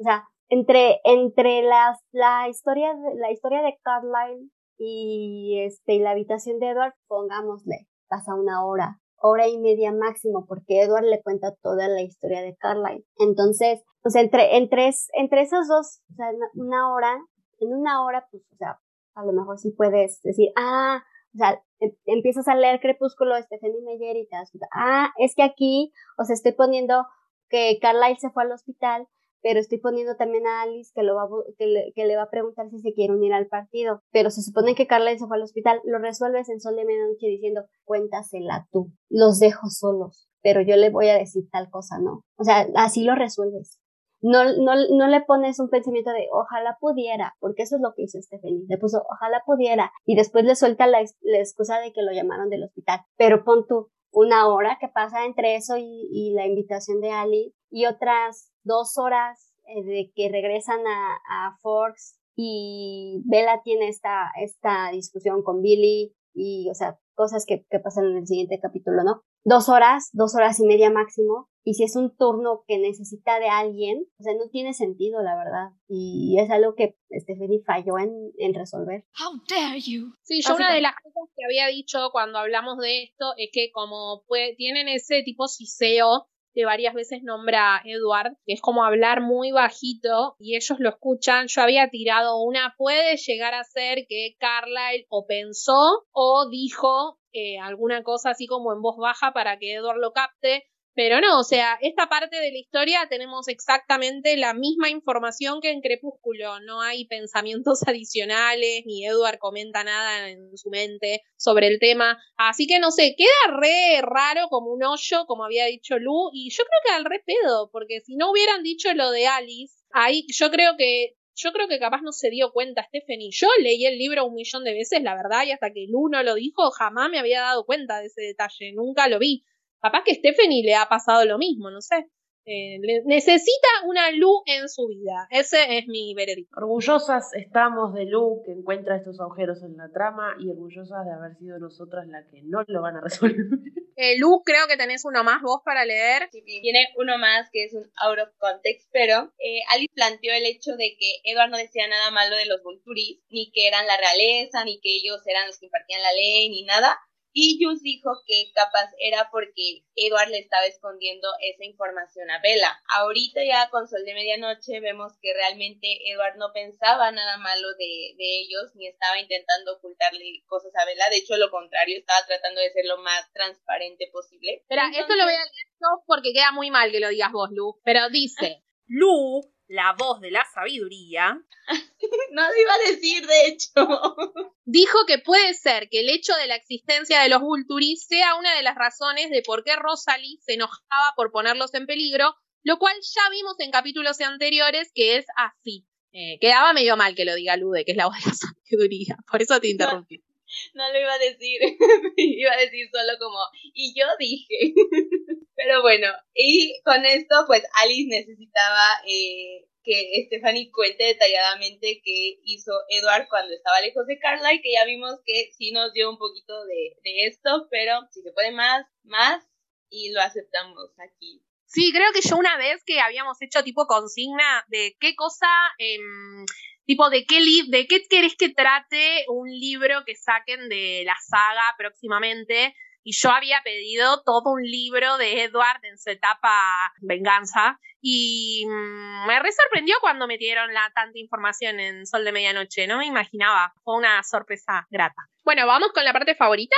O 0.00 0.02
sea, 0.02 0.24
entre, 0.48 1.00
entre 1.04 1.62
las, 1.62 2.00
la 2.10 2.48
historia 2.48 2.92
la 3.14 3.30
historia 3.30 3.62
de 3.62 3.78
Carlyle 3.82 4.50
y 4.78 5.60
este, 5.60 5.94
y 5.94 5.98
la 6.00 6.10
habitación 6.10 6.58
de 6.58 6.70
Edward, 6.70 6.94
pongámosle, 7.06 7.86
pasa 8.08 8.34
una 8.34 8.64
hora 8.64 9.00
hora 9.20 9.48
y 9.48 9.58
media 9.58 9.92
máximo, 9.92 10.46
porque 10.46 10.82
Edward 10.82 11.04
le 11.04 11.22
cuenta 11.22 11.54
toda 11.62 11.88
la 11.88 12.02
historia 12.02 12.42
de 12.42 12.56
Carlyle. 12.56 13.04
Entonces, 13.18 13.82
pues 14.02 14.14
entre, 14.16 14.56
entre, 14.56 14.90
entre 15.14 15.42
esos 15.42 15.68
dos, 15.68 16.00
o 16.10 16.14
sea, 16.14 16.26
una 16.54 16.92
hora, 16.92 17.18
en 17.60 17.72
una 17.72 18.04
hora, 18.04 18.26
pues, 18.30 18.42
o 18.52 18.56
sea, 18.56 18.78
a 19.14 19.24
lo 19.24 19.32
mejor 19.32 19.58
sí 19.58 19.70
puedes 19.76 20.20
decir, 20.22 20.50
ah, 20.56 21.02
o 21.34 21.38
sea, 21.38 21.62
em, 21.80 21.90
empiezas 22.06 22.48
a 22.48 22.54
leer 22.54 22.80
Crepúsculo 22.80 23.34
de 23.34 23.42
Stephanie 23.42 23.82
Meyer 23.84 24.16
y 24.16 24.28
te 24.28 24.36
das 24.36 24.50
cuenta, 24.50 24.68
ah, 24.72 25.10
es 25.18 25.34
que 25.34 25.42
aquí, 25.42 25.92
o 26.16 26.24
sea, 26.24 26.34
estoy 26.34 26.52
poniendo 26.52 27.04
que 27.48 27.78
Carlyle 27.80 28.18
se 28.18 28.30
fue 28.30 28.44
al 28.44 28.52
hospital 28.52 29.08
pero 29.42 29.60
estoy 29.60 29.78
poniendo 29.78 30.16
también 30.16 30.46
a 30.46 30.62
Alice 30.62 30.90
que, 30.94 31.02
lo 31.02 31.14
va, 31.14 31.28
que, 31.58 31.66
le, 31.66 31.92
que 31.94 32.06
le 32.06 32.16
va 32.16 32.24
a 32.24 32.30
preguntar 32.30 32.68
si 32.70 32.78
se 32.80 32.92
quiere 32.92 33.14
unir 33.14 33.32
al 33.32 33.46
partido. 33.46 34.00
Pero 34.10 34.30
se 34.30 34.42
supone 34.42 34.74
que 34.74 34.86
Carla 34.86 35.16
se 35.16 35.26
fue 35.26 35.36
al 35.36 35.42
hospital, 35.42 35.80
lo 35.84 35.98
resuelves 35.98 36.48
en 36.48 36.60
sol 36.60 36.76
de 36.76 36.84
medianoche 36.84 37.26
diciendo, 37.26 37.64
cuéntasela 37.84 38.66
tú, 38.72 38.92
los 39.08 39.38
dejo 39.38 39.68
solos, 39.68 40.28
pero 40.42 40.60
yo 40.62 40.76
le 40.76 40.90
voy 40.90 41.08
a 41.08 41.18
decir 41.18 41.44
tal 41.50 41.70
cosa, 41.70 41.98
¿no? 41.98 42.24
O 42.36 42.44
sea, 42.44 42.66
así 42.76 43.04
lo 43.04 43.14
resuelves. 43.14 43.80
No, 44.20 44.44
no, 44.44 44.72
no 44.90 45.06
le 45.06 45.20
pones 45.20 45.60
un 45.60 45.70
pensamiento 45.70 46.10
de 46.10 46.26
ojalá 46.32 46.76
pudiera, 46.80 47.34
porque 47.38 47.62
eso 47.62 47.76
es 47.76 47.82
lo 47.82 47.92
que 47.94 48.02
hizo 48.02 48.20
Stephanie. 48.20 48.64
Le 48.68 48.76
puso 48.76 49.02
ojalá 49.08 49.42
pudiera 49.46 49.92
y 50.04 50.16
después 50.16 50.44
le 50.44 50.56
suelta 50.56 50.88
la, 50.88 50.98
la 51.20 51.38
excusa 51.38 51.78
de 51.78 51.92
que 51.92 52.02
lo 52.02 52.12
llamaron 52.12 52.48
del 52.48 52.64
hospital. 52.64 53.00
Pero 53.16 53.44
pon 53.44 53.64
tú 53.68 53.90
una 54.10 54.48
hora 54.48 54.78
que 54.80 54.88
pasa 54.88 55.24
entre 55.24 55.54
eso 55.54 55.76
y, 55.76 56.08
y 56.10 56.32
la 56.32 56.46
invitación 56.46 57.00
de 57.00 57.12
Ali 57.12 57.54
y 57.70 57.86
otras 57.86 58.52
dos 58.68 58.98
horas 58.98 59.52
eh, 59.66 59.82
de 59.82 60.12
que 60.14 60.28
regresan 60.28 60.86
a, 60.86 61.16
a 61.28 61.56
Forks 61.60 62.20
y 62.36 63.20
Bella 63.24 63.62
tiene 63.64 63.88
esta, 63.88 64.30
esta 64.40 64.90
discusión 64.92 65.42
con 65.42 65.60
Billy 65.60 66.14
y, 66.34 66.70
o 66.70 66.74
sea, 66.74 67.00
cosas 67.16 67.44
que, 67.44 67.66
que, 67.68 67.80
pasan 67.80 68.04
en 68.04 68.18
el 68.18 68.26
siguiente 68.28 68.60
capítulo, 68.62 69.02
¿no? 69.02 69.22
Dos 69.44 69.68
horas, 69.68 70.10
dos 70.12 70.36
horas 70.36 70.60
y 70.60 70.66
media 70.66 70.88
máximo. 70.88 71.48
Y 71.64 71.74
si 71.74 71.82
es 71.82 71.96
un 71.96 72.16
turno 72.16 72.62
que 72.68 72.78
necesita 72.78 73.40
de 73.40 73.48
alguien, 73.48 74.06
o 74.20 74.22
sea, 74.22 74.34
no 74.34 74.48
tiene 74.50 74.72
sentido, 74.72 75.20
la 75.20 75.36
verdad. 75.36 75.70
Y 75.88 76.38
es 76.38 76.48
algo 76.50 76.76
que 76.76 76.96
Stephanie 77.10 77.62
falló 77.66 77.98
en, 77.98 78.12
en 78.38 78.54
resolver. 78.54 79.04
How 79.18 79.42
dare 79.48 79.80
you? 79.80 80.12
Sí, 80.22 80.40
yo 80.46 80.54
una 80.54 80.72
de 80.72 80.80
las 80.80 80.94
cosas 80.94 81.34
que 81.36 81.44
había 81.44 81.66
dicho 81.66 82.10
cuando 82.12 82.38
hablamos 82.38 82.78
de 82.78 83.02
esto 83.02 83.32
es 83.36 83.50
que 83.52 83.70
como 83.72 84.22
puede, 84.28 84.54
tienen 84.54 84.86
ese 84.86 85.22
tipo 85.24 85.48
siseo 85.48 86.28
varias 86.64 86.94
veces 86.94 87.22
nombra 87.22 87.82
Edward, 87.84 88.36
que 88.46 88.54
es 88.54 88.60
como 88.60 88.84
hablar 88.84 89.20
muy 89.20 89.50
bajito 89.52 90.36
y 90.38 90.56
ellos 90.56 90.78
lo 90.78 90.90
escuchan. 90.90 91.46
Yo 91.48 91.62
había 91.62 91.88
tirado 91.90 92.40
una, 92.42 92.74
puede 92.76 93.16
llegar 93.16 93.54
a 93.54 93.64
ser 93.64 94.06
que 94.08 94.36
Carlyle 94.38 95.06
o 95.08 95.26
pensó 95.26 96.06
o 96.12 96.48
dijo 96.50 97.18
eh, 97.32 97.58
alguna 97.58 98.02
cosa 98.02 98.30
así 98.30 98.46
como 98.46 98.72
en 98.72 98.80
voz 98.80 98.96
baja 98.96 99.32
para 99.32 99.58
que 99.58 99.74
Edward 99.74 99.98
lo 99.98 100.12
capte, 100.12 100.64
pero 100.98 101.20
no, 101.20 101.38
o 101.38 101.44
sea, 101.44 101.78
esta 101.80 102.08
parte 102.08 102.40
de 102.40 102.50
la 102.50 102.58
historia 102.58 103.06
tenemos 103.08 103.46
exactamente 103.46 104.36
la 104.36 104.52
misma 104.52 104.90
información 104.90 105.60
que 105.60 105.70
en 105.70 105.80
Crepúsculo. 105.80 106.58
No 106.58 106.80
hay 106.80 107.04
pensamientos 107.04 107.82
adicionales, 107.86 108.82
ni 108.84 109.06
Edward 109.06 109.38
comenta 109.38 109.84
nada 109.84 110.28
en 110.28 110.58
su 110.58 110.70
mente 110.70 111.22
sobre 111.36 111.68
el 111.68 111.78
tema. 111.78 112.18
Así 112.36 112.66
que 112.66 112.80
no 112.80 112.90
sé, 112.90 113.14
queda 113.16 113.60
re 113.60 114.00
raro 114.02 114.48
como 114.48 114.72
un 114.72 114.82
hoyo, 114.82 115.24
como 115.28 115.44
había 115.44 115.66
dicho 115.66 116.00
Lu, 116.00 116.30
y 116.32 116.50
yo 116.50 116.64
creo 116.64 116.80
que 116.84 116.92
al 116.94 117.04
re 117.04 117.22
pedo, 117.24 117.70
porque 117.70 118.00
si 118.00 118.16
no 118.16 118.32
hubieran 118.32 118.64
dicho 118.64 118.92
lo 118.94 119.12
de 119.12 119.28
Alice, 119.28 119.76
ahí 119.92 120.26
yo 120.26 120.50
creo 120.50 120.76
que 120.76 121.14
yo 121.36 121.52
creo 121.52 121.68
que 121.68 121.78
capaz 121.78 122.02
no 122.02 122.10
se 122.10 122.28
dio 122.28 122.50
cuenta 122.50 122.82
Stephanie. 122.82 123.30
Yo 123.30 123.46
leí 123.62 123.86
el 123.86 123.98
libro 123.98 124.26
un 124.26 124.34
millón 124.34 124.64
de 124.64 124.74
veces, 124.74 125.00
la 125.04 125.14
verdad, 125.14 125.44
y 125.46 125.52
hasta 125.52 125.72
que 125.72 125.86
Lu 125.88 126.08
no 126.08 126.24
lo 126.24 126.34
dijo, 126.34 126.72
jamás 126.72 127.08
me 127.08 127.20
había 127.20 127.42
dado 127.42 127.64
cuenta 127.66 128.00
de 128.00 128.06
ese 128.06 128.22
detalle, 128.22 128.72
nunca 128.72 129.06
lo 129.06 129.20
vi. 129.20 129.44
Capaz 129.80 130.02
que 130.04 130.14
Stephanie 130.14 130.64
le 130.64 130.74
ha 130.74 130.88
pasado 130.88 131.24
lo 131.24 131.38
mismo, 131.38 131.70
no 131.70 131.80
sé. 131.80 132.06
Eh, 132.50 132.78
necesita 133.04 133.68
una 133.84 134.10
Lu 134.10 134.40
en 134.46 134.70
su 134.70 134.86
vida. 134.86 135.28
Ese 135.30 135.76
es 135.76 135.86
mi 135.86 136.14
veredicto. 136.14 136.56
Orgullosas 136.56 137.34
estamos 137.34 137.92
de 137.92 138.06
Lu 138.06 138.40
que 138.42 138.52
encuentra 138.52 138.96
estos 138.96 139.20
agujeros 139.20 139.62
en 139.62 139.76
la 139.76 139.90
trama 139.92 140.34
y 140.38 140.48
orgullosas 140.48 141.04
de 141.04 141.12
haber 141.12 141.36
sido 141.36 141.58
nosotras 141.58 142.06
las 142.08 142.24
que 142.30 142.40
no 142.44 142.64
lo 142.66 142.80
van 142.80 142.96
a 142.96 143.00
resolver. 143.02 143.36
Eh, 144.00 144.16
Lu, 144.16 144.42
creo 144.44 144.68
que 144.68 144.76
tenés 144.76 145.04
uno 145.04 145.24
más 145.24 145.42
vos 145.42 145.60
para 145.64 145.84
leer. 145.84 146.28
Sí, 146.30 146.40
tiene 146.44 146.86
uno 146.94 147.18
más 147.18 147.50
que 147.50 147.64
es 147.64 147.74
un 147.74 147.82
out 147.96 148.20
of 148.20 148.28
context, 148.38 148.88
pero 148.92 149.34
eh, 149.40 149.58
Alice 149.70 149.92
planteó 149.92 150.32
el 150.34 150.46
hecho 150.46 150.76
de 150.76 150.94
que 150.96 151.18
Edward 151.24 151.50
no 151.50 151.56
decía 151.56 151.88
nada 151.88 152.12
malo 152.12 152.36
de 152.36 152.46
los 152.46 152.62
Volturis, 152.62 153.18
ni 153.28 153.50
que 153.50 153.66
eran 153.66 153.88
la 153.88 153.96
realeza, 153.96 154.64
ni 154.64 154.78
que 154.78 154.94
ellos 155.02 155.26
eran 155.26 155.48
los 155.48 155.58
que 155.58 155.66
impartían 155.66 156.00
la 156.00 156.12
ley, 156.12 156.48
ni 156.48 156.62
nada, 156.62 156.96
y 157.32 157.58
Jules 157.60 157.82
dijo 157.82 158.10
que 158.26 158.50
capaz 158.52 158.90
era 158.98 159.28
porque 159.30 159.84
Edward 159.94 160.30
le 160.30 160.38
estaba 160.38 160.64
escondiendo 160.64 161.28
esa 161.40 161.64
información 161.64 162.30
a 162.30 162.40
Bella. 162.40 162.80
Ahorita 162.88 163.44
ya 163.44 163.68
con 163.70 163.86
Sol 163.86 164.04
de 164.04 164.14
Medianoche 164.14 164.80
vemos 164.80 165.12
que 165.20 165.34
realmente 165.34 165.86
Edward 166.10 166.36
no 166.36 166.52
pensaba 166.52 167.10
nada 167.12 167.36
malo 167.36 167.68
de, 167.74 168.14
ellos, 168.18 168.74
ni 168.74 168.88
estaba 168.88 169.18
intentando 169.18 169.76
ocultarle 169.76 170.42
cosas 170.46 170.72
a 170.76 170.84
Bella. 170.84 171.08
De 171.10 171.18
hecho, 171.18 171.36
lo 171.36 171.50
contrario, 171.50 171.98
estaba 171.98 172.26
tratando 172.26 172.60
de 172.60 172.70
ser 172.70 172.86
lo 172.86 172.98
más 172.98 173.30
transparente 173.32 174.08
posible. 174.12 174.54
Espera, 174.54 174.88
esto 174.88 175.14
lo 175.14 175.24
voy 175.24 175.34
a 175.34 175.44
leer 175.44 175.68
porque 176.06 176.32
queda 176.32 176.52
muy 176.52 176.70
mal 176.70 176.90
que 176.90 177.00
lo 177.00 177.08
digas 177.08 177.32
vos, 177.32 177.50
Lu. 177.52 177.80
Pero 177.84 178.08
dice, 178.10 178.62
Lu 178.86 179.42
la 179.68 179.94
voz 179.96 180.20
de 180.20 180.30
la 180.30 180.44
sabiduría. 180.52 181.40
no 182.32 182.42
lo 182.42 182.60
iba 182.60 182.74
a 182.74 182.90
decir, 182.90 183.26
de 183.26 183.46
hecho. 183.46 184.16
Dijo 184.64 184.98
que 185.06 185.18
puede 185.18 185.54
ser 185.54 185.88
que 185.90 186.00
el 186.00 186.08
hecho 186.08 186.34
de 186.36 186.46
la 186.46 186.56
existencia 186.56 187.20
de 187.20 187.28
los 187.28 187.40
Vulturis 187.40 188.06
sea 188.06 188.34
una 188.36 188.54
de 188.54 188.62
las 188.62 188.74
razones 188.74 189.30
de 189.30 189.42
por 189.42 189.64
qué 189.64 189.76
Rosalie 189.76 190.38
se 190.40 190.54
enojaba 190.54 191.12
por 191.16 191.30
ponerlos 191.30 191.72
en 191.74 191.86
peligro, 191.86 192.34
lo 192.62 192.78
cual 192.78 192.96
ya 193.00 193.30
vimos 193.30 193.54
en 193.60 193.70
capítulos 193.70 194.20
anteriores 194.20 194.90
que 194.94 195.16
es 195.16 195.26
así. 195.36 195.86
Eh, 196.12 196.38
quedaba 196.40 196.72
medio 196.72 196.96
mal 196.96 197.14
que 197.14 197.26
lo 197.26 197.34
diga 197.34 197.56
Lude, 197.56 197.84
que 197.84 197.92
es 197.92 197.96
la 197.96 198.06
voz 198.06 198.16
de 198.16 198.30
la 198.30 198.34
sabiduría. 198.34 199.16
Por 199.30 199.42
eso 199.42 199.60
te 199.60 199.68
interrumpí. 199.68 200.24
No, 200.74 200.90
lo 200.92 201.00
iba 201.00 201.12
a 201.12 201.18
decir. 201.18 201.60
iba 202.16 202.52
a 202.52 202.60
decir 202.60 202.88
solo 202.92 203.18
como, 203.18 203.38
y 203.74 203.94
yo 203.98 204.06
dije. 204.18 204.74
Pero 205.54 205.82
bueno, 205.82 206.08
y 206.34 206.80
con 206.84 207.04
esto, 207.04 207.44
pues 207.46 207.64
Alice 207.74 208.08
necesitaba 208.08 209.02
eh, 209.06 209.66
que 209.82 210.24
Stephanie 210.26 210.70
cuente 210.70 211.02
detalladamente 211.02 212.00
qué 212.04 212.38
hizo 212.44 212.72
Edward 212.88 213.26
cuando 213.28 213.54
estaba 213.54 213.80
lejos 213.80 214.06
de 214.06 214.18
Carla 214.18 214.52
y 214.52 214.60
que 214.60 214.72
ya 214.72 214.84
vimos 214.84 215.18
que 215.24 215.50
sí 215.56 215.72
nos 215.72 215.92
dio 215.92 216.10
un 216.10 216.18
poquito 216.18 216.64
de, 216.66 216.94
esto, 217.26 217.66
pero 217.70 218.06
si 218.10 218.22
se 218.22 218.32
puede 218.32 218.52
más, 218.52 218.86
más, 219.02 219.44
y 219.90 220.12
lo 220.12 220.20
aceptamos 220.20 220.90
aquí. 220.98 221.42
Sí, 221.64 221.90
creo 221.92 222.12
que 222.12 222.20
yo 222.20 222.36
una 222.36 222.56
vez 222.56 222.82
que 222.84 223.00
habíamos 223.00 223.40
hecho 223.42 223.64
tipo 223.64 223.86
consigna 223.86 224.64
de 224.68 224.96
qué 225.00 225.14
cosa, 225.16 225.48
em, 225.78 226.44
tipo 226.88 227.10
de 227.10 227.26
qué, 227.26 227.38
de 227.68 227.86
qué 227.86 228.02
querés 228.08 228.34
que 228.34 228.48
trate 228.48 229.26
un 229.28 229.46
libro 229.46 230.04
que 230.06 230.16
saquen 230.16 230.70
de 230.70 231.02
la 231.04 231.16
saga 231.20 231.74
próximamente, 231.76 232.74
y 233.04 233.12
yo 233.12 233.30
había 233.30 233.60
pedido 233.62 234.22
todo 234.24 234.52
un 234.52 234.62
libro 234.62 235.18
de 235.18 235.44
Edward 235.44 235.84
en 235.84 235.98
su 235.98 236.10
etapa 236.10 236.92
venganza 237.02 237.78
y 238.00 238.64
mm, 238.66 239.26
me 239.26 239.38
re 239.38 239.52
sorprendió 239.52 239.96
cuando 240.00 240.26
metieron 240.26 240.72
la 240.72 240.90
tanta 240.94 241.18
información 241.18 241.78
en 241.78 242.06
Sol 242.06 242.24
de 242.24 242.32
Medianoche, 242.32 242.86
no 242.86 242.98
me 242.98 243.06
imaginaba, 243.06 243.74
fue 243.84 243.96
una 243.96 244.22
sorpresa 244.22 244.86
grata. 244.90 245.28
Bueno, 245.44 245.66
¿vamos 245.66 245.92
con 245.92 246.04
la 246.04 246.14
parte 246.14 246.34
favorita? 246.34 246.76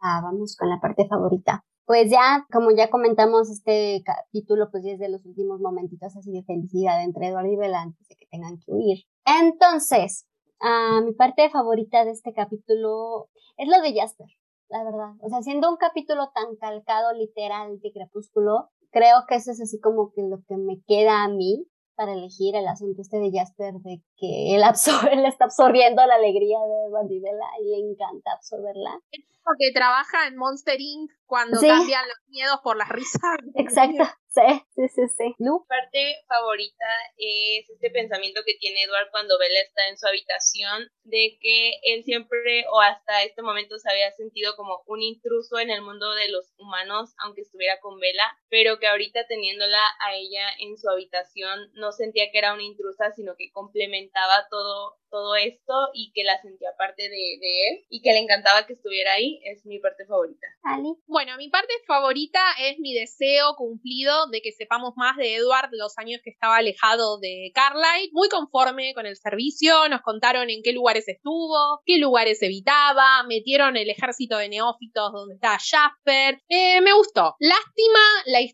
Ah, 0.00 0.20
vamos 0.22 0.56
con 0.58 0.70
la 0.70 0.80
parte 0.80 1.06
favorita. 1.08 1.64
Pues 1.84 2.10
ya, 2.10 2.46
como 2.52 2.70
ya 2.70 2.90
comentamos, 2.90 3.50
este 3.50 4.02
capítulo 4.04 4.70
pues 4.70 4.84
ya 4.84 4.92
es 4.92 4.98
de 4.98 5.08
los 5.08 5.24
últimos 5.26 5.60
momentitos 5.60 6.16
así 6.16 6.32
de 6.32 6.44
felicidad 6.44 7.02
entre 7.02 7.28
Edward 7.28 7.46
y 7.46 7.56
Bella 7.56 7.82
antes 7.82 8.06
de 8.08 8.16
que 8.16 8.26
tengan 8.26 8.58
que 8.58 8.70
huir. 8.70 8.98
Entonces, 9.24 10.26
ah, 10.60 11.00
mi 11.04 11.12
parte 11.12 11.50
favorita 11.50 12.04
de 12.04 12.12
este 12.12 12.32
capítulo 12.32 13.28
es 13.56 13.68
lo 13.68 13.80
de 13.82 13.98
Jasper 13.98 14.28
la 14.72 14.82
verdad. 14.84 15.12
O 15.20 15.28
sea, 15.28 15.42
siendo 15.42 15.70
un 15.70 15.76
capítulo 15.76 16.32
tan 16.34 16.56
calcado 16.56 17.12
literal 17.12 17.78
de 17.80 17.92
Crepúsculo, 17.92 18.70
creo 18.90 19.24
que 19.28 19.36
eso 19.36 19.52
es 19.52 19.60
así 19.60 19.78
como 19.78 20.10
que 20.12 20.22
lo 20.22 20.38
que 20.48 20.56
me 20.56 20.80
queda 20.86 21.22
a 21.22 21.28
mí 21.28 21.66
para 21.94 22.14
elegir 22.14 22.56
el 22.56 22.66
asunto 22.66 23.02
este 23.02 23.18
de 23.18 23.30
Jasper 23.30 23.74
de 23.74 24.02
que 24.16 24.56
él, 24.56 24.64
absorbe, 24.64 25.12
está 25.28 25.44
absorbiendo 25.44 26.04
la 26.06 26.14
alegría 26.14 26.58
de 26.58 26.86
Edward 26.88 27.10
y 27.10 27.20
le 27.20 27.90
encanta 27.90 28.32
absorberla. 28.32 28.98
Porque 29.44 29.72
trabaja 29.74 30.26
en 30.26 30.36
Monster 30.36 30.80
Inc. 30.80 31.10
cuando 31.26 31.60
cambian 31.60 32.06
los 32.06 32.18
miedos 32.28 32.60
por 32.62 32.76
las 32.76 32.88
risas. 32.88 33.38
Exacto. 33.56 34.04
Sí, 34.32 34.40
sí, 34.74 34.88
sí, 34.88 35.02
sí. 35.08 35.34
Mi 35.38 35.50
parte 35.68 36.16
favorita 36.26 36.86
es 37.18 37.68
este 37.68 37.90
pensamiento 37.90 38.40
que 38.46 38.56
tiene 38.58 38.84
Edward 38.84 39.10
cuando 39.10 39.38
Bella 39.38 39.60
está 39.60 39.88
en 39.88 39.98
su 39.98 40.06
habitación 40.06 40.88
de 41.04 41.36
que 41.38 41.72
él 41.82 42.02
siempre 42.04 42.64
o 42.72 42.80
hasta 42.80 43.24
este 43.24 43.42
momento 43.42 43.78
se 43.78 43.90
había 43.90 44.10
sentido 44.12 44.56
como 44.56 44.82
un 44.86 45.02
intruso 45.02 45.58
en 45.58 45.68
el 45.68 45.82
mundo 45.82 46.14
de 46.14 46.30
los 46.30 46.50
humanos 46.56 47.12
aunque 47.18 47.42
estuviera 47.42 47.78
con 47.80 48.00
Bella, 48.00 48.24
pero 48.48 48.78
que 48.78 48.86
ahorita 48.86 49.26
teniéndola 49.26 49.82
a 50.00 50.14
ella 50.14 50.48
en 50.60 50.78
su 50.78 50.88
habitación 50.88 51.70
no 51.74 51.92
sentía 51.92 52.30
que 52.32 52.38
era 52.38 52.54
una 52.54 52.62
intrusa, 52.62 53.12
sino 53.12 53.34
que 53.36 53.50
complementaba 53.52 54.46
todo 54.48 54.96
todo 55.12 55.36
esto 55.36 55.74
y 55.92 56.10
que 56.12 56.24
la 56.24 56.40
sentía 56.40 56.70
parte 56.78 57.08
de, 57.08 57.34
él 57.34 57.84
y 57.90 58.00
que 58.00 58.12
le 58.12 58.20
encantaba 58.20 58.66
que 58.66 58.72
estuviera 58.72 59.12
ahí, 59.12 59.40
es 59.44 59.64
mi 59.66 59.78
parte 59.78 60.06
favorita. 60.06 60.46
Ali. 60.64 60.94
Bueno, 61.06 61.36
mi 61.36 61.50
parte 61.50 61.72
favorita 61.86 62.40
es 62.58 62.78
mi 62.78 62.94
deseo 62.94 63.54
cumplido 63.56 64.26
de 64.28 64.40
que 64.40 64.52
sepamos 64.52 64.94
más 64.96 65.16
de 65.16 65.36
Edward 65.36 65.68
los 65.72 65.98
años 65.98 66.20
que 66.24 66.30
estaba 66.30 66.56
alejado 66.56 67.18
de 67.18 67.52
Carlyle, 67.54 68.10
muy 68.12 68.28
conforme 68.28 68.94
con 68.94 69.06
el 69.06 69.16
servicio, 69.16 69.88
nos 69.90 70.00
contaron 70.00 70.48
en 70.48 70.62
qué 70.62 70.72
lugares 70.72 71.06
estuvo, 71.06 71.82
qué 71.84 71.98
lugares 71.98 72.42
evitaba, 72.42 73.22
metieron 73.24 73.76
el 73.76 73.90
ejército 73.90 74.38
de 74.38 74.48
neófitos 74.48 75.12
donde 75.12 75.34
está 75.34 75.58
Jasper, 75.58 76.40
eh, 76.48 76.80
me 76.80 76.94
gustó. 76.94 77.36
Lástima 77.38 78.00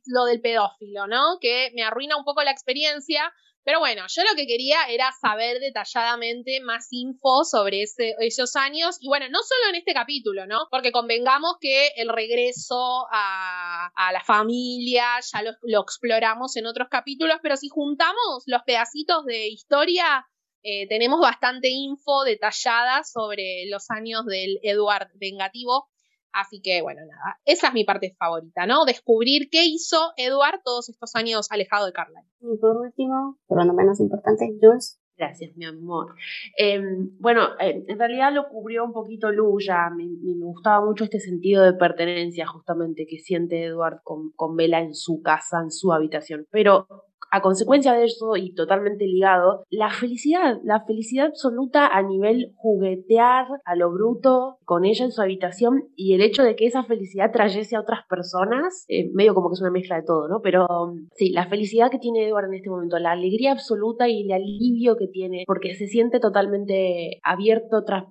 lo 0.07 0.25
del 0.25 0.41
pedófilo, 0.41 1.07
¿no? 1.07 1.39
Que 1.41 1.71
me 1.75 1.85
arruina 1.85 2.17
un 2.17 2.25
poco 2.25 2.43
la 2.43 2.51
experiencia, 2.51 3.33
pero 3.69 3.81
bueno, 3.81 4.05
yo 4.09 4.23
lo 4.23 4.35
que 4.35 4.47
quería 4.47 4.85
era 4.89 5.13
saber 5.21 5.61
detalladamente 5.61 6.59
más 6.63 6.89
info 6.91 7.45
sobre 7.45 7.83
esos 7.83 8.57
años. 8.57 8.97
Y 8.99 9.09
bueno, 9.09 9.27
no 9.29 9.41
solo 9.43 9.69
en 9.69 9.75
este 9.75 9.93
capítulo, 9.93 10.47
¿no? 10.47 10.69
Porque 10.71 10.91
convengamos 10.91 11.57
que 11.61 11.89
el 11.97 12.09
regreso 12.09 13.07
a, 13.13 13.91
la 14.11 14.25
familia 14.25 15.05
ya 15.21 15.43
lo, 15.43 15.51
lo, 15.61 15.83
exploramos 15.83 16.57
en 16.57 16.65
otros 16.65 16.89
capítulos, 16.91 17.41
pero 17.43 17.59
si 17.59 17.69
juntamos 17.69 18.43
los 18.47 18.63
pedacitos 18.63 19.27
de 19.27 19.49
historia, 19.49 20.27
eh, 20.63 20.89
tenemos 20.89 21.21
bastante 21.21 21.69
info 21.69 22.25
detallada 22.25 23.05
sobre 23.05 23.67
los 23.69 23.91
años 23.91 24.25
del 24.25 24.61
Edward 24.63 25.11
vengativo 25.17 25.91
Así 26.33 26.61
que 26.63 26.83
bueno, 26.83 27.01
nada, 27.01 27.39
esa 27.45 27.69
es 27.69 27.75
mi 27.75 27.85
parte 27.85 28.15
favorita, 28.19 28.67
¿no? 28.67 28.85
Descubrir 28.85 29.49
qué 29.51 29.65
hizo 29.67 30.13
Edward 30.17 30.61
todos 30.65 30.89
estos 30.89 31.15
años 31.15 31.49
alejado 31.51 31.87
de 31.87 31.93
Carla. 31.93 32.23
Y 32.41 32.57
por 32.59 32.77
último, 32.77 33.39
pero 33.49 33.65
no 33.65 33.75
menos 33.75 34.01
importante, 34.01 34.47
Jules. 34.61 35.01
Gracias, 35.19 35.57
mi 35.57 35.65
amor. 35.65 36.15
Em, 36.57 37.11
bueno, 37.19 37.41
en 37.59 37.99
realidad 37.99 38.33
lo 38.33 38.49
cubrió 38.49 38.85
un 38.85 38.93
poquito 38.93 39.33
Lu 39.33 39.59
ya. 39.59 39.91
Me, 39.91 40.05
me, 40.05 40.45
gustaba 40.45 40.87
mucho 40.87 41.03
este 41.03 41.19
sentido 41.19 41.65
de 41.65 41.73
pertenencia 41.73 42.47
justamente 42.47 43.05
que 43.05 43.19
siente 43.19 43.65
Edward 43.65 44.01
con, 44.05 44.31
con 44.37 44.55
Bella 44.55 44.79
en 44.79 44.95
su 44.95 45.21
casa, 45.21 45.61
en 45.61 45.73
su 45.73 45.93
habitación. 45.93 46.47
Pero 46.53 46.87
a 47.31 47.43
consecuencia 47.43 47.93
de 47.93 48.05
eso 48.05 48.37
y 48.37 48.55
totalmente 48.55 49.07
ligado, 49.07 49.65
la 49.71 49.91
felicidad, 49.91 50.59
la 50.65 50.85
felicidad 50.85 51.27
absoluta 51.27 51.87
a 51.87 52.03
nivel 52.03 52.53
juguetear 52.57 53.47
a 53.65 53.77
lo 53.77 53.91
bruto 53.91 54.59
con 54.65 54.85
ella 54.85 55.05
en 55.05 55.13
su 55.13 55.23
habitación 55.23 55.85
y 55.95 56.15
el 56.15 56.23
hecho 56.23 56.43
de 56.43 56.57
que 56.57 56.67
esa 56.67 56.85
felicidad 56.85 57.31
trayese 57.33 57.77
a 57.77 57.81
otras 57.81 58.01
personas, 58.09 58.85
eh, 58.89 59.11
medio 59.13 59.35
como 59.35 59.51
que 59.51 59.55
es 59.55 59.61
una 59.61 59.71
mezcla 59.71 59.97
de 59.97 60.03
todo, 60.03 60.29
¿no? 60.29 60.41
Pero 60.41 60.67
sí, 61.15 61.31
la 61.31 61.47
felicidad 61.47 61.91
que 61.91 61.99
tiene 61.99 62.27
Edward 62.27 62.47
en 62.47 62.55
este 62.55 62.71
momento, 62.71 62.99
la 62.99 63.13
alegría 63.13 63.53
absoluta 63.53 64.09
y 64.09 64.23
el 64.23 64.33
alivio 64.33 64.97
que 64.97 65.09
tiene, 65.09 65.45
porque 65.47 65.75
se 65.75 65.87
siente 65.87 66.21
totalmente 66.21 67.21
abierto 67.23 67.85
tras, 67.85 68.05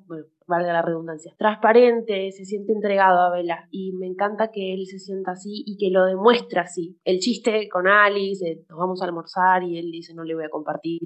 valga 0.48 0.74
la 0.74 0.82
redundancia, 0.82 1.34
transparente, 1.38 2.32
se 2.32 2.46
siente 2.46 2.74
entregado 2.74 3.20
a 3.20 3.32
Bella 3.32 3.68
y 3.72 3.92
me 3.94 4.08
encanta 4.08 4.52
que 4.52 4.74
él 4.74 4.86
se 4.86 5.00
sienta 5.00 5.32
así 5.32 5.64
y 5.66 5.78
que 5.78 5.92
lo 5.92 6.06
demuestre 6.06 6.60
así. 6.60 6.98
El 7.04 7.20
chiste 7.20 7.68
con 7.70 7.88
Alice, 7.88 8.64
nos 8.70 8.80
vamos 8.80 9.02
a 9.02 9.06
almorzar 9.06 9.64
y 9.64 9.78
él 9.78 9.92
dice 9.92 10.14
no 10.14 10.24
le 10.24 10.36
voy 10.36 10.46
a 10.46 10.50
compartir, 10.50 11.02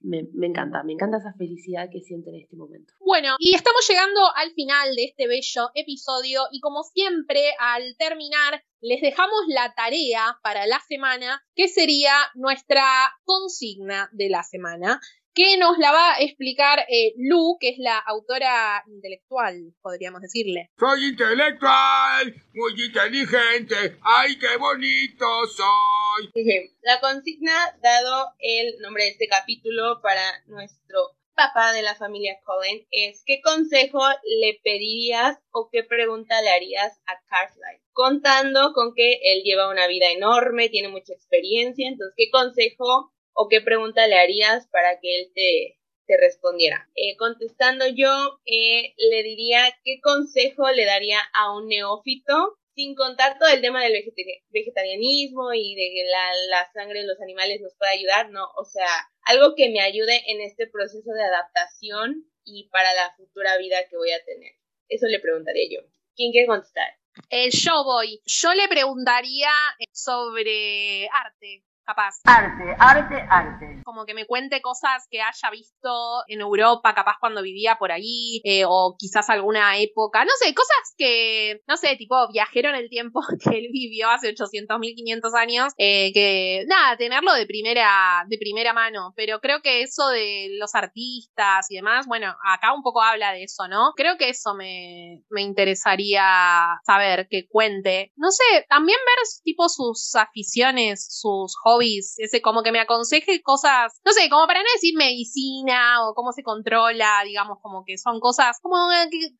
me, 0.00 0.24
me 0.34 0.46
encanta, 0.46 0.82
me 0.82 0.92
encanta 0.92 1.18
esa 1.18 1.32
felicidad 1.34 1.88
que 1.90 2.00
siente 2.00 2.30
en 2.30 2.36
este 2.36 2.56
momento. 2.56 2.92
Bueno, 3.00 3.36
y 3.38 3.54
estamos 3.54 3.86
llegando 3.88 4.20
al 4.34 4.50
final 4.52 4.94
de 4.96 5.04
este 5.04 5.28
bello 5.28 5.70
episodio 5.74 6.42
y 6.50 6.60
como 6.60 6.82
siempre 6.82 7.40
al 7.58 7.96
terminar 7.96 8.62
les 8.80 9.00
dejamos 9.02 9.40
la 9.48 9.74
tarea 9.74 10.38
para 10.42 10.66
la 10.66 10.80
semana, 10.88 11.44
que 11.54 11.68
sería 11.68 12.12
nuestra 12.34 12.82
consigna 13.24 14.08
de 14.12 14.30
la 14.30 14.42
semana 14.42 15.00
que 15.34 15.56
nos 15.58 15.78
la 15.78 15.92
va 15.92 16.14
a 16.14 16.20
explicar 16.20 16.80
eh, 16.88 17.14
Lu, 17.16 17.56
que 17.60 17.70
es 17.70 17.78
la 17.78 17.98
autora 17.98 18.82
intelectual, 18.86 19.74
podríamos 19.80 20.20
decirle. 20.20 20.70
Soy 20.78 21.08
intelectual, 21.08 22.34
muy 22.52 22.72
inteligente, 22.84 23.98
ay, 24.02 24.38
qué 24.38 24.56
bonito 24.58 25.26
soy. 25.46 26.74
La 26.82 27.00
consigna, 27.00 27.52
dado 27.82 28.32
el 28.38 28.78
nombre 28.80 29.04
de 29.04 29.10
este 29.10 29.28
capítulo 29.28 30.00
para 30.02 30.22
nuestro 30.46 31.16
papá 31.34 31.72
de 31.72 31.82
la 31.82 31.94
familia 31.94 32.38
Cohen, 32.44 32.86
es 32.90 33.22
¿qué 33.24 33.40
consejo 33.40 34.00
le 34.40 34.60
pedirías 34.62 35.38
o 35.52 35.70
qué 35.70 35.84
pregunta 35.84 36.42
le 36.42 36.50
harías 36.50 37.00
a 37.06 37.18
Cartwright? 37.28 37.80
Contando 37.92 38.72
con 38.74 38.94
que 38.94 39.20
él 39.22 39.42
lleva 39.42 39.70
una 39.70 39.86
vida 39.86 40.10
enorme, 40.10 40.68
tiene 40.68 40.88
mucha 40.88 41.14
experiencia, 41.14 41.88
entonces, 41.88 42.14
¿qué 42.16 42.30
consejo 42.30 43.12
o 43.32 43.48
qué 43.48 43.60
pregunta 43.60 44.06
le 44.06 44.18
harías 44.18 44.66
para 44.68 44.98
que 45.00 45.20
él 45.20 45.32
te, 45.34 45.80
te 46.06 46.16
respondiera. 46.16 46.88
Eh, 46.96 47.16
contestando 47.16 47.86
yo, 47.86 48.40
eh, 48.44 48.94
le 48.96 49.22
diría 49.22 49.62
qué 49.84 50.00
consejo 50.00 50.68
le 50.70 50.84
daría 50.84 51.20
a 51.34 51.56
un 51.56 51.68
neófito, 51.68 52.58
sin 52.74 52.94
contar 52.94 53.38
todo 53.38 53.48
el 53.48 53.60
tema 53.60 53.82
del 53.82 54.04
vegetarianismo 54.48 55.52
y 55.52 55.74
de 55.74 55.90
que 55.94 56.04
la, 56.04 56.30
la 56.48 56.72
sangre 56.72 57.00
de 57.00 57.06
los 57.06 57.20
animales 57.20 57.60
nos 57.60 57.74
puede 57.76 57.92
ayudar, 57.92 58.30
no, 58.30 58.48
o 58.56 58.64
sea, 58.64 58.88
algo 59.22 59.54
que 59.54 59.68
me 59.70 59.80
ayude 59.80 60.22
en 60.26 60.40
este 60.40 60.66
proceso 60.66 61.12
de 61.12 61.22
adaptación 61.22 62.24
y 62.44 62.68
para 62.70 62.92
la 62.94 63.14
futura 63.16 63.58
vida 63.58 63.86
que 63.88 63.96
voy 63.96 64.10
a 64.10 64.24
tener. 64.24 64.52
Eso 64.88 65.06
le 65.06 65.20
preguntaría 65.20 65.68
yo. 65.70 65.86
¿Quién 66.16 66.32
quiere 66.32 66.46
contestar? 66.46 66.88
Eh, 67.28 67.50
yo 67.50 67.84
voy. 67.84 68.20
Yo 68.24 68.54
le 68.54 68.66
preguntaría 68.68 69.50
sobre 69.92 71.08
arte 71.08 71.64
capaz. 71.84 72.20
Arte, 72.24 72.76
arte, 72.78 73.26
arte. 73.28 73.82
Como 73.84 74.04
que 74.04 74.14
me 74.14 74.26
cuente 74.26 74.60
cosas 74.60 75.06
que 75.10 75.20
haya 75.20 75.50
visto 75.50 76.22
en 76.28 76.40
Europa, 76.40 76.94
capaz 76.94 77.16
cuando 77.20 77.42
vivía 77.42 77.76
por 77.78 77.92
ahí, 77.92 78.40
eh, 78.44 78.64
o 78.66 78.96
quizás 78.98 79.28
alguna 79.30 79.78
época, 79.78 80.24
no 80.24 80.30
sé, 80.38 80.54
cosas 80.54 80.94
que, 80.96 81.60
no 81.66 81.76
sé, 81.76 81.96
tipo 81.96 82.16
viajero 82.32 82.68
en 82.68 82.76
el 82.76 82.88
tiempo 82.88 83.20
que 83.42 83.58
él 83.58 83.68
vivió 83.72 84.08
hace 84.10 84.28
800, 84.28 84.78
1500 84.78 85.34
años, 85.34 85.72
eh, 85.78 86.12
que 86.12 86.64
nada, 86.68 86.96
tenerlo 86.96 87.32
de 87.34 87.46
primera, 87.46 88.24
de 88.28 88.38
primera 88.38 88.72
mano, 88.72 89.12
pero 89.16 89.40
creo 89.40 89.60
que 89.62 89.82
eso 89.82 90.08
de 90.08 90.50
los 90.58 90.74
artistas 90.74 91.66
y 91.70 91.76
demás, 91.76 92.06
bueno, 92.06 92.34
acá 92.44 92.72
un 92.72 92.82
poco 92.82 93.02
habla 93.02 93.32
de 93.32 93.44
eso, 93.44 93.68
¿no? 93.68 93.92
Creo 93.96 94.16
que 94.16 94.28
eso 94.30 94.54
me, 94.54 95.22
me 95.30 95.42
interesaría 95.42 96.78
saber, 96.84 97.26
que 97.28 97.48
cuente. 97.48 98.12
No 98.16 98.30
sé, 98.30 98.66
también 98.68 98.98
ver 99.06 99.20
tipo 99.42 99.68
sus 99.68 100.14
aficiones, 100.14 101.06
sus 101.10 101.56
hobbies 101.62 101.69
ese 101.80 102.40
como 102.40 102.62
que 102.62 102.72
me 102.72 102.80
aconseje 102.80 103.42
cosas, 103.42 104.00
no 104.04 104.12
sé, 104.12 104.28
como 104.28 104.46
para 104.46 104.60
no 104.60 104.66
decir 104.74 104.94
medicina 104.96 106.06
o 106.06 106.14
cómo 106.14 106.32
se 106.32 106.42
controla, 106.42 107.22
digamos, 107.24 107.58
como 107.62 107.84
que 107.84 107.98
son 107.98 108.20
cosas 108.20 108.58
como 108.62 108.76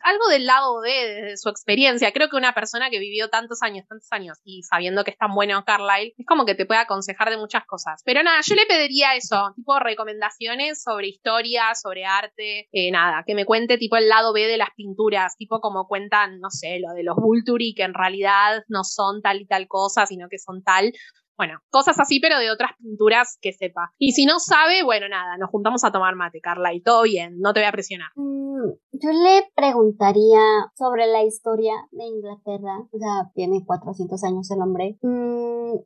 algo 0.01 0.28
del 0.28 0.47
lado 0.47 0.81
de, 0.81 1.37
su 1.37 1.49
experiencia. 1.49 2.12
Creo 2.12 2.28
que 2.28 2.37
una 2.37 2.55
persona 2.55 2.91
que 2.91 2.99
vivió 2.99 3.28
tantos 3.28 3.62
años, 3.62 3.87
tantos 3.89 4.09
años 4.11 4.39
y 4.45 4.62
sabiendo 4.62 5.05
que 5.05 5.12
es 5.12 5.18
tan 5.18 5.35
bueno 5.35 5.64
Carlyle, 5.64 6.14
es 6.16 6.26
como 6.26 6.45
que 6.45 6.55
te 6.55 6.66
puede 6.66 6.81
aconsejar 6.81 7.31
de 7.31 7.37
muchas 7.37 7.64
cosas. 7.66 8.03
Pero 8.05 8.22
nada, 8.22 8.41
yo 8.43 8.55
le 8.55 8.66
pediría 8.66 9.14
eso, 9.14 9.53
tipo 9.57 9.78
recomendaciones 9.78 10.83
sobre 10.83 11.09
historia, 11.09 11.74
sobre 11.74 12.05
arte, 12.05 12.68
eh, 12.72 12.91
nada, 12.91 13.24
que 13.26 13.35
me 13.35 13.45
cuente 13.45 13.78
tipo 13.78 13.97
el 13.97 14.09
lado 14.09 14.33
B 14.33 14.47
de 14.47 14.57
las 14.57 14.70
pinturas, 14.76 15.37
tipo 15.37 15.61
como 15.61 15.87
cuentan, 15.87 16.41
no 16.41 16.51
sé, 16.51 16.78
lo 16.81 16.93
de 16.95 17.03
los 17.03 17.16
Vulturi, 17.16 17.74
que 17.74 17.83
en 17.83 17.95
realidad 17.95 18.62
no 18.68 18.85
son 18.85 19.22
tal 19.22 19.41
y 19.41 19.47
tal 19.47 19.68
cosa, 19.68 20.07
sino 20.07 20.28
que 20.28 20.39
son 20.39 20.62
tal. 20.62 20.93
Bueno, 21.41 21.59
cosas 21.70 21.99
así, 21.99 22.20
pero 22.20 22.38
de 22.38 22.51
otras 22.51 22.72
pinturas 22.76 23.38
que 23.41 23.55
sepa. 23.55 23.95
Y 23.97 24.12
si 24.12 24.26
no 24.26 24.38
sabe, 24.38 24.82
bueno, 24.84 25.09
nada, 25.09 25.38
nos 25.38 25.49
juntamos 25.49 25.82
a 25.84 25.91
tomar 25.91 26.14
mate, 26.14 26.43
Carla, 26.43 26.74
y 26.74 26.82
todo 26.82 27.05
bien, 27.05 27.41
no 27.41 27.55
te 27.55 27.61
voy 27.61 27.66
a 27.66 27.72
presionar. 27.72 28.11
Mm, 28.14 28.68
yo 28.93 29.11
le 29.11 29.51
preguntaría 29.55 30.38
sobre 30.76 31.07
la 31.07 31.22
historia 31.22 31.72
de 31.93 32.05
Inglaterra, 32.05 32.76
o 32.93 32.99
sea, 32.99 33.32
tiene 33.34 33.64
400 33.64 34.22
años 34.22 34.51
el 34.51 34.61
hombre, 34.61 34.99
mm, 35.01 35.76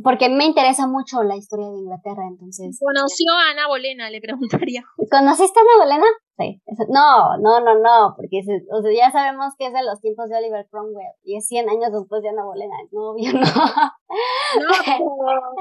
porque 0.00 0.28
me 0.28 0.44
interesa 0.44 0.86
mucho 0.86 1.24
la 1.24 1.34
historia 1.34 1.66
de 1.70 1.78
Inglaterra, 1.78 2.28
entonces... 2.28 2.78
¿Conoció 2.80 3.32
a 3.32 3.50
Ana 3.50 3.66
Bolena? 3.66 4.10
Le 4.10 4.20
preguntaría. 4.20 4.84
¿Conociste 5.10 5.58
a 5.58 5.62
Ana 5.62 5.84
Bolena? 5.84 6.06
Sí. 6.38 6.62
No, 6.88 7.36
no, 7.38 7.58
no, 7.58 7.74
no, 7.80 8.14
porque 8.14 8.42
o 8.70 8.80
sea, 8.80 8.92
ya 8.94 9.10
sabemos 9.10 9.54
que 9.58 9.66
es 9.66 9.72
de 9.72 9.82
los 9.82 10.00
tiempos 10.00 10.30
de 10.30 10.36
Oliver 10.36 10.68
Cromwell 10.70 11.10
y 11.24 11.36
es 11.36 11.48
100 11.48 11.68
años 11.68 11.90
después 11.90 12.22
de 12.22 12.28
Ana 12.28 12.44
Bolena, 12.44 12.76
no, 12.92 13.10
obvio 13.10 13.32
no. 13.34 13.40
No, 13.40 14.68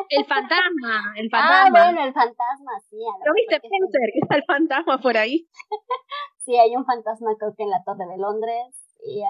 el 0.09 0.25
fantasma, 0.25 1.13
el 1.15 1.29
ah, 1.33 1.37
fantasma. 1.37 1.65
Ah, 1.65 1.69
bueno, 1.71 2.03
el 2.05 2.13
fantasma, 2.13 2.71
sí. 2.91 2.97
¿Lo 3.25 3.33
viste 3.33 3.55
Spencer, 3.55 4.09
que 4.13 4.19
está 4.21 4.35
el 4.35 4.45
fantasma 4.45 4.99
por 4.99 5.17
ahí? 5.17 5.47
sí, 6.45 6.55
hay 6.55 6.75
un 6.75 6.85
fantasma 6.85 7.35
creo 7.39 7.55
que 7.57 7.63
en 7.63 7.71
la 7.71 7.83
Torre 7.83 8.05
de 8.05 8.17
Londres 8.19 8.86
y 9.03 9.21
a. 9.21 9.29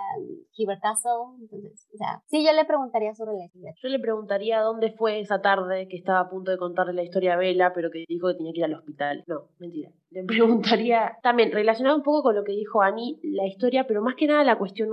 Entonces, 1.40 1.88
o 1.94 1.98
sea, 1.98 2.22
sí, 2.28 2.46
yo 2.46 2.52
le 2.54 2.66
preguntaría 2.66 3.14
sobre 3.14 3.38
la 3.38 3.46
historia. 3.46 3.74
Yo 3.82 3.90
le 3.90 4.00
preguntaría 4.00 4.62
dónde 4.62 4.92
fue 4.92 5.20
esa 5.20 5.42
tarde 5.42 5.88
que 5.88 5.98
estaba 5.98 6.20
a 6.20 6.30
punto 6.30 6.52
de 6.52 6.58
contarle 6.58 6.94
la 6.94 7.04
historia 7.04 7.34
a 7.34 7.38
Bella, 7.38 7.72
pero 7.74 7.92
que 7.92 8.06
dijo 8.08 8.28
que 8.28 8.36
tenía 8.36 8.54
que 8.54 8.60
ir 8.60 8.66
al 8.66 8.74
hospital. 8.74 9.24
No, 9.28 9.50
mentira. 9.60 9.92
Le 10.10 10.24
preguntaría 10.26 11.18
también, 11.22 11.52
relacionado 11.52 11.96
un 11.96 12.04
poco 12.04 12.24
con 12.24 12.36
lo 12.36 12.44
que 12.44 12.54
dijo 12.54 12.82
Annie, 12.82 13.20
la 13.24 13.46
historia, 13.46 13.86
pero 13.88 14.02
más 14.02 14.16
que 14.16 14.28
nada 14.28 14.44
la 14.44 14.58
cuestión 14.58 14.90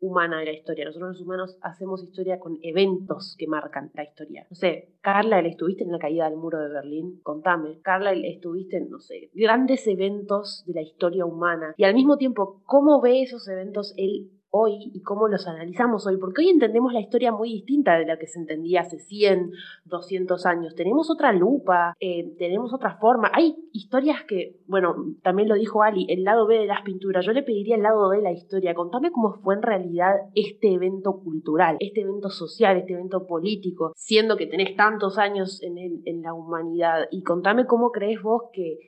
humana 0.00 0.38
de 0.40 0.46
la 0.46 0.52
historia. 0.52 0.84
Nosotros 0.84 1.10
los 1.10 1.20
humanos 1.22 1.58
hacemos 1.62 2.02
historia 2.02 2.38
con 2.38 2.58
eventos 2.62 3.34
que 3.38 3.46
marcan 3.46 3.90
la 3.94 4.04
historia. 4.04 4.46
No 4.50 4.56
sé, 4.56 4.94
Carla, 5.00 5.40
¿estuviste 5.40 5.84
en 5.84 5.92
la 5.92 5.98
caída 5.98 6.28
del 6.28 6.38
muro 6.38 6.58
de 6.58 6.68
Berlín? 6.68 7.20
Contame. 7.22 7.80
Carla, 7.80 8.12
¿estuviste 8.12 8.76
en, 8.76 8.90
no 8.90 9.00
sé, 9.00 9.30
grandes 9.34 9.86
eventos 9.86 10.64
de 10.66 10.74
la 10.74 10.82
historia 10.82 11.24
humana? 11.24 11.74
Y 11.76 11.84
al 11.84 11.94
mismo 11.94 12.16
tiempo, 12.16 12.62
¿cómo 12.64 13.00
ve 13.00 13.22
esos 13.22 13.48
eventos 13.48 13.94
él 13.96 14.30
hoy 14.56 14.90
y 14.92 15.00
cómo 15.02 15.28
los 15.28 15.46
analizamos 15.46 16.06
hoy, 16.06 16.16
porque 16.16 16.42
hoy 16.42 16.48
entendemos 16.48 16.92
la 16.92 17.00
historia 17.00 17.32
muy 17.32 17.52
distinta 17.52 17.98
de 17.98 18.06
la 18.06 18.18
que 18.18 18.26
se 18.26 18.38
entendía 18.38 18.82
hace 18.82 18.98
100, 18.98 19.52
200 19.84 20.46
años. 20.46 20.74
Tenemos 20.74 21.10
otra 21.10 21.32
lupa, 21.32 21.94
eh, 22.00 22.34
tenemos 22.38 22.72
otra 22.72 22.96
forma. 22.96 23.30
Hay 23.32 23.56
historias 23.72 24.24
que, 24.24 24.56
bueno, 24.66 24.94
también 25.22 25.48
lo 25.48 25.54
dijo 25.54 25.82
Ali, 25.82 26.06
el 26.08 26.24
lado 26.24 26.46
B 26.46 26.58
de 26.58 26.66
las 26.66 26.82
pinturas. 26.82 27.24
Yo 27.24 27.32
le 27.32 27.42
pediría 27.42 27.76
el 27.76 27.82
lado 27.82 28.08
B 28.08 28.18
de 28.18 28.22
la 28.22 28.32
historia. 28.32 28.74
Contame 28.74 29.10
cómo 29.10 29.34
fue 29.42 29.54
en 29.54 29.62
realidad 29.62 30.14
este 30.34 30.72
evento 30.72 31.20
cultural, 31.22 31.76
este 31.80 32.02
evento 32.02 32.30
social, 32.30 32.76
este 32.76 32.94
evento 32.94 33.26
político, 33.26 33.92
siendo 33.96 34.36
que 34.36 34.46
tenés 34.46 34.76
tantos 34.76 35.18
años 35.18 35.62
en, 35.62 35.76
en 36.04 36.22
la 36.22 36.34
humanidad. 36.34 37.08
Y 37.10 37.22
contame 37.22 37.66
cómo 37.66 37.90
crees 37.90 38.22
vos 38.22 38.44
que 38.52 38.78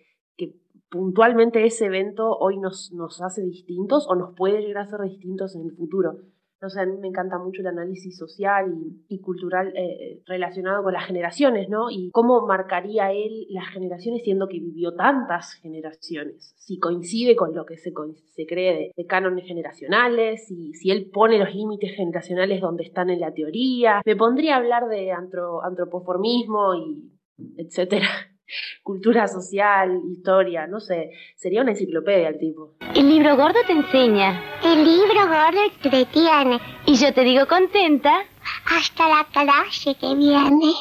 puntualmente 0.91 1.65
ese 1.65 1.87
evento 1.87 2.37
hoy 2.39 2.59
nos, 2.59 2.93
nos 2.93 3.21
hace 3.21 3.43
distintos 3.43 4.07
o 4.09 4.15
nos 4.15 4.35
puede 4.35 4.61
llegar 4.61 4.85
a 4.85 4.91
ser 4.91 5.01
distintos 5.03 5.55
en 5.55 5.63
el 5.63 5.73
futuro. 5.73 6.19
No 6.61 6.69
sé, 6.69 6.81
a 6.81 6.87
mí 6.87 6.97
me 6.99 7.07
encanta 7.07 7.39
mucho 7.39 7.61
el 7.61 7.69
análisis 7.69 8.19
social 8.19 8.75
y, 9.09 9.21
cultural 9.21 9.73
eh, 9.77 10.23
relacionado 10.27 10.83
con 10.83 10.93
las 10.93 11.07
generaciones, 11.07 11.69
¿no? 11.69 11.89
Y 11.89 12.11
cómo 12.11 12.45
marcaría 12.49 13.13
él 13.13 13.47
las 13.51 13.69
generaciones 13.69 14.25
siendo 14.25 14.49
que 14.49 14.59
vivió 14.59 14.95
tantas 14.95 15.55
generaciones. 15.55 16.55
Si 16.59 16.81
coincide 16.81 17.37
con 17.37 17.55
lo 17.55 17.65
que 17.65 17.77
se, 17.77 17.93
se 18.35 18.47
cree 18.47 18.93
de, 18.97 19.07
cánones 19.07 19.47
generacionales, 19.47 20.51
y 20.51 20.73
si 20.75 20.91
él 20.91 21.11
pone 21.13 21.39
los 21.39 21.55
límites 21.55 21.95
generacionales 21.95 22.61
donde 22.61 22.83
están 22.83 23.11
en 23.11 23.21
la 23.21 23.33
teoría. 23.33 24.03
Me 24.05 24.17
pondría 24.17 24.55
a 24.55 24.59
hablar 24.59 24.89
de 24.89 25.13
antropoformismo 25.13 26.75
y 26.75 27.13
etcétera 27.57 28.09
cultura 28.83 29.29
social, 29.29 30.01
historia, 30.11 30.67
no 30.67 30.81
sé, 30.81 31.11
sería 31.37 31.63
una 31.63 31.73
enciclopedia 31.73 32.29
el 32.29 32.39
tipo. 32.39 32.73
El 32.95 33.09
libro 33.09 33.37
gordo 33.37 33.59
te 33.67 33.73
enseña. 33.73 34.59
El 34.65 34.85
libro 34.85 35.27
gordo 35.27 35.61
te 35.83 35.91
detiene. 35.91 36.61
Y 36.87 36.95
yo 36.95 37.13
te 37.13 37.23
digo 37.23 37.47
contenta. 37.47 38.25
Hasta 38.65 39.09
la 39.09 39.27
clase 39.31 39.95
que 39.95 40.15
viene. 40.15 40.73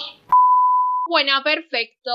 Bueno, 1.08 1.42
perfecto. 1.42 2.12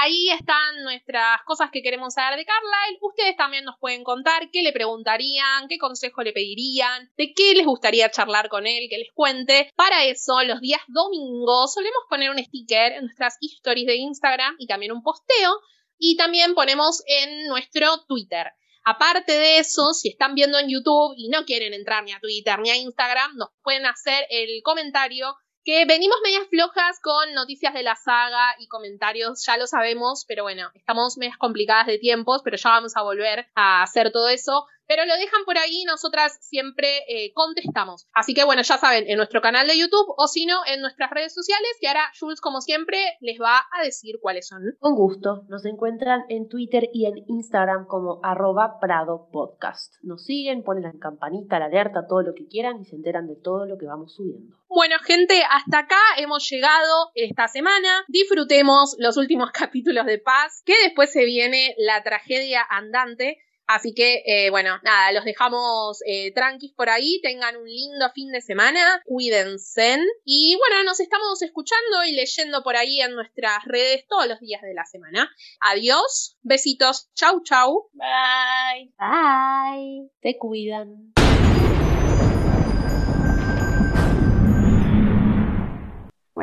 ahí 0.00 0.30
están 0.30 0.82
nuestras 0.84 1.40
cosas 1.44 1.70
que 1.72 1.82
queremos 1.82 2.14
saber 2.14 2.38
de 2.38 2.44
Carlyle. 2.44 2.98
Ustedes 3.00 3.36
también 3.36 3.64
nos 3.64 3.76
pueden 3.80 4.04
contar 4.04 4.48
qué 4.52 4.62
le 4.62 4.72
preguntarían, 4.72 5.66
qué 5.68 5.78
consejo 5.78 6.22
le 6.22 6.32
pedirían, 6.32 7.10
de 7.16 7.32
qué 7.34 7.54
les 7.54 7.66
gustaría 7.66 8.10
charlar 8.10 8.48
con 8.48 8.68
él, 8.68 8.86
que 8.88 8.98
les 8.98 9.12
cuente. 9.12 9.72
Para 9.74 10.04
eso, 10.04 10.40
los 10.44 10.60
días 10.60 10.82
domingos 10.86 11.74
solemos 11.74 12.02
poner 12.08 12.30
un 12.30 12.38
sticker 12.38 12.92
en 12.92 13.02
nuestras 13.06 13.38
stories 13.40 13.86
de 13.86 13.96
Instagram 13.96 14.54
y 14.58 14.68
también 14.68 14.92
un 14.92 15.02
posteo. 15.02 15.58
Y 15.98 16.16
también 16.16 16.54
ponemos 16.54 17.02
en 17.06 17.48
nuestro 17.48 18.04
Twitter. 18.06 18.52
Aparte 18.84 19.32
de 19.32 19.58
eso, 19.58 19.94
si 19.94 20.10
están 20.10 20.34
viendo 20.34 20.58
en 20.58 20.68
YouTube 20.68 21.14
y 21.16 21.28
no 21.28 21.44
quieren 21.44 21.72
entrar 21.72 22.04
ni 22.04 22.12
a 22.12 22.20
Twitter 22.20 22.58
ni 22.60 22.70
a 22.70 22.76
Instagram, 22.76 23.34
nos 23.36 23.48
pueden 23.62 23.86
hacer 23.86 24.26
el 24.28 24.60
comentario 24.62 25.34
que 25.64 25.86
venimos 25.86 26.16
medias 26.22 26.46
flojas 26.48 27.00
con 27.00 27.32
noticias 27.34 27.72
de 27.72 27.82
la 27.82 27.96
saga 27.96 28.54
y 28.58 28.68
comentarios, 28.68 29.44
ya 29.46 29.56
lo 29.56 29.66
sabemos, 29.66 30.24
pero 30.28 30.42
bueno, 30.42 30.70
estamos 30.74 31.16
medias 31.16 31.38
complicadas 31.38 31.86
de 31.86 31.98
tiempos, 31.98 32.42
pero 32.44 32.56
ya 32.56 32.70
vamos 32.70 32.96
a 32.96 33.02
volver 33.02 33.46
a 33.54 33.82
hacer 33.82 34.12
todo 34.12 34.28
eso. 34.28 34.66
Pero 34.86 35.04
lo 35.06 35.14
dejan 35.16 35.44
por 35.44 35.58
ahí 35.58 35.82
y 35.82 35.84
nosotras 35.84 36.38
siempre 36.40 36.98
eh, 37.08 37.32
contestamos. 37.34 38.06
Así 38.12 38.34
que 38.34 38.44
bueno, 38.44 38.62
ya 38.62 38.78
saben, 38.78 39.04
en 39.08 39.16
nuestro 39.16 39.40
canal 39.40 39.66
de 39.66 39.78
YouTube 39.78 40.14
o 40.16 40.26
si 40.26 40.46
no, 40.46 40.60
en 40.66 40.80
nuestras 40.80 41.10
redes 41.10 41.34
sociales 41.34 41.70
y 41.80 41.86
ahora 41.86 42.10
Jules, 42.18 42.40
como 42.40 42.60
siempre, 42.60 42.98
les 43.20 43.40
va 43.40 43.62
a 43.72 43.82
decir 43.82 44.16
cuáles 44.20 44.46
son. 44.48 44.62
Con 44.78 44.94
gusto, 44.94 45.44
nos 45.48 45.64
encuentran 45.64 46.24
en 46.28 46.48
Twitter 46.48 46.88
y 46.92 47.06
en 47.06 47.14
Instagram 47.28 47.86
como 47.86 48.20
arroba 48.22 48.78
Prado 48.80 49.28
Podcast. 49.32 49.94
Nos 50.02 50.24
siguen, 50.24 50.62
ponen 50.62 50.84
la 50.84 50.92
campanita, 50.98 51.58
la 51.58 51.66
alerta, 51.66 52.06
todo 52.06 52.22
lo 52.22 52.34
que 52.34 52.46
quieran 52.46 52.80
y 52.80 52.84
se 52.84 52.96
enteran 52.96 53.26
de 53.26 53.36
todo 53.36 53.66
lo 53.66 53.78
que 53.78 53.86
vamos 53.86 54.14
subiendo. 54.14 54.56
Bueno, 54.68 54.96
gente, 55.04 55.40
hasta 55.50 55.78
acá 55.78 56.00
hemos 56.16 56.48
llegado 56.50 57.10
esta 57.14 57.46
semana. 57.46 58.04
Disfrutemos 58.08 58.96
los 58.98 59.16
últimos 59.16 59.50
capítulos 59.52 60.06
de 60.06 60.18
Paz, 60.18 60.62
que 60.64 60.74
después 60.82 61.12
se 61.12 61.24
viene 61.24 61.74
la 61.78 62.02
tragedia 62.02 62.66
andante. 62.68 63.38
Así 63.66 63.94
que, 63.94 64.22
eh, 64.26 64.50
bueno, 64.50 64.78
nada, 64.82 65.12
los 65.12 65.24
dejamos 65.24 66.00
eh, 66.06 66.32
tranquis 66.32 66.72
por 66.74 66.90
ahí. 66.90 67.20
Tengan 67.22 67.56
un 67.56 67.66
lindo 67.66 68.10
fin 68.14 68.30
de 68.30 68.40
semana. 68.40 69.02
Cuídense. 69.04 69.98
Y 70.24 70.56
bueno, 70.56 70.84
nos 70.84 71.00
estamos 71.00 71.40
escuchando 71.42 72.04
y 72.06 72.12
leyendo 72.12 72.62
por 72.62 72.76
ahí 72.76 73.00
en 73.00 73.14
nuestras 73.14 73.64
redes 73.64 74.06
todos 74.08 74.26
los 74.26 74.40
días 74.40 74.62
de 74.62 74.74
la 74.74 74.84
semana. 74.84 75.30
Adiós. 75.60 76.36
Besitos. 76.42 77.10
Chau, 77.14 77.42
chau. 77.42 77.90
Bye. 77.92 78.92
Bye. 78.98 80.10
Te 80.20 80.38
cuidan. 80.38 81.14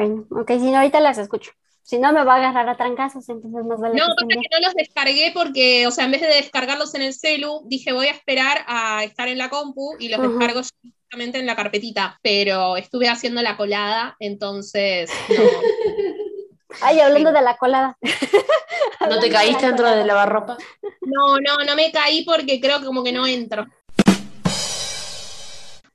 Bueno, 0.07 0.25
ok, 0.31 0.51
si 0.51 0.71
no, 0.71 0.77
ahorita 0.77 0.99
las 0.99 1.17
escucho. 1.19 1.51
Si 1.83 1.99
no, 1.99 2.11
me 2.13 2.23
va 2.23 2.35
a 2.35 2.37
agarrar 2.37 2.69
a 2.69 2.77
trancazos, 2.77 3.27
entonces 3.29 3.65
más 3.65 3.79
vale 3.79 3.95
No, 3.95 4.05
que 4.05 4.25
pasa 4.25 4.27
que 4.41 4.59
no 4.59 4.65
los 4.65 4.73
descargué 4.73 5.31
porque, 5.33 5.85
o 5.87 5.91
sea, 5.91 6.05
en 6.05 6.11
vez 6.11 6.21
de 6.21 6.27
descargarlos 6.27 6.95
en 6.95 7.01
el 7.01 7.13
celu, 7.13 7.61
dije 7.65 7.91
voy 7.91 8.07
a 8.07 8.11
esperar 8.11 8.63
a 8.67 9.03
estar 9.03 9.27
en 9.27 9.37
la 9.37 9.49
compu 9.49 9.95
y 9.99 10.09
los 10.09 10.19
Ujú. 10.19 10.29
descargo 10.29 10.61
directamente 10.81 11.39
en 11.39 11.45
la 11.45 11.55
carpetita. 11.55 12.19
Pero 12.23 12.77
estuve 12.77 13.09
haciendo 13.09 13.41
la 13.41 13.57
colada, 13.57 14.15
entonces 14.19 15.11
no. 15.29 15.43
Ay, 16.81 16.99
hablando 16.99 17.31
de 17.31 17.41
la 17.41 17.57
colada. 17.57 17.97
¿No 19.09 19.19
te 19.19 19.29
caíste 19.29 19.67
dentro 19.67 19.89
de 19.89 20.05
lavarropa? 20.05 20.57
No, 21.01 21.37
no, 21.39 21.65
no 21.65 21.75
me 21.75 21.91
caí 21.91 22.23
porque 22.23 22.61
creo 22.61 22.79
que 22.79 22.85
como 22.85 23.03
que 23.03 23.11
no 23.11 23.27
entro. 23.27 23.67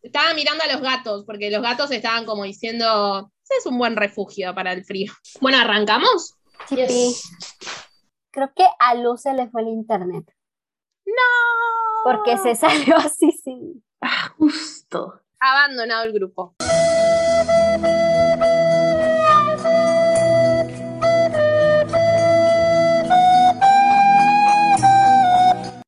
Estaba 0.02 0.34
mirando 0.34 0.62
a 0.62 0.72
los 0.72 0.82
gatos, 0.82 1.24
porque 1.24 1.50
los 1.50 1.62
gatos 1.62 1.90
estaban 1.90 2.24
como 2.26 2.44
diciendo, 2.44 3.32
"Ese 3.48 3.58
es 3.60 3.66
un 3.66 3.78
buen 3.78 3.94
refugio 3.94 4.52
para 4.56 4.72
el 4.72 4.84
frío. 4.84 5.12
Bueno, 5.40 5.58
¿arrancamos? 5.58 6.34
Sí, 6.68 6.84
sí. 6.88 7.16
Creo 8.32 8.52
que 8.54 8.66
a 8.80 8.94
Luz 8.96 9.22
se 9.22 9.32
le 9.34 9.48
fue 9.48 9.62
el 9.62 9.68
internet. 9.68 10.24
No. 11.06 11.12
Porque 12.04 12.38
se 12.38 12.56
salió 12.56 12.96
así 12.96 13.30
sin. 13.32 13.84
Ah, 14.00 14.34
justo. 14.36 15.22
Abandonado 15.38 16.04
el 16.04 16.12
grupo. 16.12 16.56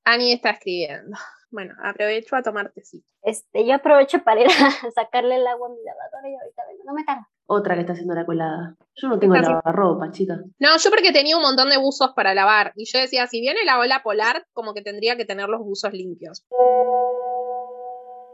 Ani 0.04 0.32
está 0.32 0.50
escribiendo. 0.50 1.18
Bueno, 1.50 1.74
aprovecho 1.82 2.36
a 2.36 2.42
tomar 2.42 2.72
tecito. 2.72 3.06
Este, 3.22 3.66
yo 3.66 3.74
aprovecho 3.74 4.22
para 4.22 4.40
ir 4.40 4.48
a 4.48 4.50
sacarle 4.94 5.36
el 5.36 5.46
agua 5.46 5.68
a 5.68 5.70
mi 5.70 5.82
lavadora 5.82 6.28
y 6.28 6.34
ahorita 6.34 6.62
vengo. 6.68 6.84
No 6.84 6.94
me 6.94 7.04
tarda. 7.04 7.28
Otra 7.46 7.74
que 7.74 7.80
está 7.80 7.94
haciendo 7.94 8.14
la 8.14 8.26
colada. 8.26 8.76
Yo 8.94 9.08
no 9.08 9.18
tengo 9.18 9.34
lavarropa, 9.34 10.10
chica. 10.10 10.38
No, 10.58 10.76
yo 10.76 10.90
porque 10.90 11.12
tenía 11.12 11.36
un 11.36 11.42
montón 11.42 11.70
de 11.70 11.78
buzos 11.78 12.12
para 12.14 12.34
lavar. 12.34 12.72
Y 12.76 12.84
yo 12.84 12.98
decía, 12.98 13.26
si 13.26 13.40
viene 13.40 13.64
la 13.64 13.78
ola 13.78 14.02
polar, 14.02 14.46
como 14.52 14.74
que 14.74 14.82
tendría 14.82 15.16
que 15.16 15.24
tener 15.24 15.48
los 15.48 15.60
buzos 15.60 15.92
limpios. 15.94 16.44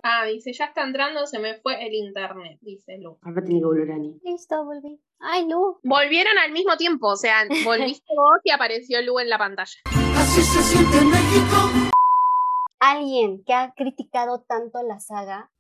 Ah, 0.07 0.27
dice, 0.27 0.53
ya 0.53 0.67
está 0.67 0.83
entrando, 0.83 1.27
se 1.27 1.39
me 1.39 1.55
fue 1.55 1.87
el 1.87 1.95
internet, 1.95 2.59
dice 2.61 2.99
Lu. 2.99 3.17
Ahora 3.23 3.43
tiene 3.43 3.61
que 3.61 3.67
volver 3.67 3.91
Ani. 3.93 4.21
Listo, 4.23 4.63
volví. 4.65 5.01
Ay, 5.21 5.49
Lu. 5.49 5.79
Volvieron 5.83 6.37
al 6.37 6.53
mismo 6.53 6.77
tiempo, 6.77 7.09
o 7.09 7.17
sea, 7.17 7.45
volviste 7.65 8.13
vos 8.15 8.41
y 8.43 8.51
apareció 8.51 9.01
Lu 9.01 9.19
en 9.19 9.31
la 9.31 9.39
pantalla. 9.39 9.81
Así 10.17 10.43
se 10.43 10.63
siente 10.63 11.05
México. 11.07 11.94
Alguien 12.87 13.43
que 13.47 13.55
ha 13.55 13.73
criticado 13.73 14.43
tanto 14.47 14.83
la 14.83 15.01
saga. 15.01 15.51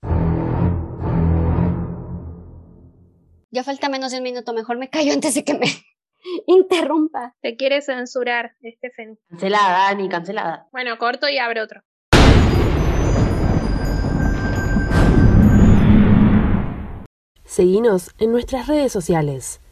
Ya 3.50 3.64
falta 3.64 3.88
menos 3.88 4.12
de 4.12 4.18
un 4.18 4.24
minuto. 4.24 4.52
Mejor 4.52 4.76
me 4.76 4.90
callo 4.90 5.14
antes 5.14 5.34
de 5.34 5.42
que 5.42 5.54
me 5.54 5.64
interrumpa. 6.46 7.34
Te 7.40 7.56
quiere 7.56 7.80
censurar, 7.80 8.52
Stephen. 8.62 9.18
Cancelada, 9.30 9.88
Ani, 9.88 10.10
cancelada. 10.10 10.68
Bueno, 10.70 10.98
corto 10.98 11.26
y 11.26 11.38
abre 11.38 11.62
otro. 11.62 11.80
Seguinos 17.46 18.10
en 18.18 18.32
nuestras 18.32 18.66
redes 18.66 18.92
sociales. 18.92 19.62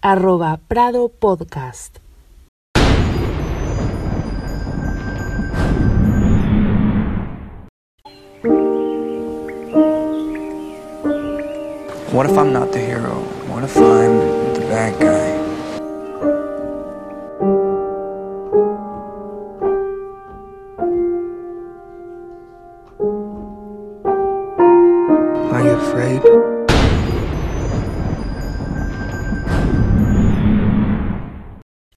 Arroba 0.00 0.60
Prado 0.68 1.08
Podcast. 1.08 1.98
What 12.12 12.28
if 12.28 12.36
I'm 12.36 12.52
not 12.52 12.72
the 12.72 12.80
hero? 12.80 13.20
What 13.46 13.62
if 13.62 13.76
I'm 13.76 14.54
the 14.54 14.60
bad 14.68 15.00
guy? 15.00 15.39